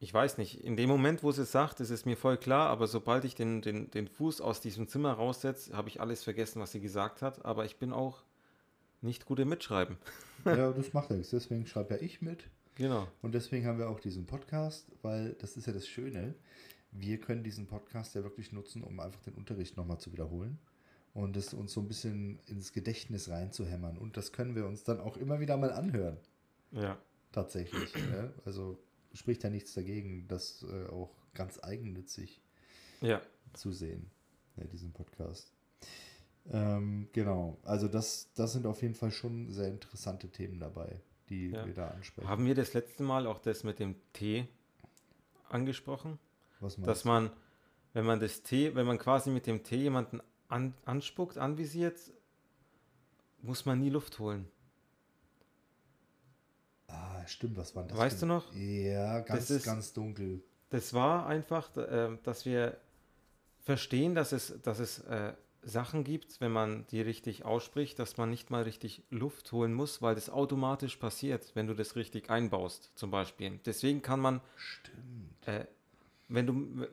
ich 0.00 0.12
weiß 0.12 0.38
nicht, 0.38 0.64
in 0.64 0.76
dem 0.76 0.88
Moment, 0.88 1.22
wo 1.22 1.30
sie 1.30 1.42
es 1.42 1.52
sagt, 1.52 1.80
ist 1.80 1.90
es 1.90 2.04
mir 2.04 2.16
voll 2.16 2.36
klar, 2.36 2.68
aber 2.70 2.86
sobald 2.86 3.24
ich 3.24 3.34
den, 3.34 3.62
den, 3.62 3.90
den 3.90 4.08
Fuß 4.08 4.40
aus 4.40 4.60
diesem 4.60 4.88
Zimmer 4.88 5.12
raussetze, 5.12 5.76
habe 5.76 5.88
ich 5.88 6.00
alles 6.00 6.24
vergessen, 6.24 6.60
was 6.60 6.72
sie 6.72 6.80
gesagt 6.80 7.22
hat. 7.22 7.44
Aber 7.44 7.64
ich 7.64 7.78
bin 7.78 7.92
auch 7.92 8.24
nicht 9.00 9.26
gut 9.26 9.38
im 9.38 9.48
Mitschreiben. 9.48 9.98
ja, 10.44 10.72
das 10.72 10.92
macht 10.92 11.10
nichts. 11.10 11.30
Deswegen 11.30 11.66
schreibe 11.66 11.94
ja 11.94 12.00
ich 12.00 12.22
mit. 12.22 12.48
Genau. 12.74 13.06
Und 13.20 13.34
deswegen 13.34 13.66
haben 13.66 13.78
wir 13.78 13.90
auch 13.90 14.00
diesen 14.00 14.26
Podcast, 14.26 14.90
weil 15.02 15.34
das 15.34 15.56
ist 15.56 15.66
ja 15.66 15.72
das 15.72 15.86
Schöne. 15.86 16.34
Wir 16.90 17.18
können 17.18 17.42
diesen 17.42 17.66
Podcast 17.66 18.14
ja 18.14 18.22
wirklich 18.22 18.52
nutzen, 18.52 18.82
um 18.82 18.98
einfach 19.00 19.20
den 19.20 19.34
Unterricht 19.34 19.76
nochmal 19.76 19.98
zu 19.98 20.12
wiederholen 20.12 20.58
und 21.14 21.36
es 21.36 21.52
uns 21.52 21.72
so 21.72 21.80
ein 21.80 21.88
bisschen 21.88 22.38
ins 22.46 22.72
Gedächtnis 22.72 23.28
reinzuhämmern. 23.28 23.98
Und 23.98 24.16
das 24.16 24.32
können 24.32 24.54
wir 24.54 24.66
uns 24.66 24.84
dann 24.84 25.00
auch 25.00 25.16
immer 25.16 25.40
wieder 25.40 25.56
mal 25.56 25.72
anhören, 25.72 26.18
Ja. 26.72 26.98
tatsächlich. 27.32 27.92
ja? 28.12 28.32
Also 28.44 28.78
spricht 29.12 29.42
ja 29.44 29.50
nichts 29.50 29.74
dagegen, 29.74 30.26
das 30.28 30.62
äh, 30.64 30.86
auch 30.88 31.14
ganz 31.34 31.58
eigennützig 31.62 32.40
Ja. 33.00 33.20
zu 33.52 33.72
sehen, 33.72 34.10
ja, 34.56 34.64
diesen 34.64 34.92
Podcast. 34.92 35.52
Ähm, 36.50 37.08
genau, 37.12 37.58
also 37.62 37.86
das, 37.88 38.32
das 38.34 38.52
sind 38.52 38.66
auf 38.66 38.82
jeden 38.82 38.94
Fall 38.94 39.10
schon 39.12 39.50
sehr 39.52 39.68
interessante 39.68 40.28
Themen 40.28 40.58
dabei, 40.58 41.00
die 41.28 41.50
Ja. 41.50 41.64
wir 41.66 41.74
da 41.74 41.88
ansprechen. 41.88 42.28
Haben 42.28 42.46
wir 42.46 42.54
das 42.54 42.72
letzte 42.74 43.02
Mal 43.02 43.26
auch 43.26 43.38
das 43.38 43.62
mit 43.64 43.78
dem 43.78 43.94
Tee 44.12 44.48
angesprochen? 45.48 46.18
Was 46.60 46.78
meinst 46.78 46.88
dass 46.88 47.04
man, 47.04 47.30
wenn 47.92 48.04
man 48.06 48.18
das 48.20 48.42
Tee, 48.42 48.74
wenn 48.74 48.86
man 48.86 48.98
quasi 48.98 49.30
mit 49.30 49.46
dem 49.46 49.62
Tee 49.62 49.76
jemanden 49.82 50.20
an, 50.48 50.74
anspuckt, 50.84 51.38
anvisiert, 51.38 51.98
muss 53.42 53.64
man 53.66 53.80
nie 53.80 53.90
Luft 53.90 54.18
holen. 54.18 54.48
Ah, 57.22 57.26
stimmt, 57.26 57.56
was 57.56 57.74
war 57.76 57.84
das? 57.84 57.96
Weißt 57.96 58.14
für- 58.18 58.26
du 58.26 58.26
noch? 58.26 58.54
Ja, 58.54 59.20
ganz, 59.20 59.50
ist- 59.50 59.64
ganz 59.64 59.92
dunkel. 59.92 60.42
Das 60.70 60.94
war 60.94 61.26
einfach, 61.26 61.76
äh, 61.76 62.16
dass 62.22 62.44
wir 62.46 62.76
verstehen, 63.60 64.14
dass 64.14 64.32
es, 64.32 64.60
dass 64.62 64.78
es 64.78 65.00
äh, 65.00 65.32
Sachen 65.62 66.02
gibt, 66.02 66.40
wenn 66.40 66.50
man 66.50 66.86
die 66.90 67.00
richtig 67.00 67.44
ausspricht, 67.44 67.98
dass 67.98 68.16
man 68.16 68.30
nicht 68.30 68.50
mal 68.50 68.62
richtig 68.62 69.02
Luft 69.10 69.52
holen 69.52 69.72
muss, 69.74 70.02
weil 70.02 70.14
das 70.16 70.28
automatisch 70.30 70.96
passiert, 70.96 71.52
wenn 71.54 71.66
du 71.68 71.74
das 71.74 71.94
richtig 71.94 72.30
einbaust, 72.30 72.90
zum 72.96 73.10
Beispiel. 73.10 73.60
Deswegen 73.64 74.02
kann 74.02 74.18
man 74.18 74.40
Stimmt. 74.56 75.46
äh, 75.46 75.66
wenn 76.28 76.46
du 76.46 76.86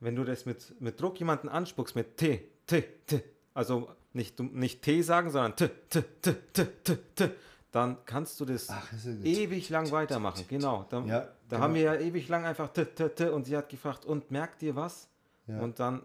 wenn 0.00 0.14
du 0.14 0.22
das 0.22 0.46
mit, 0.46 0.80
mit 0.80 1.00
Druck 1.00 1.18
jemanden 1.18 1.48
anspuckst 1.48 1.96
mit 1.96 2.16
T, 2.18 2.44
T, 2.66 2.82
T, 3.06 3.20
also 3.52 3.90
nicht, 4.12 4.38
nicht 4.38 4.80
T 4.82 5.02
sagen, 5.02 5.30
sondern 5.30 5.56
T, 5.56 5.68
T, 5.90 6.02
T, 6.22 6.34
T, 6.52 6.64
T, 6.84 6.96
T, 7.16 7.30
dann 7.70 7.98
kannst 8.06 8.40
du 8.40 8.44
das 8.44 8.68
Ach, 8.70 8.90
gut. 8.90 9.24
ewig 9.24 9.68
lang 9.68 9.90
weitermachen. 9.90 10.44
Genau. 10.48 10.86
Da, 10.88 11.00
Ja, 11.00 11.20
da 11.20 11.28
genau. 11.48 11.60
haben 11.60 11.74
wir 11.74 11.82
ja 11.82 11.94
ewig 11.96 12.28
lang 12.28 12.44
einfach 12.46 12.68
T, 12.70 12.84
T, 12.86 13.08
T 13.10 13.28
und 13.28 13.44
sie 13.44 13.56
hat 13.56 13.68
gefragt, 13.68 14.04
und 14.06 14.30
merkt 14.30 14.62
ihr 14.62 14.74
was? 14.74 15.08
Ja. 15.46 15.60
Und 15.60 15.78
dann 15.78 16.02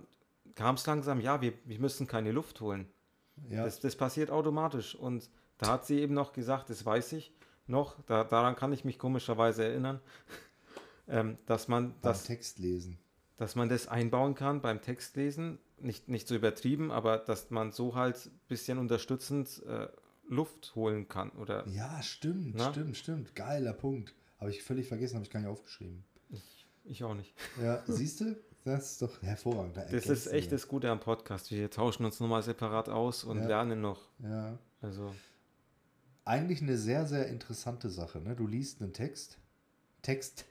kam 0.56 0.76
es 0.76 0.86
langsam, 0.86 1.20
ja, 1.22 1.42
wir, 1.42 1.54
wir 1.66 1.80
müssen 1.80 2.06
keine 2.08 2.32
Luft 2.32 2.60
holen. 2.62 2.88
Ja, 3.50 3.64
Das, 3.66 3.80
das 3.80 3.96
passiert 3.96 4.30
automatisch. 4.30 4.94
Und 4.96 5.30
da 5.58 5.68
hat 5.68 5.86
sie 5.86 6.00
eben 6.00 6.14
noch 6.14 6.34
gesagt, 6.34 6.70
das 6.70 6.86
weiß 6.86 7.14
ich 7.14 7.34
noch, 7.66 7.96
da, 8.08 8.24
daran 8.26 8.56
kann 8.56 8.74
ich 8.74 8.84
mich 8.84 9.00
komischerweise 9.00 9.64
erinnern. 9.66 10.02
ähm, 11.08 11.38
dass 11.46 11.68
man 11.68 11.92
Beim 11.92 12.02
das, 12.02 12.26
Text 12.26 12.60
lesen. 12.60 12.98
dass 13.38 13.56
man 13.56 13.70
das 13.70 13.88
einbauen 13.88 14.36
kann 14.36 14.62
beim 14.62 14.82
Textlesen. 14.82 15.60
Nicht, 15.80 16.08
nicht 16.08 16.28
so 16.28 16.36
übertrieben, 16.36 16.92
aber 16.92 17.18
dass 17.18 17.50
man 17.52 17.72
so 17.72 17.96
halt 17.96 18.26
ein 18.26 18.40
bisschen 18.48 18.78
unterstützend 18.78 19.64
äh, 19.66 19.88
Luft 20.28 20.74
holen 20.76 21.08
kann. 21.08 21.30
Oder 21.32 21.68
Ja, 21.68 22.02
stimmt, 22.02 22.56
Na? 22.56 22.72
stimmt, 22.72 22.98
stimmt. 22.98 23.36
Geiler 23.36 23.74
Punkt. 23.74 24.14
Habe 24.40 24.50
ich 24.52 24.64
völlig 24.64 24.88
vergessen, 24.88 25.16
habe 25.16 25.26
ich 25.26 25.32
gar 25.32 25.40
nicht 25.40 25.50
aufgeschrieben. 25.50 26.04
ich 26.86 27.04
auch 27.04 27.14
nicht. 27.14 27.34
Ja, 27.62 27.82
siehst 27.88 28.22
du? 28.22 28.36
Das 28.66 28.92
ist 28.94 29.02
doch 29.02 29.22
hervorragend. 29.22 29.76
Da 29.76 29.86
Das 29.86 30.08
ist 30.08 30.28
echt 30.28 30.52
das 30.52 30.68
Gute 30.70 30.90
am 30.90 31.00
Podcast. 31.00 31.52
Wir 31.52 31.70
tauschen 31.70 32.06
uns 32.06 32.20
nochmal 32.22 32.44
separat 32.44 32.88
aus 32.88 33.24
und 33.26 33.40
Ja. 33.40 33.48
lernen 33.48 33.82
noch. 33.82 34.10
Ja. 34.20 34.58
Also, 34.82 35.14
Eigentlich 36.26 36.62
eine 36.62 36.78
sehr, 36.78 37.06
sehr 37.06 37.28
interessante 37.28 37.90
Sache. 37.90 38.22
Ne? 38.22 38.36
Du 38.36 38.48
liest 38.48 38.82
einen 38.82 38.94
Text, 38.94 39.38
Text, 40.02 40.46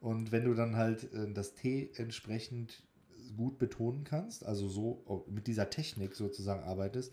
und 0.00 0.32
wenn 0.32 0.44
du 0.44 0.52
dann 0.54 0.76
halt 0.76 1.12
äh, 1.14 1.32
das 1.32 1.54
T 1.54 1.90
entsprechend 1.96 2.82
gut 3.36 3.58
betonen 3.58 4.04
kannst, 4.04 4.44
also 4.44 4.68
so 4.68 5.02
oh, 5.06 5.24
mit 5.28 5.46
dieser 5.46 5.70
Technik 5.70 6.14
sozusagen 6.14 6.62
arbeitest, 6.64 7.12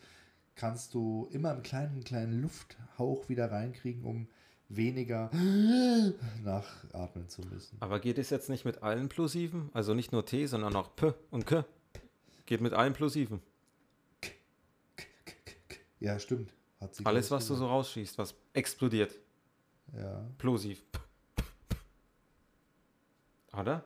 kannst 0.55 0.93
du 0.93 1.27
immer 1.31 1.51
einen 1.51 1.63
kleinen, 1.63 2.03
kleinen 2.03 2.41
Lufthauch 2.41 3.29
wieder 3.29 3.51
reinkriegen, 3.51 4.03
um 4.03 4.27
weniger 4.69 5.29
nachatmen 6.43 7.29
zu 7.29 7.41
müssen. 7.43 7.77
aber 7.79 7.99
geht 7.99 8.17
es 8.17 8.29
jetzt 8.29 8.49
nicht 8.49 8.65
mit 8.65 8.81
allen 8.81 9.09
Plosiven? 9.09 9.69
Also 9.73 9.93
nicht 9.93 10.11
nur 10.11 10.25
T, 10.25 10.47
sondern 10.47 10.75
auch 10.75 10.95
P 10.95 11.13
und 11.29 11.45
K. 11.45 11.65
Geht 12.45 12.61
mit 12.61 12.73
allen 12.73 12.93
Plosiven. 12.93 13.41
Ja, 15.99 16.19
stimmt. 16.19 16.51
Hat 16.79 16.93
sie 16.95 17.05
Alles, 17.05 17.29
groß 17.29 17.37
was 17.37 17.47
du 17.47 17.55
so 17.55 17.67
rausschießt, 17.67 18.17
was 18.17 18.35
explodiert. 18.53 19.15
Ja. 19.95 20.25
Plosiv. 20.37 20.83
Oder? 23.53 23.85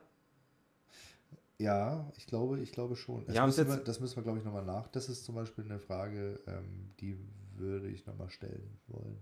Ja, 1.60 2.10
ich 2.16 2.26
glaube, 2.26 2.60
ich 2.60 2.72
glaube 2.72 2.96
schon. 2.96 3.26
Das, 3.26 3.38
haben's 3.38 3.58
müssen, 3.58 3.70
wir, 3.70 3.76
das 3.84 4.00
müssen 4.00 4.16
wir, 4.16 4.22
glaube 4.22 4.38
ich, 4.38 4.44
nochmal 4.44 4.64
nach. 4.64 4.88
Das 4.88 5.10
ist 5.10 5.24
zum 5.24 5.34
Beispiel 5.34 5.64
eine 5.64 5.78
Frage, 5.78 6.40
ähm, 6.46 6.90
die 7.00 7.18
würde 7.56 7.88
ich 7.88 8.06
nochmal 8.06 8.30
stellen 8.30 8.78
wollen 8.88 9.18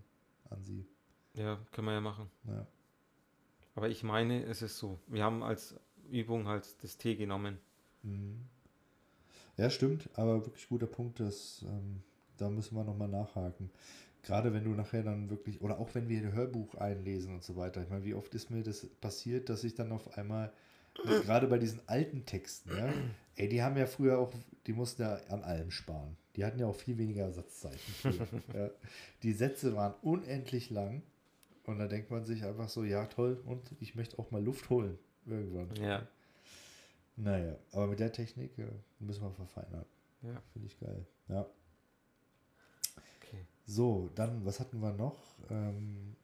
an 0.49 0.63
Sie. 0.63 0.87
Ja, 1.35 1.59
können 1.73 1.89
wir 1.89 1.95
ja 1.95 2.01
machen. 2.01 2.31
Ja. 2.47 2.65
Aber 3.75 3.89
ich 3.89 4.05
meine, 4.05 4.45
es 4.45 4.63
ist 4.63 4.79
so. 4.79 5.01
Wir 5.09 5.25
haben 5.25 5.43
als 5.43 5.75
Übung 6.11 6.47
halt 6.47 6.77
das 6.83 6.97
T 6.97 7.17
genommen. 7.17 7.59
Mhm. 8.03 8.47
ja, 9.57 9.69
stimmt, 9.69 10.09
aber 10.15 10.47
wirklich 10.47 10.69
guter 10.69 10.87
Punkt, 10.87 11.19
dass, 11.19 11.63
ähm, 11.63 12.03
da 12.37 12.49
müssen 12.49 12.77
wir 12.77 12.85
nochmal 12.85 13.09
nachhaken. 13.09 13.71
Gerade 14.23 14.55
wenn 14.55 14.63
du 14.63 14.71
nachher 14.71 15.03
dann 15.03 15.29
wirklich, 15.31 15.61
oder 15.61 15.81
auch 15.81 15.93
wenn 15.95 16.09
wir 16.09 16.21
ein 16.21 16.33
Hörbuch 16.33 16.77
einlesen 16.77 17.35
und 17.35 17.43
so 17.43 17.57
weiter. 17.57 17.83
Ich 17.83 17.91
meine, 17.91 18.05
wie 18.05 18.15
oft 18.15 18.33
ist 18.37 18.51
mir 18.51 18.63
das 18.63 18.87
passiert, 19.01 19.49
dass 19.49 19.65
ich 19.65 19.75
dann 19.75 19.91
auf 19.91 20.17
einmal, 20.17 20.53
gerade 21.05 21.47
bei 21.47 21.59
diesen 21.59 21.81
alten 21.89 22.25
Texten, 22.27 22.71
ja, 22.77 22.93
ey, 23.37 23.49
die 23.49 23.63
haben 23.63 23.77
ja 23.77 23.87
früher 23.87 24.19
auch, 24.19 24.33
die 24.67 24.73
mussten 24.73 25.03
ja 25.03 25.19
an 25.29 25.43
allem 25.43 25.71
sparen. 25.71 26.17
Die 26.37 26.45
hatten 26.45 26.59
ja 26.59 26.67
auch 26.67 26.77
viel 26.77 26.99
weniger 26.99 27.31
Satzzeichen. 27.33 27.95
früher, 27.95 28.29
ja. 28.55 28.71
Die 29.23 29.33
Sätze 29.33 29.75
waren 29.75 29.95
unendlich 30.03 30.71
lang 30.71 31.03
und 31.65 31.79
da 31.79 31.87
denkt 31.87 32.11
man 32.11 32.25
sich 32.25 32.45
einfach 32.45 32.69
so, 32.69 32.85
ja 32.85 33.07
toll, 33.07 33.41
und 33.45 33.75
ich 33.81 33.95
möchte 33.95 34.19
auch 34.19 34.31
mal 34.31 34.43
Luft 34.43 34.71
holen 34.71 34.99
irgendwann. 35.27 35.75
Ja. 35.77 36.07
Naja, 37.17 37.57
aber 37.73 37.89
mit 37.89 37.99
der 37.99 38.13
Technik 38.13 38.57
äh, 38.59 38.67
müssen 39.01 39.23
wir 39.23 39.33
verfeinern. 39.33 39.85
Ja. 40.23 40.41
Finde 40.53 40.69
ich 40.69 40.79
geil. 40.79 41.05
Ja. 41.29 41.47
Okay. 43.21 43.45
So, 43.67 44.09
dann, 44.15 44.45
was 44.45 44.61
hatten 44.61 44.81
wir 44.81 44.93
noch? 44.93 45.19
Ähm, 45.51 46.17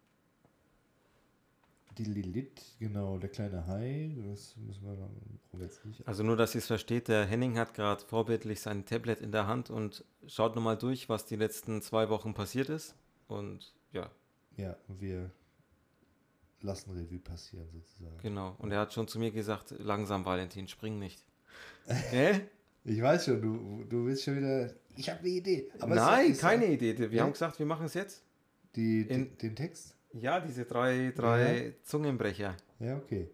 die 1.99 2.05
Lilith, 2.05 2.77
genau, 2.79 3.19
der 3.19 3.31
kleine 3.31 3.67
Hai. 3.67 4.15
Das 4.29 4.57
müssen 4.57 4.83
wir 4.85 5.09
nicht. 5.59 6.07
Also 6.07 6.23
nur, 6.23 6.37
dass 6.37 6.55
ihr 6.55 6.59
es 6.59 6.67
versteht, 6.67 7.09
der 7.09 7.25
Henning 7.27 7.57
hat 7.59 7.75
gerade 7.75 8.05
vorbildlich 8.05 8.61
sein 8.61 8.85
Tablet 8.87 9.21
in 9.21 9.31
der 9.33 9.47
Hand 9.47 9.71
und 9.71 10.05
schaut 10.27 10.55
nochmal 10.57 10.77
durch, 10.77 11.09
was 11.09 11.25
die 11.27 11.37
letzten 11.37 11.81
zwei 11.83 12.09
Wochen 12.09 12.35
passiert 12.35 12.69
ist. 12.69 12.95
Und 13.29 13.75
ja, 13.93 14.11
Ja, 14.57 14.77
wir 14.89 15.31
lassen 16.61 16.91
Revue 16.93 17.19
passieren 17.19 17.69
sozusagen. 17.73 18.19
genau. 18.23 18.57
Und 18.59 18.71
er 18.73 18.81
hat 18.81 18.93
schon 18.93 19.07
zu 19.09 19.19
mir 19.19 19.31
gesagt, 19.31 19.75
langsam 19.79 20.25
Valentin, 20.25 20.67
spring 20.69 20.99
nicht. 20.99 21.23
Gell? 22.11 22.49
Ich 22.85 23.01
weiß 23.01 23.25
schon, 23.27 23.41
du, 23.41 23.85
du 23.85 24.07
willst 24.07 24.25
schon 24.25 24.37
wieder. 24.37 24.71
Ich 24.97 25.09
habe 25.09 25.21
eine 25.21 25.29
Idee. 25.29 25.71
Nein, 25.87 26.37
keine 26.37 26.67
Idee. 26.67 26.99
Wir 26.99 27.09
Ja. 27.11 27.23
haben 27.25 27.33
gesagt, 27.33 27.59
wir 27.59 27.67
machen 27.67 27.87
es 27.87 27.95
jetzt. 27.95 28.23
Die, 28.77 29.07
die, 29.07 29.25
den 29.37 29.57
Text? 29.57 29.95
Ja, 30.21 30.41
diese 30.41 30.65
drei, 30.65 31.13
drei 31.15 31.75
Zungenbrecher. 31.83 32.57
Ja, 32.79 32.97
okay. 32.97 33.29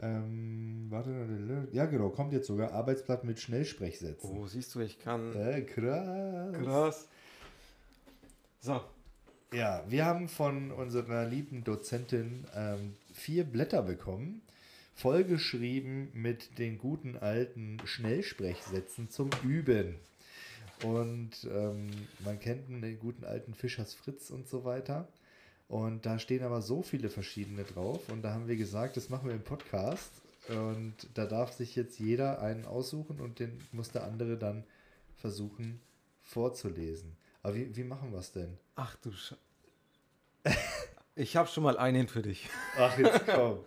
Ähm, 0.00 0.86
warte, 0.88 1.68
ja 1.72 1.84
genau, 1.86 2.08
kommt 2.08 2.32
jetzt 2.32 2.46
sogar 2.46 2.72
Arbeitsblatt 2.72 3.24
mit 3.24 3.40
Schnellsprechsätzen. 3.40 4.30
Oh, 4.38 4.46
siehst 4.46 4.74
du, 4.74 4.80
ich 4.80 4.98
kann. 4.98 5.34
Äh, 5.36 5.62
krass. 5.62 6.54
Krass. 6.54 7.08
So, 8.60 8.80
Ja, 9.52 9.84
wir 9.88 10.06
haben 10.06 10.28
von 10.28 10.70
unserer 10.70 11.26
lieben 11.26 11.62
Dozentin 11.62 12.46
ähm, 12.54 12.94
vier 13.12 13.44
Blätter 13.44 13.82
bekommen, 13.82 14.40
vollgeschrieben 14.94 16.08
mit 16.14 16.58
den 16.58 16.78
guten 16.78 17.18
alten 17.18 17.78
Schnellsprechsätzen 17.84 19.10
zum 19.10 19.28
Üben. 19.44 19.96
Und 20.84 21.46
ähm, 21.52 21.90
man 22.24 22.40
kennt 22.40 22.68
den 22.70 22.98
guten 22.98 23.24
alten 23.24 23.52
Fischers 23.54 23.92
Fritz 23.92 24.30
und 24.30 24.48
so 24.48 24.64
weiter. 24.64 25.06
Und 25.72 26.04
da 26.04 26.18
stehen 26.18 26.42
aber 26.42 26.60
so 26.60 26.82
viele 26.82 27.08
verschiedene 27.08 27.64
drauf. 27.64 28.10
Und 28.10 28.20
da 28.20 28.34
haben 28.34 28.46
wir 28.46 28.56
gesagt, 28.56 28.98
das 28.98 29.08
machen 29.08 29.28
wir 29.28 29.34
im 29.34 29.42
Podcast. 29.42 30.12
Und 30.48 30.94
da 31.14 31.24
darf 31.24 31.52
sich 31.52 31.76
jetzt 31.76 31.98
jeder 31.98 32.42
einen 32.42 32.66
aussuchen 32.66 33.22
und 33.22 33.38
den 33.38 33.58
muss 33.72 33.90
der 33.90 34.04
andere 34.04 34.36
dann 34.36 34.64
versuchen 35.16 35.80
vorzulesen. 36.20 37.16
Aber 37.42 37.54
wie, 37.54 37.74
wie 37.74 37.84
machen 37.84 38.12
wir 38.12 38.18
es 38.18 38.32
denn? 38.32 38.58
ach 38.76 38.96
du 38.96 39.12
Sch 39.12 39.34
Ich 41.14 41.36
habe 41.36 41.48
schon 41.48 41.64
mal 41.64 41.78
einen 41.78 42.06
für 42.06 42.20
dich. 42.20 42.50
Ach, 42.76 42.98
jetzt 42.98 43.26
komm. 43.26 43.60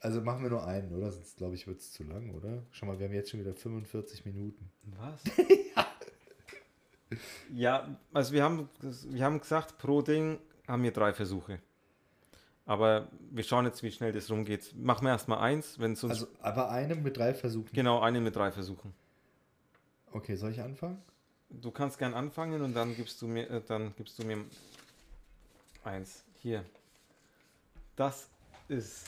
Also 0.00 0.20
machen 0.20 0.42
wir 0.42 0.50
nur 0.50 0.66
einen, 0.66 0.92
oder? 0.96 1.12
Sonst 1.12 1.36
glaube 1.36 1.54
ich, 1.54 1.68
wird 1.68 1.78
es 1.78 1.92
zu 1.92 2.02
lang, 2.02 2.34
oder? 2.34 2.64
Schau 2.72 2.86
mal, 2.86 2.98
wir 2.98 3.06
haben 3.06 3.14
jetzt 3.14 3.30
schon 3.30 3.38
wieder 3.38 3.54
45 3.54 4.24
Minuten. 4.24 4.68
Was? 4.98 5.22
ja. 7.54 7.96
also 8.12 8.32
wir 8.32 8.42
haben, 8.42 8.68
wir 8.80 9.24
haben 9.24 9.38
gesagt, 9.38 9.78
pro 9.78 10.02
Ding 10.02 10.40
haben 10.66 10.82
wir 10.82 10.92
drei 10.92 11.12
Versuche. 11.12 11.60
Aber 12.66 13.08
wir 13.30 13.44
schauen 13.44 13.66
jetzt, 13.66 13.82
wie 13.82 13.90
schnell 13.90 14.12
das 14.12 14.30
rumgeht. 14.30 14.74
Machen 14.74 15.04
wir 15.04 15.10
erstmal 15.10 15.38
eins, 15.38 15.78
wenn 15.78 15.92
es 15.92 16.02
uns. 16.02 16.12
Also, 16.12 16.26
aber 16.40 16.70
einem 16.70 17.02
mit 17.02 17.16
drei 17.16 17.34
Versuchen. 17.34 17.68
genau, 17.72 18.00
einen 18.00 18.24
mit 18.24 18.36
drei 18.36 18.50
Versuchen. 18.50 18.94
Okay, 20.12 20.36
soll 20.36 20.52
ich 20.52 20.60
anfangen? 20.60 21.02
Du 21.50 21.70
kannst 21.70 21.98
gern 21.98 22.14
anfangen 22.14 22.62
und 22.62 22.74
dann 22.74 22.96
gibst 22.96 23.20
du 23.20 23.26
mir, 23.26 23.48
äh, 23.50 23.60
dann 23.66 23.94
gibst 23.96 24.18
du 24.18 24.24
mir 24.24 24.38
eins. 25.84 26.24
Hier. 26.40 26.64
Das 27.96 28.28
ist. 28.68 29.04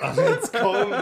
Ach, 0.00 0.16
jetzt 0.16 0.52
komm! 0.52 0.92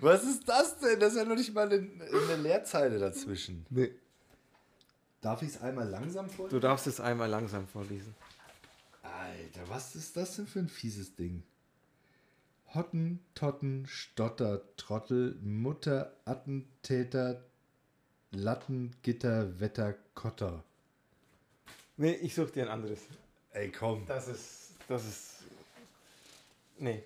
Was 0.00 0.24
ist 0.24 0.48
das 0.48 0.78
denn? 0.78 1.00
Das 1.00 1.12
ist 1.12 1.18
ja 1.18 1.24
noch 1.24 1.36
nicht 1.36 1.54
mal 1.54 1.66
eine, 1.66 1.76
eine 1.78 2.42
Leerzeile 2.42 2.98
dazwischen. 2.98 3.66
Nee. 3.70 3.92
Darf 5.20 5.42
ich 5.42 5.50
es 5.50 5.60
einmal 5.60 5.88
langsam 5.88 6.28
vorlesen? 6.28 6.56
Du 6.56 6.60
darfst 6.60 6.86
es 6.86 7.00
einmal 7.00 7.28
langsam 7.28 7.66
vorlesen. 7.66 8.14
Alter, 9.02 9.68
was 9.68 9.94
ist 9.94 10.16
das 10.16 10.36
denn 10.36 10.46
für 10.46 10.60
ein 10.60 10.68
fieses 10.68 11.14
Ding? 11.14 11.42
Hotten, 12.74 13.20
Totten, 13.34 13.86
Stotter, 13.86 14.62
Trottel, 14.76 15.36
Mutter, 15.42 16.16
Attentäter, 16.24 17.44
Latten, 18.30 18.94
Gitter, 19.02 19.58
Wetter, 19.60 19.94
Kotter. 20.14 20.62
Nee, 21.96 22.12
ich 22.12 22.34
suche 22.34 22.52
dir 22.52 22.62
ein 22.64 22.68
anderes. 22.70 23.00
Ey, 23.52 23.70
komm. 23.70 24.06
Das 24.06 24.28
ist. 24.28 24.74
Das 24.88 25.04
ist. 25.04 25.42
Nee. 26.78 27.04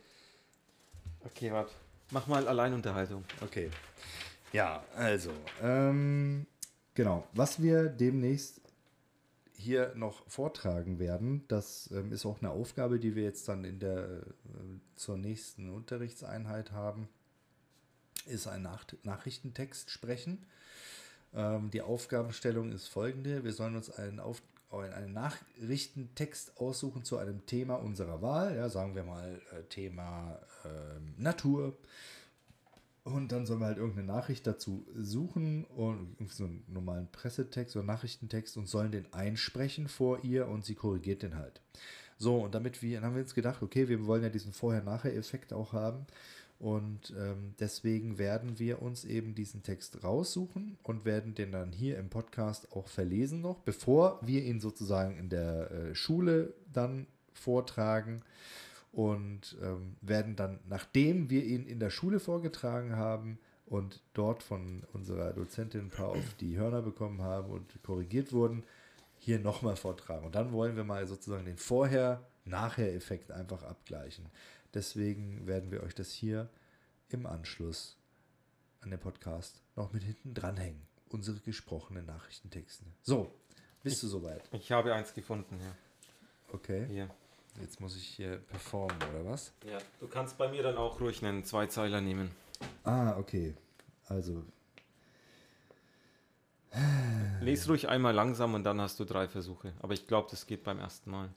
Okay, 1.25 1.51
warte. 1.51 1.73
Mach 2.11 2.27
mal 2.27 2.47
Alleinunterhaltung. 2.47 3.25
Okay. 3.41 3.71
Ja, 4.53 4.85
also, 4.95 5.33
ähm, 5.63 6.47
genau. 6.95 7.27
Was 7.33 7.63
wir 7.63 7.89
demnächst 7.89 8.61
hier 9.57 9.95
noch 9.95 10.29
vortragen 10.29 10.99
werden, 10.99 11.45
das 11.49 11.91
ähm, 11.93 12.13
ist 12.13 12.27
auch 12.27 12.41
eine 12.41 12.51
Aufgabe, 12.51 12.99
die 12.99 13.15
wir 13.15 13.23
jetzt 13.23 13.49
dann 13.49 13.65
in 13.65 13.79
der 13.79 13.99
äh, 13.99 14.25
zur 14.97 15.17
nächsten 15.17 15.71
Unterrichtseinheit 15.71 16.73
haben, 16.73 17.09
ist 18.27 18.47
ein 18.47 18.63
Nach 18.63 18.85
Nachrichtentext 19.03 19.91
sprechen. 19.91 20.45
Ähm, 21.35 21.71
die 21.71 21.83
Aufgabenstellung 21.83 22.73
ist 22.73 22.89
folgende: 22.89 23.45
Wir 23.45 23.53
sollen 23.53 23.77
uns 23.77 23.91
einen, 23.91 24.21
Auf 24.21 24.43
einen 24.71 25.13
Nachrichtentext 25.13 26.57
aussuchen 26.57 27.05
zu 27.05 27.19
einem 27.19 27.47
Thema 27.47 27.77
unserer 27.77 28.23
Wahl. 28.23 28.57
Ja, 28.57 28.69
sagen 28.69 28.97
wir 28.97 29.05
mal 29.05 29.41
äh, 29.53 29.63
Thema 29.65 30.41
ähm, 30.65 31.15
Natur. 31.17 31.77
Und 33.05 33.33
dann 33.33 33.45
sollen 33.45 33.61
wir 33.61 33.67
halt 33.67 33.77
irgendeine 33.77 34.07
Nachricht 34.07 34.47
dazu 34.47 34.87
suchen 34.97 35.65
und 35.65 36.17
so 36.31 36.45
einen 36.45 36.65
normalen 36.69 37.07
Pressetext 37.13 37.77
oder 37.77 37.85
Nachrichtentext 37.85 38.57
und 38.57 38.67
sollen 38.67 38.93
den 38.93 39.13
einsprechen 39.13 39.89
vor 39.89 40.25
ihr 40.25 40.49
und 40.49 40.65
sie 40.65 40.75
korrigiert 40.75 41.23
den 41.23 41.37
halt. 41.37 41.61
So, 42.17 42.39
und 42.39 42.55
damit 42.55 42.81
wir, 42.81 42.97
dann 42.97 43.11
haben 43.11 43.17
wir 43.17 43.23
uns 43.23 43.35
gedacht, 43.35 43.63
okay, 43.63 43.89
wir 43.89 44.07
wollen 44.07 44.23
ja 44.23 44.31
diesen 44.31 44.55
Vorher-Nachher-Effekt 44.55 45.53
auch 45.53 45.75
haben. 45.75 46.07
Und 46.59 47.13
ähm, 47.19 47.55
deswegen 47.59 48.17
werden 48.17 48.59
wir 48.59 48.81
uns 48.81 49.05
eben 49.05 49.35
diesen 49.35 49.63
Text 49.63 50.03
raussuchen 50.03 50.79
und 50.83 51.05
werden 51.05 51.35
den 51.35 51.53
dann 51.53 51.73
hier 51.73 51.99
im 51.99 52.09
Podcast 52.09 52.73
auch 52.73 52.89
verlesen 52.89 53.43
noch, 53.43 53.59
bevor 53.61 54.19
wir 54.23 54.43
ihn 54.43 54.61
sozusagen 54.61 55.19
in 55.19 55.29
der 55.29 55.71
äh, 55.71 55.95
Schule 55.95 56.55
dann 56.73 57.07
vortragen 57.35 58.23
und 58.95 59.57
ähm, 59.61 59.97
werden 60.01 60.37
dann, 60.37 60.61
nachdem 60.69 61.29
wir 61.29 61.45
ihn 61.45 61.67
in 61.67 61.81
der 61.81 61.91
Schule 61.91 62.21
vorgetragen 62.21 62.97
haben 62.97 63.39
und 63.67 64.01
dort 64.13 64.43
von 64.43 64.85
unserer 64.93 65.33
Dozentin 65.33 65.87
ein 65.87 65.91
paar 65.91 66.11
auf 66.11 66.35
die 66.39 66.57
Hörner 66.57 66.81
bekommen 66.81 67.23
haben 67.23 67.51
und 67.51 67.83
korrigiert 67.83 68.33
wurden, 68.33 68.63
hier 69.19 69.41
nochmal 69.41 69.77
vortragen. 69.77 70.27
Und 70.27 70.35
dann 70.35 70.53
wollen 70.53 70.77
wir 70.77 70.85
mal 70.85 71.07
sozusagen 71.07 71.45
den 71.45 71.57
Vorher-Nachher-Effekt 71.57 73.33
einfach 73.33 73.65
abgleichen. 73.65 74.27
Deswegen 74.75 75.47
werden 75.47 75.71
wir 75.73 75.83
euch 75.83 75.95
das 75.95 76.11
hier 76.11 76.49
im 77.09 77.27
Anschluss 77.27 77.97
an 78.81 78.91
den 78.91 79.01
Podcast 79.01 79.61
noch 79.77 79.93
mit 79.93 80.05
hinten 80.05 80.35
dranhängen. 80.35 80.83
Unsere 81.09 81.41
gesprochenen 81.41 82.07
Nachrichtentexte. 82.07 82.85
So, 83.03 83.33
bist 83.83 84.03
du 84.03 84.09
soweit? 84.09 84.49
Ich 84.53 84.71
habe 84.71 84.95
eins 84.95 85.15
gefunden, 85.15 85.59
ja. 85.61 85.75
Okay. 86.53 86.87
Hier. 86.89 87.11
Jetzt 87.61 87.81
muss 87.81 87.97
ich 87.97 88.07
hier 88.07 88.39
performen, 88.39 88.97
oder 89.11 89.25
was? 89.25 89.53
Ja, 89.65 89.79
du 90.01 90.09
kannst 90.09 90.37
bei 90.39 90.49
mir 90.49 90.63
dann 90.63 90.77
auch 90.77 91.01
ruhig 91.01 91.25
einen 91.25 91.45
Zweizeiler 91.45 92.01
nehmen. 92.01 92.31
Ah, 92.85 93.17
okay. 93.19 93.55
Also, 94.07 94.45
Lies 97.41 97.69
ruhig 97.69 97.89
einmal 97.89 98.15
langsam 98.15 98.55
und 98.55 98.65
dann 98.65 98.81
hast 98.81 98.99
du 98.99 99.05
drei 99.05 99.29
Versuche. 99.29 99.73
Aber 99.81 99.93
ich 99.95 100.07
glaube, 100.07 100.29
das 100.31 100.47
geht 100.47 100.65
beim 100.65 100.79
ersten 100.79 101.11
Mal. 101.11 101.31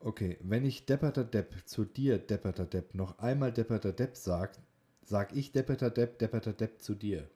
okay. 0.00 0.36
Wenn 0.42 0.64
ich 0.66 0.84
depperter 0.86 1.24
Depp 1.24 1.54
zu 1.66 1.84
dir, 1.84 2.18
depperter 2.18 2.66
Depp, 2.66 2.94
noch 2.94 3.18
einmal 3.18 3.52
depperter 3.52 3.92
Depp 3.92 4.16
sag, 4.16 4.58
sag 5.02 5.34
ich 5.34 5.52
depperter 5.52 5.90
Depp, 5.90 6.18
depperter 6.18 6.52
Depp 6.52 6.82
zu 6.82 6.94
dir. 6.94 7.28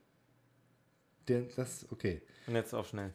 Der, 1.28 1.42
das, 1.57 1.86
okay. 1.90 2.22
Und 2.47 2.55
jetzt 2.55 2.74
auch 2.74 2.84
schnell. 2.86 3.12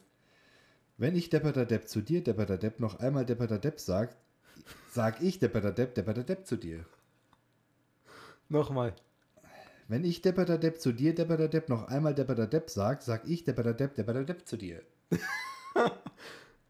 Wenn 0.98 1.16
ich 1.16 1.30
depperter 1.30 1.64
Depp 1.66 1.88
zu 1.88 2.00
dir, 2.02 2.22
depperter 2.22 2.58
Depp, 2.58 2.80
noch 2.80 2.98
einmal 3.00 3.24
depperter 3.24 3.58
Depp 3.58 3.80
sag, 3.80 4.16
sag 4.90 5.22
ich 5.22 5.38
depperter 5.38 5.72
Depp, 5.72 5.94
depperter 5.94 6.24
Depp 6.24 6.46
zu 6.46 6.56
dir. 6.56 6.84
Nochmal. 8.48 8.94
Wenn 9.88 10.04
ich 10.04 10.22
depperter 10.22 10.58
Depp 10.58 10.80
zu 10.80 10.92
dir, 10.92 11.14
depperter 11.14 11.48
Depp, 11.48 11.68
noch 11.68 11.88
einmal 11.88 12.14
depperter 12.14 12.46
Depp 12.46 12.70
sag, 12.70 13.02
sag 13.02 13.26
ich 13.26 13.44
depperter 13.44 13.74
Depp, 13.74 13.94
depperter 13.94 14.24
Depp 14.24 14.46
zu 14.46 14.56
dir. 14.56 14.82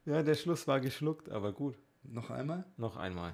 Ja, 0.04 0.22
der 0.22 0.34
Schluss 0.34 0.66
war 0.66 0.80
geschluckt, 0.80 1.28
aber 1.30 1.52
gut. 1.52 1.76
Noch 2.02 2.30
einmal? 2.30 2.64
Noch 2.76 2.96
einmal. 2.96 3.32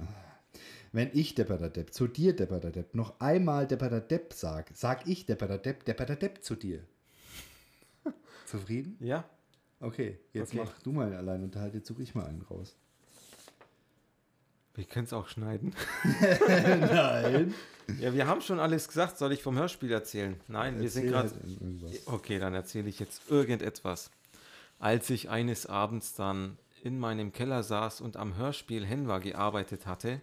Wenn 0.93 1.11
ich 1.15 1.35
depperter 1.35 1.71
Depp 1.71 1.95
zu 1.95 2.07
dir, 2.07 2.35
depperter 2.37 2.71
Depp, 2.71 2.95
noch 2.95 3.21
einmal 3.21 3.67
depperter 3.67 4.01
Depp 4.01 4.33
sag, 4.35 4.71
sag 4.75 5.07
ich 5.07 5.25
depperter 5.27 5.59
Depp, 5.59 5.85
depperter 5.85 6.17
Depp 6.17 6.43
zu 6.45 6.57
dir. 6.57 6.83
Zufrieden? 8.47 8.97
Ja? 9.01 9.25
Okay, 9.81 10.19
jetzt 10.33 10.53
Okay. 10.53 10.63
mach 10.65 10.81
du 10.83 10.93
mal 10.93 11.07
einen 11.07 11.17
Alleinunterhalt, 11.17 11.75
jetzt 11.75 11.87
suche 11.87 12.03
ich 12.03 12.15
mal 12.15 12.27
einen 12.27 12.43
raus. 12.43 12.77
Wir 14.79 14.85
können 14.85 15.07
es 15.07 15.13
auch 15.13 15.27
schneiden. 15.27 15.75
Nein. 16.21 17.53
Ja, 17.99 18.15
wir 18.15 18.29
haben 18.29 18.41
schon 18.41 18.61
alles 18.61 18.87
gesagt. 18.87 19.19
Soll 19.19 19.33
ich 19.33 19.43
vom 19.43 19.59
Hörspiel 19.59 19.91
erzählen? 19.91 20.39
Nein, 20.47 20.79
wir 20.81 20.89
sind 20.89 21.13
Erzähl 21.13 21.31
gerade. 21.31 21.91
halt. 21.91 22.07
Okay, 22.07 22.39
dann 22.39 22.55
erzähle 22.55 22.89
ich 22.89 23.01
jetzt 23.01 23.29
irgendetwas. 23.29 24.13
Als 24.79 25.11
ich 25.11 25.31
eines 25.31 25.67
Abends 25.67 26.15
dann 26.15 26.59
in 26.85 26.97
meinem 27.01 27.33
Keller 27.33 27.65
saß 27.65 28.01
und 28.01 28.17
am 28.17 28.37
Hörspiel 28.37 28.87
Henwa 28.87 29.19
gearbeitet 29.19 29.85
hatte, 29.87 30.21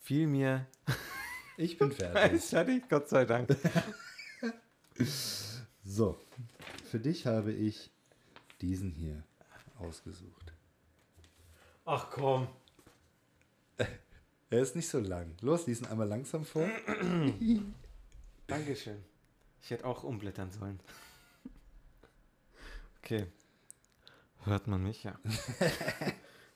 fiel 0.00 0.26
mir. 0.26 0.66
Ich 1.58 1.76
bin 1.76 1.92
fertig. 1.92 2.38
Ist 2.38 2.48
fertig, 2.48 2.88
Gott 2.88 3.10
sei 3.10 3.26
Dank. 3.26 3.54
So, 5.84 6.18
für 6.90 6.98
dich 6.98 7.26
habe 7.26 7.52
ich 7.52 7.90
diesen 8.62 8.92
hier 8.92 9.22
ausgesucht. 9.78 10.54
Ach 11.84 12.08
komm. 12.10 12.48
Er 14.52 14.62
ist 14.62 14.74
nicht 14.74 14.88
so 14.88 14.98
lang. 14.98 15.36
Los, 15.42 15.68
lies 15.68 15.80
ihn 15.80 15.86
einmal 15.86 16.08
langsam 16.08 16.44
vor. 16.44 16.68
Dankeschön. 18.48 18.96
Ich 19.62 19.70
hätte 19.70 19.84
auch 19.84 20.02
umblättern 20.02 20.50
sollen. 20.50 20.80
Okay. 23.02 23.26
Hört 24.44 24.66
man 24.66 24.82
mich? 24.82 25.04
Ja. 25.04 25.18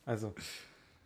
Also, 0.06 0.34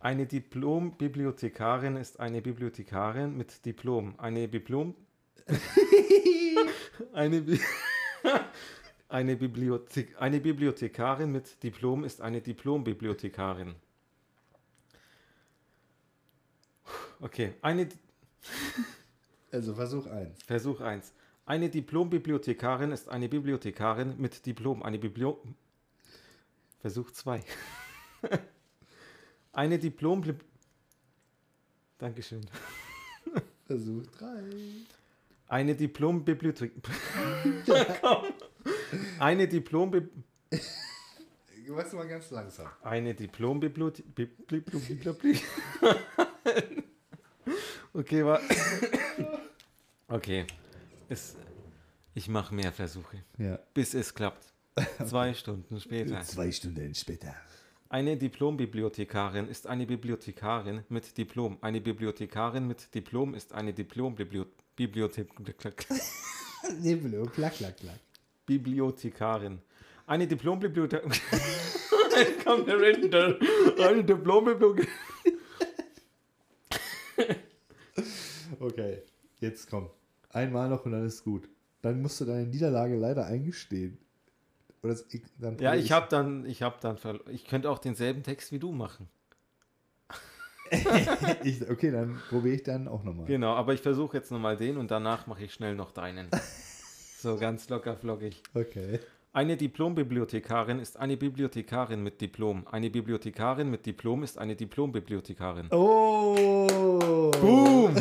eine 0.00 0.26
Diplom-Bibliothekarin 0.26 1.96
ist 1.96 2.18
eine 2.18 2.42
Bibliothekarin 2.42 3.36
mit 3.36 3.64
Diplom. 3.64 4.18
Eine 4.18 4.48
Diplom. 4.48 4.96
eine, 7.12 7.42
Bi 7.42 7.60
eine, 9.08 9.36
Bibliothek 9.36 10.20
eine 10.20 10.40
Bibliothekarin 10.40 11.30
mit 11.30 11.62
Diplom 11.62 12.02
ist 12.02 12.20
eine 12.20 12.40
Diplom-Bibliothekarin. 12.40 13.76
Okay, 17.20 17.54
eine. 17.62 17.88
Also 19.50 19.74
Versuch 19.74 20.06
1. 20.06 20.42
Versuch 20.44 20.80
1. 20.82 21.14
Eine 21.46 21.70
Diplom-Bibliothekarin 21.70 22.92
ist 22.92 23.08
eine 23.08 23.30
Bibliothekarin 23.30 24.14
mit 24.18 24.44
Diplom. 24.44 24.82
Eine 24.82 24.98
Biblio 24.98 25.42
Versuch 26.80 27.10
2. 27.10 27.42
eine 29.52 29.78
Diplom... 29.78 30.22
Dankeschön. 31.96 32.46
Versuch 33.66 34.06
3. 34.18 34.42
Eine 35.48 35.74
Diplom-Bibliothek... 35.74 36.72
Komm. 38.02 38.24
eine 39.18 39.48
Diplom... 39.48 40.10
Machst 41.68 41.92
du 41.92 41.96
mal 41.96 42.08
ganz 42.08 42.30
langsam. 42.30 42.66
Eine 42.82 43.14
Diplom-Bibliothek... 43.14 44.04
Okay, 47.98 48.24
war... 48.24 48.40
Okay. 50.10 50.46
Es, 51.08 51.36
ich 52.14 52.28
mache 52.28 52.54
mehr 52.54 52.72
Versuche, 52.72 53.24
Ja. 53.38 53.58
bis 53.74 53.92
es 53.92 54.14
klappt. 54.14 54.54
Zwei 55.04 55.34
Stunden 55.34 55.80
später. 55.80 56.20
Zwei 56.24 56.52
Stunden 56.52 56.94
später. 56.94 57.34
Eine 57.88 58.16
Diplombibliothekarin 58.16 59.48
ist 59.48 59.66
eine 59.66 59.84
Bibliothekarin 59.84 60.84
mit 60.88 61.18
Diplom. 61.18 61.58
Eine 61.60 61.80
Bibliothekarin 61.80 62.68
mit 62.68 62.94
Diplom 62.94 63.34
ist 63.34 63.52
eine 63.52 63.72
Diplom-Bibliothek. 63.74 65.28
Nebelo, 66.80 67.24
klack, 67.26 67.56
klack, 67.56 67.76
klack. 67.78 67.98
Bibliothekarin. 68.46 69.58
Eine 70.06 70.26
Diplombibliothek. 70.28 71.02
Jetzt 72.16 72.44
kommt 72.44 72.68
der 72.68 72.80
Rinder. 72.80 73.36
Eine 73.78 74.04
Diplombibliothek. 74.04 74.88
Okay, 78.58 79.02
jetzt 79.40 79.70
komm. 79.70 79.90
Einmal 80.30 80.68
noch 80.68 80.84
und 80.84 80.92
dann 80.92 81.06
ist 81.06 81.24
gut. 81.24 81.48
Dann 81.82 82.02
musst 82.02 82.20
du 82.20 82.24
deine 82.24 82.46
Niederlage 82.46 82.96
leider 82.96 83.26
eingestehen. 83.26 83.98
Oder 84.82 84.96
dann 85.38 85.58
Ja, 85.58 85.74
ich 85.74 85.92
habe 85.92 86.06
dann, 86.08 86.44
ich 86.46 86.62
habe 86.62 86.76
dann, 86.80 86.98
ich 87.30 87.44
könnte 87.44 87.70
auch 87.70 87.78
denselben 87.78 88.22
Text 88.22 88.52
wie 88.52 88.58
du 88.58 88.72
machen. 88.72 89.08
ich, 91.44 91.68
okay, 91.68 91.90
dann 91.90 92.20
probiere 92.28 92.56
ich 92.56 92.62
dann 92.62 92.88
auch 92.88 93.02
nochmal. 93.02 93.26
Genau, 93.26 93.54
aber 93.54 93.74
ich 93.74 93.80
versuche 93.80 94.16
jetzt 94.16 94.30
nochmal 94.30 94.56
den 94.56 94.76
und 94.76 94.90
danach 94.90 95.26
mache 95.26 95.44
ich 95.44 95.52
schnell 95.52 95.74
noch 95.74 95.92
deinen. 95.92 96.28
So 97.20 97.36
ganz 97.36 97.68
locker 97.68 97.96
flockig. 97.96 98.44
Okay. 98.54 99.00
Eine 99.32 99.56
Diplombibliothekarin 99.56 100.78
ist 100.78 100.96
eine 100.96 101.16
Bibliothekarin 101.16 102.00
mit 102.00 102.20
Diplom. 102.20 102.64
Eine 102.68 102.90
Bibliothekarin 102.90 103.68
mit 103.68 103.86
Diplom 103.86 104.22
ist 104.22 104.38
eine 104.38 104.54
Diplombibliothekarin. 104.54 105.66
Oh! 105.72 106.37
Boom! 107.40 107.94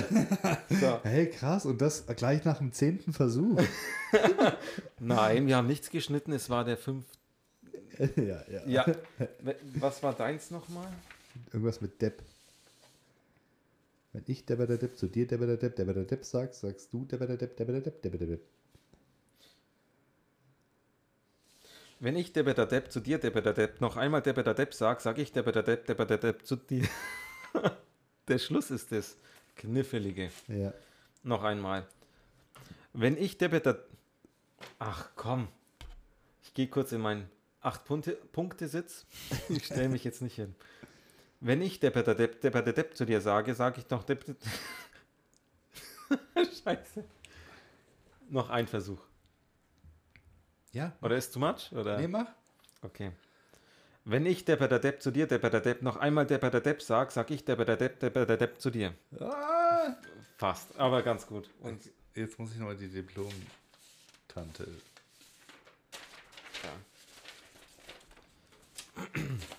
So. 0.70 1.00
Hey, 1.04 1.30
krass. 1.30 1.66
Und 1.66 1.82
das 1.82 2.06
gleich 2.08 2.44
nach 2.46 2.58
dem 2.60 2.72
zehnten 2.72 3.14
Versuch. 3.14 3.62
Nein, 5.00 5.48
wir 5.48 5.58
haben 5.58 5.68
nichts 5.68 5.90
geschnitten, 5.90 6.32
es 6.34 6.50
war 6.50 6.66
der 6.66 6.78
fünf. 6.78 7.06
ja, 8.16 8.44
ja. 8.50 8.68
Ja. 8.68 8.86
Was 9.80 10.04
war 10.04 10.14
deins 10.14 10.52
nochmal? 10.52 10.88
Irgendwas 11.52 11.82
mit 11.82 12.02
Depp. 12.02 12.22
Wenn 14.14 14.24
ich 14.28 14.46
Debber 14.46 14.68
der 14.68 14.78
Depp 14.78 14.98
zu 14.98 15.08
dir 15.08 15.28
Debber 15.28 15.48
der 15.48 15.58
Depp, 15.58 15.76
Debber 15.76 15.94
der 15.94 16.06
Depp 16.06 16.26
sagst, 16.26 16.62
sagst 16.62 16.92
du 16.94 17.06
Debber 17.06 17.28
der 17.28 17.38
Depp, 17.38 17.56
Debber 17.58 17.74
der 17.74 17.82
Depp, 17.82 18.02
Debber 18.02 18.18
der 18.18 18.28
Depp. 18.28 18.42
Wenn 22.00 22.16
ich 22.16 22.32
Debbeter 22.32 22.66
Depp 22.66 22.92
zu 22.92 23.00
dir 23.00 23.18
Debbeter 23.18 23.54
Depp 23.54 23.82
noch 23.82 23.98
einmal 23.98 24.22
Debbeter 24.22 24.54
Depp 24.54 24.74
sag, 24.74 25.02
sag 25.02 25.18
ich 25.18 25.32
Debbeter 25.32 25.64
Depp, 25.64 25.86
Debbeter 25.88 26.18
Depp 26.18 26.46
zu 26.46 26.56
dir. 26.56 26.88
Der 28.28 28.40
Schluss 28.40 28.72
ist 28.72 28.92
das 28.92 29.18
Kniffelige. 29.56 30.30
Ja. 30.48 30.74
Noch 31.24 31.44
einmal. 31.44 31.88
Wenn 32.94 33.18
ich 33.18 33.38
Debbeter. 33.38 33.84
Ach 34.80 35.10
komm. 35.16 35.48
Ich 36.44 36.54
gehe 36.54 36.68
kurz 36.68 36.92
in 36.92 37.02
meinen 37.02 37.30
8-Punkte-Sitz. 37.64 39.06
Ich 39.50 39.66
stelle 39.66 39.90
mich 39.90 40.04
jetzt 40.04 40.22
nicht 40.22 40.36
hin. 40.36 40.56
Wenn 41.40 41.62
ich 41.62 41.80
Depper 41.80 42.04
der 42.04 42.16
Depp, 42.16 42.42
Depper 42.42 42.64
der 42.64 42.74
Depp 42.74 42.98
zu 42.98 43.06
dir 43.06 43.22
sage, 43.22 43.54
sage 43.54 43.80
ich 43.80 43.86
doch 43.86 44.04
Depp. 44.04 44.26
Scheiße. 46.64 47.04
Noch 48.30 48.50
ein 48.50 48.68
Versuch. 48.68 49.02
Ja? 50.72 50.94
Oder 51.02 51.18
ist 51.18 51.34
too 51.34 51.40
much? 51.40 51.72
Oder? 51.72 52.00
Nee, 52.00 52.08
mach. 52.08 52.28
Okay. 52.82 53.12
Wenn 54.10 54.26
ich 54.26 54.46
der 54.46 54.56
Depp 54.56 55.02
zu 55.02 55.12
dir, 55.12 55.28
der 55.28 55.40
Depp, 55.40 55.82
noch 55.82 55.98
einmal 55.98 56.26
der 56.26 56.40
Depp 56.40 56.82
sag, 56.82 57.12
sag 57.12 57.30
ich 57.30 57.44
der 57.44 57.58
Depper 57.58 58.26
der 58.26 58.38
Depp 58.38 58.62
zu 58.62 58.70
dir. 58.70 58.94
Ah. 59.20 59.98
Fast, 60.38 60.80
aber 60.80 61.02
ganz 61.02 61.28
gut. 61.28 61.50
Und 61.60 61.82
Jetzt 62.16 62.40
muss 62.40 62.52
ich 62.54 62.58
noch 62.58 62.74
die 62.74 62.88
Diplom-Tante. 62.88 64.68
ja. 66.64 66.70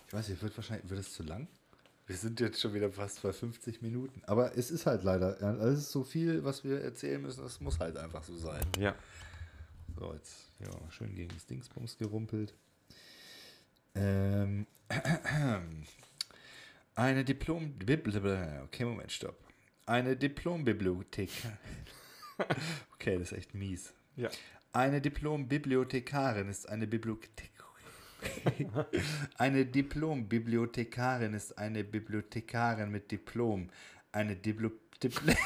Ich 0.06 0.12
weiß 0.12 0.28
nicht, 0.30 0.42
wird 0.42 0.56
wahrscheinlich, 0.56 0.88
wird 0.88 1.00
es 1.00 1.12
zu 1.12 1.22
lang? 1.24 1.46
Wir 2.06 2.16
sind 2.16 2.40
jetzt 2.40 2.58
schon 2.58 2.72
wieder 2.72 2.90
fast 2.90 3.22
bei 3.22 3.34
50 3.34 3.82
Minuten. 3.82 4.22
Aber 4.26 4.56
es 4.56 4.70
ist 4.70 4.86
halt 4.86 5.04
leider, 5.04 5.40
es 5.68 5.80
ist 5.80 5.92
so 5.92 6.02
viel, 6.04 6.42
was 6.42 6.64
wir 6.64 6.80
erzählen 6.80 7.20
müssen, 7.20 7.42
das 7.44 7.60
muss 7.60 7.78
halt 7.78 7.98
einfach 7.98 8.24
so 8.24 8.34
sein. 8.36 8.64
ja. 8.78 8.94
So, 9.98 10.14
jetzt 10.14 10.46
ja, 10.60 10.70
schön 10.90 11.14
gegen 11.14 11.34
das 11.34 11.44
Dingsbums 11.44 11.98
gerumpelt. 11.98 12.54
Ähm, 13.98 14.66
eine 16.94 17.24
Diplom... 17.24 17.74
Okay, 18.64 18.84
Moment, 18.84 19.12
stopp. 19.12 19.36
Eine 19.86 20.16
Diplombibliothek... 20.16 21.30
Okay, 22.94 23.18
das 23.18 23.32
ist 23.32 23.38
echt 23.38 23.54
mies. 23.54 23.92
Ja. 24.14 24.28
Eine 24.72 25.00
Diplombibliothekarin 25.00 26.48
ist 26.48 26.68
eine 26.68 26.86
Bibliothek... 26.86 27.50
Eine 29.38 29.64
Diplombibliothekarin 29.64 31.34
ist 31.34 31.56
eine 31.56 31.84
Bibliothekarin 31.84 32.90
mit 32.90 33.10
Diplom. 33.10 33.70
Eine 34.12 34.36
Diplo... 34.36 34.72
Dipl 35.02 35.36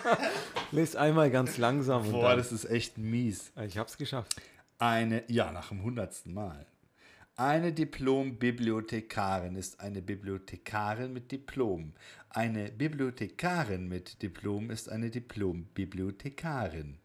Lies 0.70 0.94
einmal 0.94 1.30
ganz 1.30 1.58
langsam. 1.58 2.06
und 2.06 2.12
Boah, 2.12 2.36
das 2.36 2.52
ist 2.52 2.66
echt 2.66 2.98
mies. 2.98 3.52
ich 3.66 3.76
hab's 3.76 3.96
geschafft. 3.96 4.40
Eine, 4.78 5.24
ja, 5.26 5.50
nach 5.50 5.70
dem 5.70 5.82
hundertsten 5.82 6.32
Mal. 6.32 6.66
Eine 7.36 7.72
Diplom-Bibliothekarin 7.72 9.56
ist 9.56 9.80
eine 9.80 10.02
Bibliothekarin 10.02 11.14
mit 11.14 11.32
Diplom. 11.32 11.94
Eine 12.28 12.70
Bibliothekarin 12.70 13.88
mit 13.88 14.20
Diplom 14.22 14.70
ist 14.70 14.90
eine 14.90 15.10
Diplom-Bibliothekarin. 15.10 16.98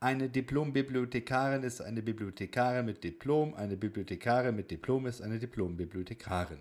Eine 0.00 0.30
Diplom-Bibliothekarin 0.30 1.62
ist 1.64 1.82
eine 1.82 2.00
Bibliothekarin 2.02 2.86
mit 2.86 3.04
Diplom. 3.04 3.54
Eine 3.54 3.76
Bibliothekarin 3.76 4.56
mit 4.56 4.70
Diplom 4.70 5.06
ist 5.06 5.20
eine 5.20 5.38
Diplom-Bibliothekarin. 5.38 6.60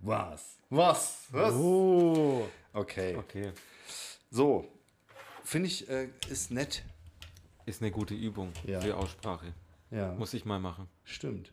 Was? 0.00 0.56
Was? 0.70 1.26
Was? 1.30 1.54
Oh. 1.54 2.48
Okay. 2.72 3.14
Okay. 3.16 3.52
So. 4.30 4.66
Finde 5.44 5.68
ich, 5.68 5.88
äh, 5.90 6.08
ist 6.30 6.50
nett. 6.50 6.82
Ist 7.66 7.82
eine 7.82 7.90
gute 7.90 8.14
Übung 8.14 8.52
Ja. 8.64 8.80
für 8.80 8.96
Aussprache. 8.96 9.52
Ja. 9.96 10.12
Muss 10.14 10.34
ich 10.34 10.44
mal 10.44 10.60
machen. 10.60 10.88
Stimmt. 11.04 11.52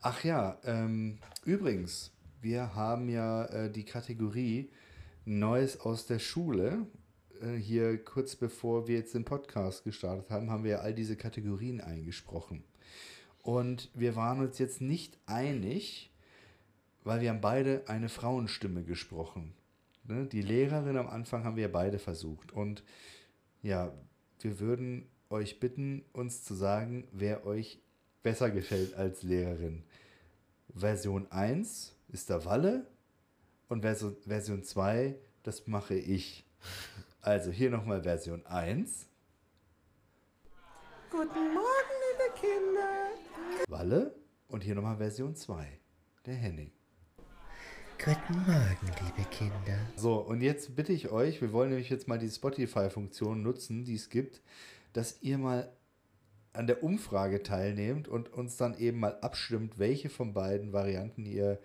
Ach 0.00 0.24
ja, 0.24 0.58
ähm, 0.64 1.18
übrigens, 1.44 2.12
wir 2.40 2.74
haben 2.74 3.10
ja 3.10 3.44
äh, 3.44 3.70
die 3.70 3.84
Kategorie 3.84 4.70
Neues 5.26 5.78
aus 5.80 6.06
der 6.06 6.18
Schule. 6.18 6.86
Äh, 7.42 7.56
hier 7.56 8.02
kurz 8.02 8.36
bevor 8.36 8.88
wir 8.88 8.96
jetzt 8.96 9.14
den 9.14 9.26
Podcast 9.26 9.84
gestartet 9.84 10.30
haben, 10.30 10.50
haben 10.50 10.64
wir 10.64 10.70
ja 10.72 10.78
all 10.78 10.94
diese 10.94 11.16
Kategorien 11.16 11.82
eingesprochen. 11.82 12.64
Und 13.42 13.90
wir 13.92 14.16
waren 14.16 14.40
uns 14.40 14.58
jetzt 14.58 14.80
nicht 14.80 15.18
einig, 15.26 16.10
weil 17.02 17.20
wir 17.20 17.28
haben 17.28 17.42
beide 17.42 17.86
eine 17.86 18.08
Frauenstimme 18.08 18.82
gesprochen. 18.82 19.52
Ne? 20.04 20.24
Die 20.26 20.40
Lehrerin 20.40 20.96
am 20.96 21.08
Anfang 21.08 21.44
haben 21.44 21.56
wir 21.56 21.70
beide 21.70 21.98
versucht. 21.98 22.50
Und 22.52 22.82
ja, 23.62 23.92
wir 24.40 24.58
würden 24.58 25.06
euch 25.30 25.60
bitten, 25.60 26.04
uns 26.12 26.44
zu 26.44 26.54
sagen, 26.54 27.08
wer 27.12 27.46
euch 27.46 27.80
besser 28.22 28.50
gefällt 28.50 28.94
als 28.94 29.22
Lehrerin. 29.22 29.84
Version 30.74 31.30
1 31.30 31.94
ist 32.08 32.30
der 32.30 32.44
Walle 32.44 32.86
und 33.68 33.82
Version, 33.82 34.16
Version 34.26 34.62
2, 34.62 35.14
das 35.42 35.66
mache 35.66 35.94
ich. 35.94 36.44
Also 37.20 37.50
hier 37.50 37.70
nochmal 37.70 38.02
Version 38.02 38.44
1. 38.46 39.06
Guten 41.10 41.54
Morgen, 41.54 41.94
liebe 42.10 42.38
Kinder. 42.40 43.08
Walle 43.68 44.14
und 44.48 44.64
hier 44.64 44.74
nochmal 44.74 44.96
Version 44.96 45.34
2. 45.34 45.66
Der 46.26 46.34
Henning. 46.34 46.70
Guten 47.98 48.34
Morgen, 48.46 48.90
liebe 49.02 49.28
Kinder. 49.30 49.78
So, 49.96 50.16
und 50.16 50.40
jetzt 50.40 50.76
bitte 50.76 50.92
ich 50.92 51.10
euch, 51.10 51.40
wir 51.40 51.52
wollen 51.52 51.70
nämlich 51.70 51.88
jetzt 51.88 52.08
mal 52.08 52.18
die 52.18 52.28
Spotify-Funktion 52.28 53.42
nutzen, 53.42 53.84
die 53.84 53.94
es 53.94 54.10
gibt, 54.10 54.42
dass 54.94 55.20
ihr 55.22 55.38
mal 55.38 55.70
an 56.54 56.66
der 56.66 56.82
Umfrage 56.82 57.42
teilnehmt 57.42 58.08
und 58.08 58.32
uns 58.32 58.56
dann 58.56 58.78
eben 58.78 59.00
mal 59.00 59.18
abstimmt, 59.20 59.78
welche 59.78 60.08
von 60.08 60.32
beiden 60.32 60.72
Varianten 60.72 61.26
ihr 61.26 61.60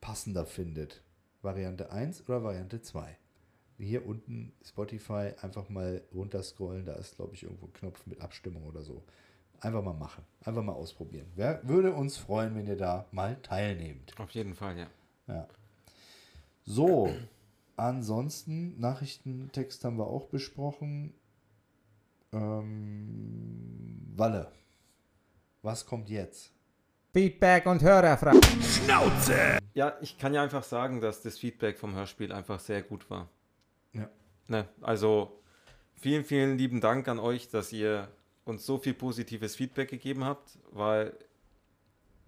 passender 0.00 0.46
findet. 0.46 1.02
Variante 1.42 1.90
1 1.90 2.28
oder 2.28 2.44
Variante 2.44 2.80
2. 2.80 3.16
Hier 3.78 4.06
unten 4.06 4.52
Spotify 4.64 5.32
einfach 5.40 5.68
mal 5.68 6.02
runterscrollen, 6.14 6.86
da 6.86 6.92
ist 6.94 7.16
glaube 7.16 7.34
ich 7.34 7.42
irgendwo 7.42 7.66
ein 7.66 7.72
Knopf 7.72 8.06
mit 8.06 8.20
Abstimmung 8.20 8.64
oder 8.64 8.82
so. 8.82 9.02
Einfach 9.60 9.82
mal 9.82 9.94
machen, 9.94 10.24
einfach 10.42 10.62
mal 10.62 10.72
ausprobieren. 10.72 11.26
Wer 11.34 11.66
würde 11.66 11.94
uns 11.94 12.18
freuen, 12.18 12.54
wenn 12.54 12.66
ihr 12.66 12.76
da 12.76 13.06
mal 13.12 13.36
teilnehmt. 13.42 14.14
Auf 14.20 14.30
jeden 14.30 14.54
Fall, 14.54 14.78
ja. 14.78 14.86
Ja. 15.26 15.48
So, 16.64 17.14
ansonsten, 17.76 18.78
Nachrichtentext 18.78 19.84
haben 19.84 19.98
wir 19.98 20.06
auch 20.06 20.26
besprochen. 20.26 21.14
Ähm, 22.34 24.12
Walle, 24.16 24.50
was 25.62 25.86
kommt 25.86 26.08
jetzt? 26.10 26.50
Feedback 27.12 27.66
und 27.66 27.80
Hörerfragen. 27.82 28.40
Schnauze! 28.60 29.58
Ja, 29.74 29.96
ich 30.00 30.18
kann 30.18 30.34
ja 30.34 30.42
einfach 30.42 30.64
sagen, 30.64 31.00
dass 31.00 31.22
das 31.22 31.38
Feedback 31.38 31.78
vom 31.78 31.94
Hörspiel 31.94 32.32
einfach 32.32 32.58
sehr 32.58 32.82
gut 32.82 33.08
war. 33.08 33.28
Ja. 33.92 34.10
Ne, 34.48 34.68
also 34.80 35.40
vielen, 35.94 36.24
vielen 36.24 36.58
lieben 36.58 36.80
Dank 36.80 37.06
an 37.06 37.18
euch, 37.20 37.48
dass 37.50 37.72
ihr 37.72 38.08
uns 38.44 38.66
so 38.66 38.78
viel 38.78 38.94
positives 38.94 39.54
Feedback 39.54 39.88
gegeben 39.90 40.24
habt, 40.24 40.58
weil 40.72 41.16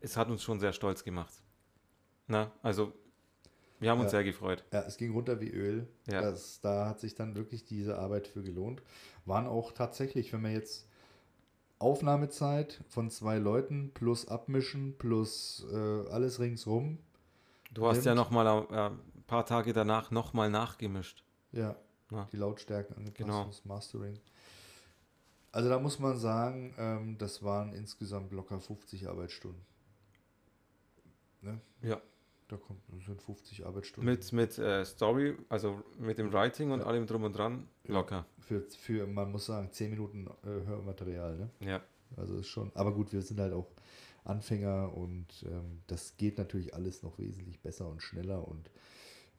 es 0.00 0.16
hat 0.16 0.28
uns 0.28 0.42
schon 0.42 0.60
sehr 0.60 0.72
stolz 0.72 1.02
gemacht. 1.02 1.34
Na, 2.28 2.52
also 2.62 2.92
wir 3.80 3.90
haben 3.90 3.98
uns 4.00 4.06
Ja. 4.12 4.18
sehr 4.18 4.24
gefreut. 4.24 4.64
Ja, 4.72 4.82
es 4.82 4.96
ging 4.96 5.12
runter 5.12 5.40
wie 5.40 5.50
Öl. 5.50 5.86
Ja. 6.08 6.22
Das, 6.22 6.60
da 6.60 6.88
hat 6.88 7.00
sich 7.00 7.14
dann 7.14 7.34
wirklich 7.34 7.64
diese 7.64 7.98
Arbeit 7.98 8.26
für 8.28 8.42
gelohnt. 8.42 8.82
Waren 9.26 9.46
auch 9.46 9.72
tatsächlich, 9.72 10.32
wenn 10.32 10.42
man 10.42 10.52
jetzt 10.52 10.86
Aufnahmezeit 11.78 12.80
von 12.88 13.10
zwei 13.10 13.38
Leuten 13.38 13.90
plus 13.92 14.28
Abmischen 14.28 14.96
plus 14.96 15.66
äh, 15.70 15.76
alles 16.10 16.40
ringsrum. 16.40 16.98
Du 17.72 17.86
hast 17.86 18.04
ja 18.04 18.14
Nimmt. 18.14 18.24
noch 18.26 18.30
mal 18.30 18.66
äh, 18.70 18.86
ein 18.90 19.24
paar 19.26 19.44
Tage 19.44 19.72
danach 19.72 20.10
nochmal 20.10 20.48
nachgemischt. 20.48 21.22
Ja, 21.52 21.76
Ja. 22.10 22.26
die 22.32 22.36
Lautstärken 22.36 22.96
angepasst, 22.96 23.18
Genau. 23.18 23.44
das 23.44 23.64
Mastering. 23.64 24.18
Also 25.52 25.68
da 25.68 25.78
muss 25.78 25.98
man 25.98 26.16
sagen, 26.18 26.74
ähm, 26.78 27.18
das 27.18 27.42
waren 27.42 27.72
insgesamt 27.72 28.32
locker 28.32 28.60
50 28.60 29.08
Arbeitsstunden. 29.08 29.60
Ne? 31.42 31.60
Ja. 31.82 32.00
Da 32.48 32.56
kommt, 32.56 32.80
sind 33.04 33.20
50 33.20 33.66
Arbeitsstunden. 33.66 34.12
Mit, 34.12 34.32
mit 34.32 34.56
äh, 34.58 34.84
Story, 34.84 35.36
also 35.48 35.82
mit 35.98 36.18
dem 36.18 36.32
Writing 36.32 36.70
und 36.70 36.80
allem 36.80 37.06
drum 37.06 37.24
und 37.24 37.32
dran, 37.32 37.68
locker. 37.84 38.24
Für, 38.38 38.60
für, 38.60 39.06
man 39.06 39.32
muss 39.32 39.46
sagen, 39.46 39.72
10 39.72 39.90
Minuten 39.90 40.28
äh, 40.44 40.46
Hörmaterial. 40.66 41.36
Ne? 41.36 41.50
Ja. 41.60 41.82
Also 42.16 42.36
ist 42.36 42.46
schon, 42.46 42.70
aber 42.74 42.94
gut, 42.94 43.12
wir 43.12 43.22
sind 43.22 43.40
halt 43.40 43.52
auch 43.52 43.66
Anfänger 44.24 44.96
und 44.96 45.26
ähm, 45.48 45.82
das 45.88 46.16
geht 46.16 46.38
natürlich 46.38 46.72
alles 46.74 47.02
noch 47.02 47.18
wesentlich 47.18 47.60
besser 47.60 47.88
und 47.88 48.00
schneller 48.00 48.46
und 48.46 48.70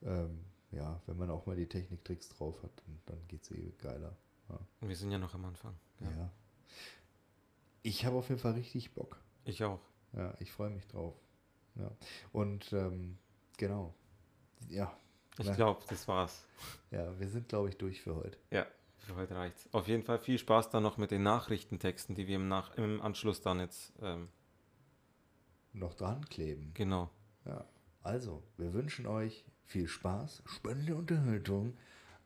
ähm, 0.02 0.44
ja, 0.72 1.00
wenn 1.06 1.16
man 1.16 1.30
auch 1.30 1.46
mal 1.46 1.56
die 1.56 1.66
Techniktricks 1.66 2.28
drauf 2.28 2.62
hat, 2.62 2.70
dann, 2.84 3.00
dann 3.06 3.28
geht 3.28 3.42
es 3.42 3.50
eh 3.52 3.72
geiler. 3.78 4.14
Ja. 4.50 4.58
Wir 4.86 4.96
sind 4.96 5.10
ja 5.10 5.18
noch 5.18 5.34
am 5.34 5.46
Anfang. 5.46 5.74
ja. 6.00 6.10
Ja. 6.10 6.30
Ich 7.82 8.04
habe 8.04 8.16
auf 8.16 8.28
jeden 8.28 8.40
Fall 8.40 8.52
richtig 8.52 8.92
Bock. 8.92 9.18
Ich 9.44 9.64
auch. 9.64 9.80
Ja, 10.12 10.34
ich 10.40 10.52
freue 10.52 10.68
mich 10.68 10.86
drauf. 10.88 11.14
Ja. 11.78 11.90
Und 12.32 12.72
ähm, 12.72 13.18
genau. 13.56 13.94
Ja, 14.68 14.92
Ich 15.38 15.52
glaube, 15.54 15.82
das 15.88 16.06
war's. 16.08 16.46
ja, 16.90 17.18
wir 17.18 17.28
sind, 17.28 17.48
glaube 17.48 17.68
ich, 17.68 17.76
durch 17.78 18.00
für 18.02 18.16
heute. 18.16 18.36
Ja, 18.50 18.66
für 18.98 19.14
heute 19.16 19.36
reicht's. 19.36 19.68
Auf 19.72 19.86
jeden 19.88 20.02
Fall 20.02 20.18
viel 20.18 20.38
Spaß 20.38 20.70
dann 20.70 20.82
noch 20.82 20.96
mit 20.96 21.10
den 21.10 21.22
Nachrichtentexten, 21.22 22.14
die 22.14 22.26
wir 22.26 22.36
im, 22.36 22.48
Nach 22.48 22.76
im 22.76 23.00
Anschluss 23.00 23.40
dann 23.40 23.60
jetzt, 23.60 23.92
ähm, 24.02 24.28
Noch 25.72 25.94
dran 25.94 26.24
kleben. 26.28 26.72
genau. 26.74 27.10
Ja. 27.44 27.64
Also, 28.02 28.42
wir 28.56 28.72
wünschen 28.74 29.06
euch 29.06 29.44
viel 29.64 29.86
Spaß, 29.86 30.42
spannende 30.46 30.96
Unterhaltung 30.96 31.76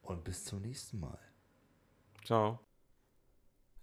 und 0.03 0.25
bis 0.25 0.45
zum 0.45 0.63
nächsten 0.63 1.01
Mal. 1.01 1.19
Ciao. 2.25 2.61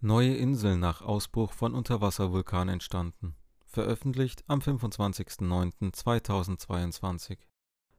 Neue 0.02 0.34
Inseln 0.36 0.80
nach 0.80 1.02
Ausbruch 1.02 1.52
von 1.52 1.76
Unterwasservulkan 1.76 2.70
entstanden. 2.70 3.36
Veröffentlicht 3.70 4.44
am 4.48 4.60
25.09.2022. 4.60 7.38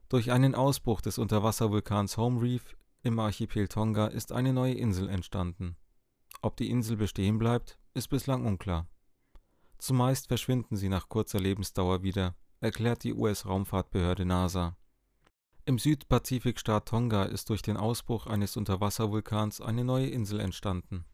Durch 0.09 0.31
einen 0.31 0.55
Ausbruch 0.55 1.01
des 1.01 1.17
Unterwasservulkans 1.17 2.17
Home 2.17 2.41
Reef 2.41 2.77
im 3.01 3.19
Archipel 3.19 3.67
Tonga 3.67 4.07
ist 4.07 4.31
eine 4.31 4.53
neue 4.53 4.73
Insel 4.73 5.09
entstanden. 5.09 5.75
Ob 6.41 6.57
die 6.57 6.69
Insel 6.69 6.97
bestehen 6.97 7.39
bleibt, 7.39 7.77
ist 7.93 8.09
bislang 8.09 8.45
unklar. 8.45 8.87
Zumeist 9.77 10.27
verschwinden 10.27 10.75
sie 10.75 10.89
nach 10.89 11.09
kurzer 11.09 11.39
Lebensdauer 11.39 12.03
wieder, 12.03 12.35
erklärt 12.59 13.03
die 13.03 13.13
US-Raumfahrtbehörde 13.13 14.25
NASA. 14.25 14.77
Im 15.65 15.79
Südpazifikstaat 15.79 16.87
Tonga 16.87 17.23
ist 17.23 17.49
durch 17.49 17.61
den 17.61 17.77
Ausbruch 17.77 18.27
eines 18.27 18.57
Unterwasservulkans 18.57 19.61
eine 19.61 19.83
neue 19.83 20.07
Insel 20.07 20.39
entstanden. 20.39 21.05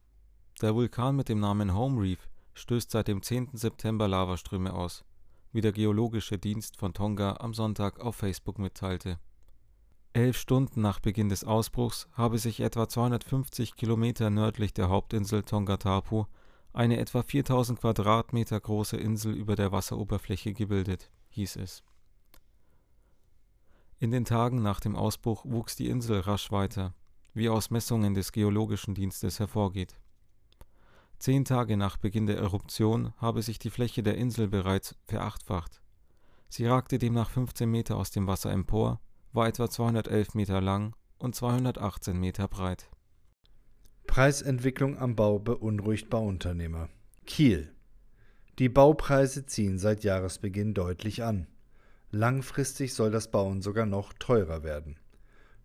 Der 0.61 0.73
Vulkan 0.73 1.15
mit 1.15 1.29
dem 1.29 1.39
Namen 1.39 1.73
Home 1.73 2.01
Reef 2.01 2.27
stößt 2.57 2.91
seit 2.91 3.07
dem 3.07 3.21
10. 3.21 3.49
September 3.53 4.07
Lavaströme 4.07 4.73
aus, 4.73 5.05
wie 5.51 5.61
der 5.61 5.71
Geologische 5.71 6.37
Dienst 6.37 6.77
von 6.77 6.93
Tonga 6.93 7.37
am 7.39 7.53
Sonntag 7.53 7.99
auf 7.99 8.15
Facebook 8.15 8.59
mitteilte. 8.59 9.19
Elf 10.13 10.37
Stunden 10.37 10.81
nach 10.81 10.99
Beginn 10.99 11.29
des 11.29 11.43
Ausbruchs 11.43 12.07
habe 12.13 12.39
sich 12.39 12.59
etwa 12.59 12.89
250 12.89 13.75
Kilometer 13.75 14.29
nördlich 14.29 14.73
der 14.73 14.89
Hauptinsel 14.89 15.43
Tongatapu 15.43 16.25
eine 16.73 16.97
etwa 16.97 17.23
4000 17.23 17.79
Quadratmeter 17.79 18.59
große 18.59 18.97
Insel 18.97 19.33
über 19.33 19.55
der 19.55 19.71
Wasseroberfläche 19.71 20.53
gebildet, 20.53 21.11
hieß 21.29 21.57
es. 21.57 21.83
In 23.99 24.11
den 24.11 24.25
Tagen 24.25 24.61
nach 24.61 24.79
dem 24.79 24.95
Ausbruch 24.95 25.43
wuchs 25.45 25.75
die 25.75 25.89
Insel 25.89 26.19
rasch 26.19 26.51
weiter, 26.51 26.93
wie 27.33 27.49
aus 27.49 27.71
Messungen 27.71 28.13
des 28.13 28.31
Geologischen 28.31 28.93
Dienstes 28.93 29.39
hervorgeht. 29.39 29.99
Zehn 31.20 31.45
Tage 31.45 31.78
nach 31.78 31.97
Beginn 31.97 32.28
der 32.28 32.38
Eruption 32.38 33.13
habe 33.18 33.41
sich 33.41 33.57
die 33.57 33.72
Fläche 33.72 34.03
der 34.03 34.18
Insel 34.18 34.47
bereits 34.47 34.95
verachtfacht. 35.05 35.82
Sie 36.49 36.65
ragte 36.65 36.99
demnach 36.99 37.30
15 37.30 37.70
Meter 37.70 37.97
aus 37.97 38.11
dem 38.11 38.28
Wasser 38.28 38.51
empor, 38.51 39.01
war 39.34 39.47
etwa 39.47 39.70
211 39.70 40.36
Meter 40.36 40.61
lang 40.61 40.95
und 41.18 41.36
218 41.36 42.18
Meter 42.18 42.47
breit. 42.47 42.89
Preisentwicklung 44.05 44.97
am 44.97 45.15
Bau 45.15 45.39
beunruhigt 45.39 46.09
Bauunternehmer. 46.09 46.89
Kiel. 47.26 47.74
Die 48.59 48.70
Baupreise 48.70 49.45
ziehen 49.45 49.78
seit 49.78 50.03
Jahresbeginn 50.03 50.74
deutlich 50.74 51.24
an. 51.24 51.47
Langfristig 52.09 52.93
soll 52.93 53.11
das 53.11 53.30
Bauen 53.30 53.61
sogar 53.61 53.86
noch 53.86 54.13
teurer 54.13 54.63
werden. 54.63 54.97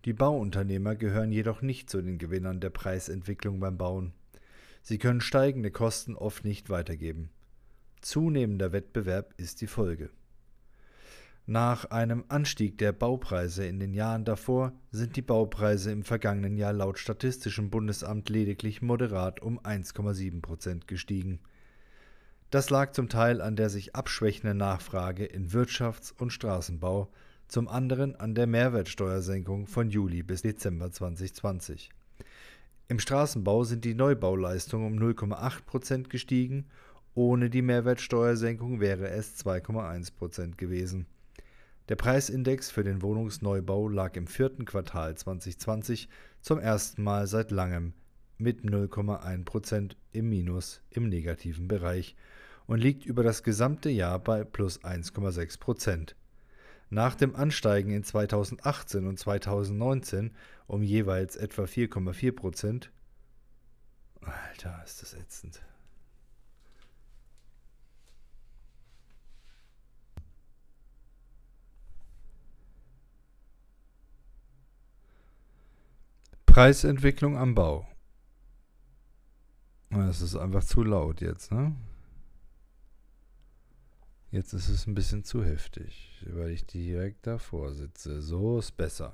Die 0.05 0.13
Bauunternehmer 0.13 0.95
gehören 0.95 1.31
jedoch 1.31 1.61
nicht 1.61 1.89
zu 1.89 2.01
den 2.01 2.17
Gewinnern 2.17 2.59
der 2.59 2.69
Preisentwicklung 2.69 3.59
beim 3.59 3.77
Bauen. 3.77 4.13
Sie 4.85 4.97
können 4.97 5.21
steigende 5.21 5.71
Kosten 5.71 6.15
oft 6.15 6.43
nicht 6.43 6.69
weitergeben. 6.69 7.29
Zunehmender 8.01 8.73
Wettbewerb 8.73 9.33
ist 9.37 9.61
die 9.61 9.67
Folge. 9.67 10.09
Nach 11.45 11.85
einem 11.85 12.25
Anstieg 12.27 12.77
der 12.77 12.91
Baupreise 12.91 13.65
in 13.65 13.79
den 13.79 13.93
Jahren 13.93 14.25
davor 14.25 14.73
sind 14.91 15.15
die 15.15 15.21
Baupreise 15.21 15.89
im 15.89 16.03
vergangenen 16.03 16.57
Jahr 16.57 16.73
laut 16.73 16.99
Statistischem 16.99 17.69
Bundesamt 17.69 18.27
lediglich 18.29 18.81
moderat 18.81 19.41
um 19.41 19.57
1,7 19.57 20.41
Prozent 20.41 20.87
gestiegen. 20.87 21.39
Das 22.49 22.69
lag 22.69 22.91
zum 22.91 23.07
Teil 23.07 23.41
an 23.41 23.55
der 23.55 23.69
sich 23.69 23.95
abschwächenden 23.95 24.57
Nachfrage 24.57 25.23
in 25.23 25.49
Wirtschafts- 25.49 26.13
und 26.13 26.31
Straßenbau, 26.31 27.09
zum 27.47 27.69
anderen 27.69 28.17
an 28.17 28.35
der 28.35 28.47
Mehrwertsteuersenkung 28.47 29.67
von 29.67 29.89
Juli 29.89 30.23
bis 30.23 30.41
Dezember 30.41 30.91
2020. 30.91 31.89
Im 32.93 32.99
Straßenbau 32.99 33.63
sind 33.63 33.85
die 33.85 33.95
Neubauleistungen 33.95 34.85
um 34.85 34.99
0,8 34.99 35.63
Prozent 35.65 36.09
gestiegen, 36.11 36.67
ohne 37.15 37.49
die 37.49 37.63
Mehrwertsteuersenkung 37.63 38.81
wäre 38.81 39.09
es 39.09 39.35
2,1 39.43 40.13
Prozent 40.13 40.59
gewesen. 40.59 41.07
Der 41.89 41.95
Preisindex 41.95 42.69
für 42.69 42.83
den 42.83 43.01
Wohnungsneubau 43.01 43.89
lag 43.89 44.15
im 44.15 44.27
vierten 44.27 44.65
Quartal 44.65 45.17
2020 45.17 46.07
zum 46.41 46.59
ersten 46.59 47.01
Mal 47.01 47.25
seit 47.25 47.49
langem 47.49 47.93
mit 48.37 48.61
0,1 48.61 49.43
Prozent 49.43 49.97
im 50.11 50.29
Minus 50.29 50.83
im 50.91 51.09
negativen 51.09 51.67
Bereich 51.67 52.15
und 52.67 52.77
liegt 52.77 53.07
über 53.07 53.23
das 53.23 53.41
gesamte 53.41 53.89
Jahr 53.89 54.19
bei 54.19 54.43
plus 54.43 54.83
1,6 54.83 55.59
Prozent. 55.59 56.15
Nach 56.93 57.15
dem 57.15 57.35
Ansteigen 57.35 57.89
in 57.89 58.03
2018 58.03 59.07
und 59.07 59.17
2019 59.17 60.31
um 60.67 60.83
jeweils 60.83 61.35
etwa 61.35 61.63
4,4 61.63 62.31
Prozent. 62.35 62.91
Alter, 64.21 64.79
ist 64.85 65.01
das 65.01 65.15
ätzend. 65.15 65.63
Preisentwicklung 76.45 77.39
am 77.39 77.55
Bau. 77.55 77.87
Das 79.89 80.21
ist 80.21 80.35
einfach 80.35 80.63
zu 80.63 80.83
laut 80.83 81.21
jetzt, 81.21 81.51
ne? 81.51 81.75
Jetzt 84.33 84.51
ist 84.53 84.67
es 84.67 84.87
ein 84.87 84.95
bisschen 84.95 85.23
zu 85.23 85.45
heftig, 85.45 86.25
weil 86.25 86.49
ich 86.49 86.65
direkt 86.65 87.27
davor 87.27 87.71
sitze. 87.71 88.19
So 88.19 88.57
ist 88.57 88.71
besser. 88.71 89.13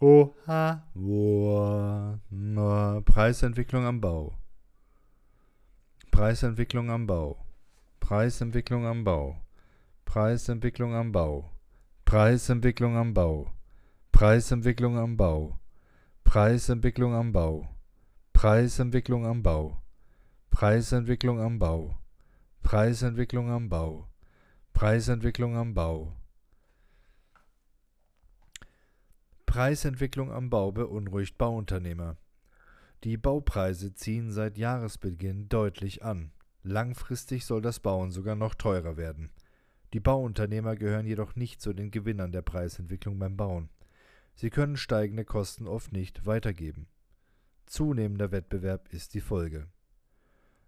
Oha, 0.00 0.82
Oha. 0.96 2.20
Preisentwicklung 3.04 3.84
am 3.86 4.00
Bau. 4.00 4.36
Preisentwicklung 6.10 6.90
am 6.90 7.06
Bau. 7.06 7.38
Preisentwicklung 8.00 8.84
am 8.84 9.04
Bau. 9.04 9.40
Preisentwicklung 10.04 10.96
am 10.96 11.12
Bau. 11.12 11.52
Preisentwicklung 12.04 12.96
am 12.96 13.14
Bau. 13.14 13.55
Preisentwicklung 14.16 14.96
am 14.96 15.18
Bau. 15.18 15.60
Preisentwicklung 16.24 17.12
am 17.12 17.32
Bau. 17.32 17.68
Preisentwicklung 18.32 19.26
am 19.26 19.42
Bau. 19.42 19.82
Preisentwicklung 20.48 21.38
am 21.38 21.58
Bau. 21.58 21.98
Preisentwicklung 22.62 23.50
am 23.50 23.68
Bau. 23.68 24.08
Preisentwicklung 24.72 25.54
am 25.54 25.74
Bau. 25.74 26.16
Preisentwicklung 29.44 30.32
am 30.32 30.48
Bau 30.48 30.72
beunruhigt 30.72 31.36
Bauunternehmer. 31.36 32.16
Die 33.04 33.18
Baupreise 33.18 33.92
ziehen 33.92 34.32
seit 34.32 34.56
Jahresbeginn 34.56 35.50
deutlich 35.50 36.02
an. 36.02 36.32
Langfristig 36.62 37.44
soll 37.44 37.60
das 37.60 37.80
Bauen 37.80 38.12
sogar 38.12 38.34
noch 38.34 38.54
teurer 38.54 38.96
werden. 38.96 39.28
Die 39.92 40.00
Bauunternehmer 40.00 40.74
gehören 40.74 41.04
jedoch 41.04 41.36
nicht 41.36 41.60
zu 41.60 41.74
den 41.74 41.90
Gewinnern 41.90 42.32
der 42.32 42.40
Preisentwicklung 42.40 43.18
beim 43.18 43.36
Bauen. 43.36 43.68
Sie 44.36 44.50
können 44.50 44.76
steigende 44.76 45.24
Kosten 45.24 45.66
oft 45.66 45.92
nicht 45.92 46.26
weitergeben. 46.26 46.88
Zunehmender 47.64 48.32
Wettbewerb 48.32 48.92
ist 48.92 49.14
die 49.14 49.22
Folge. 49.22 49.66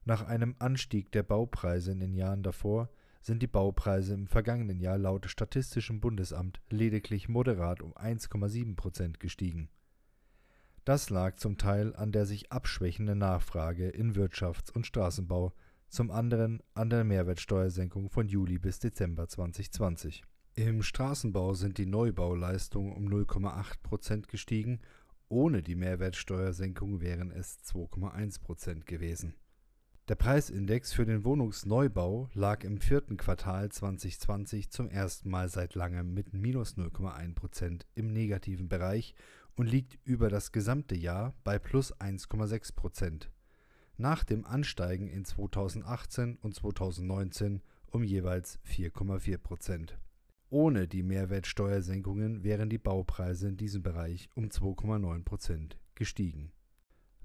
Nach 0.06 0.26
einem 0.26 0.56
Anstieg 0.58 1.12
der 1.12 1.22
Baupreise 1.22 1.92
in 1.92 2.00
den 2.00 2.14
Jahren 2.14 2.42
davor 2.42 2.88
sind 3.20 3.42
die 3.42 3.46
Baupreise 3.46 4.14
im 4.14 4.26
vergangenen 4.26 4.80
Jahr 4.80 4.96
laut 4.96 5.28
Statistischem 5.30 6.00
Bundesamt 6.00 6.62
lediglich 6.70 7.28
moderat 7.28 7.82
um 7.82 7.92
1,7 7.92 8.74
Prozent 8.74 9.20
gestiegen. 9.20 9.68
Das 10.86 11.10
lag 11.10 11.36
zum 11.36 11.58
Teil 11.58 11.94
an 11.94 12.10
der 12.10 12.24
sich 12.24 12.50
abschwächenden 12.50 13.18
Nachfrage 13.18 13.90
in 13.90 14.14
Wirtschafts- 14.14 14.72
und 14.72 14.86
Straßenbau, 14.86 15.52
zum 15.90 16.10
anderen 16.10 16.62
an 16.72 16.88
der 16.88 17.04
Mehrwertsteuersenkung 17.04 18.08
von 18.08 18.28
Juli 18.28 18.58
bis 18.58 18.78
Dezember 18.78 19.28
2020. 19.28 20.24
Im 20.58 20.82
Straßenbau 20.82 21.54
sind 21.54 21.78
die 21.78 21.86
Neubauleistungen 21.86 22.92
um 22.92 23.06
0,8 23.06 23.80
Prozent 23.80 24.26
gestiegen, 24.26 24.80
ohne 25.28 25.62
die 25.62 25.76
Mehrwertsteuersenkung 25.76 27.00
wären 27.00 27.30
es 27.30 27.60
2,1 27.60 28.40
Prozent 28.40 28.84
gewesen. 28.84 29.36
Der 30.08 30.16
Preisindex 30.16 30.92
für 30.92 31.06
den 31.06 31.22
Wohnungsneubau 31.22 32.28
lag 32.34 32.64
im 32.64 32.80
vierten 32.80 33.16
Quartal 33.16 33.68
2020 33.68 34.70
zum 34.70 34.88
ersten 34.88 35.30
Mal 35.30 35.48
seit 35.48 35.76
langem 35.76 36.12
mit 36.12 36.32
minus 36.32 36.76
0,1 36.76 37.36
Prozent 37.36 37.86
im 37.94 38.12
negativen 38.12 38.68
Bereich 38.68 39.14
und 39.54 39.70
liegt 39.70 39.96
über 40.02 40.28
das 40.28 40.50
gesamte 40.50 40.96
Jahr 40.96 41.36
bei 41.44 41.60
plus 41.60 41.94
1,6 42.00 42.74
Prozent. 42.74 43.30
Nach 43.96 44.24
dem 44.24 44.44
Ansteigen 44.44 45.06
in 45.06 45.24
2018 45.24 46.36
und 46.42 46.56
2019 46.56 47.62
um 47.92 48.02
jeweils 48.02 48.58
4,4 48.66 49.38
Prozent. 49.38 49.96
Ohne 50.50 50.88
die 50.88 51.02
Mehrwertsteuersenkungen 51.02 52.42
wären 52.42 52.70
die 52.70 52.78
Baupreise 52.78 53.48
in 53.48 53.58
diesem 53.58 53.82
Bereich 53.82 54.30
um 54.34 54.46
2,9 54.46 55.24
Prozent 55.24 55.78
gestiegen. 55.94 56.52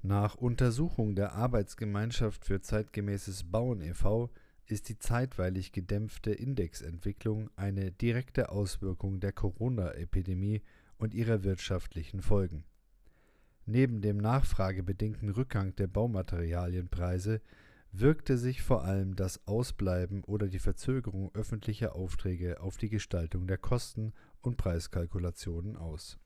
Nach 0.01 0.35
Untersuchung 0.35 1.15
der 1.15 1.31
Arbeitsgemeinschaft 1.31 2.43
für 2.43 2.59
zeitgemäßes 2.59 3.45
Bauen 3.49 3.79
e.V. 3.79 4.29
ist 4.65 4.89
die 4.89 4.99
zeitweilig 4.99 5.71
gedämpfte 5.71 6.31
Indexentwicklung 6.31 7.49
eine 7.55 7.93
direkte 7.93 8.49
Auswirkung 8.49 9.21
der 9.21 9.31
Corona-Epidemie 9.31 10.61
und 10.97 11.13
ihrer 11.13 11.45
wirtschaftlichen 11.45 12.21
Folgen. 12.21 12.65
Neben 13.65 14.01
dem 14.01 14.17
nachfragebedingten 14.17 15.29
Rückgang 15.29 15.73
der 15.77 15.87
Baumaterialienpreise 15.87 17.39
wirkte 17.93 18.37
sich 18.37 18.63
vor 18.63 18.83
allem 18.83 19.15
das 19.15 19.47
Ausbleiben 19.47 20.23
oder 20.23 20.47
die 20.47 20.59
Verzögerung 20.59 21.31
öffentlicher 21.35 21.95
Aufträge 21.95 22.59
auf 22.59 22.77
die 22.77 22.89
Gestaltung 22.89 23.47
der 23.47 23.59
Kosten 23.59 24.13
und 24.41 24.57
Preiskalkulationen 24.57 25.77
aus. 25.77 26.17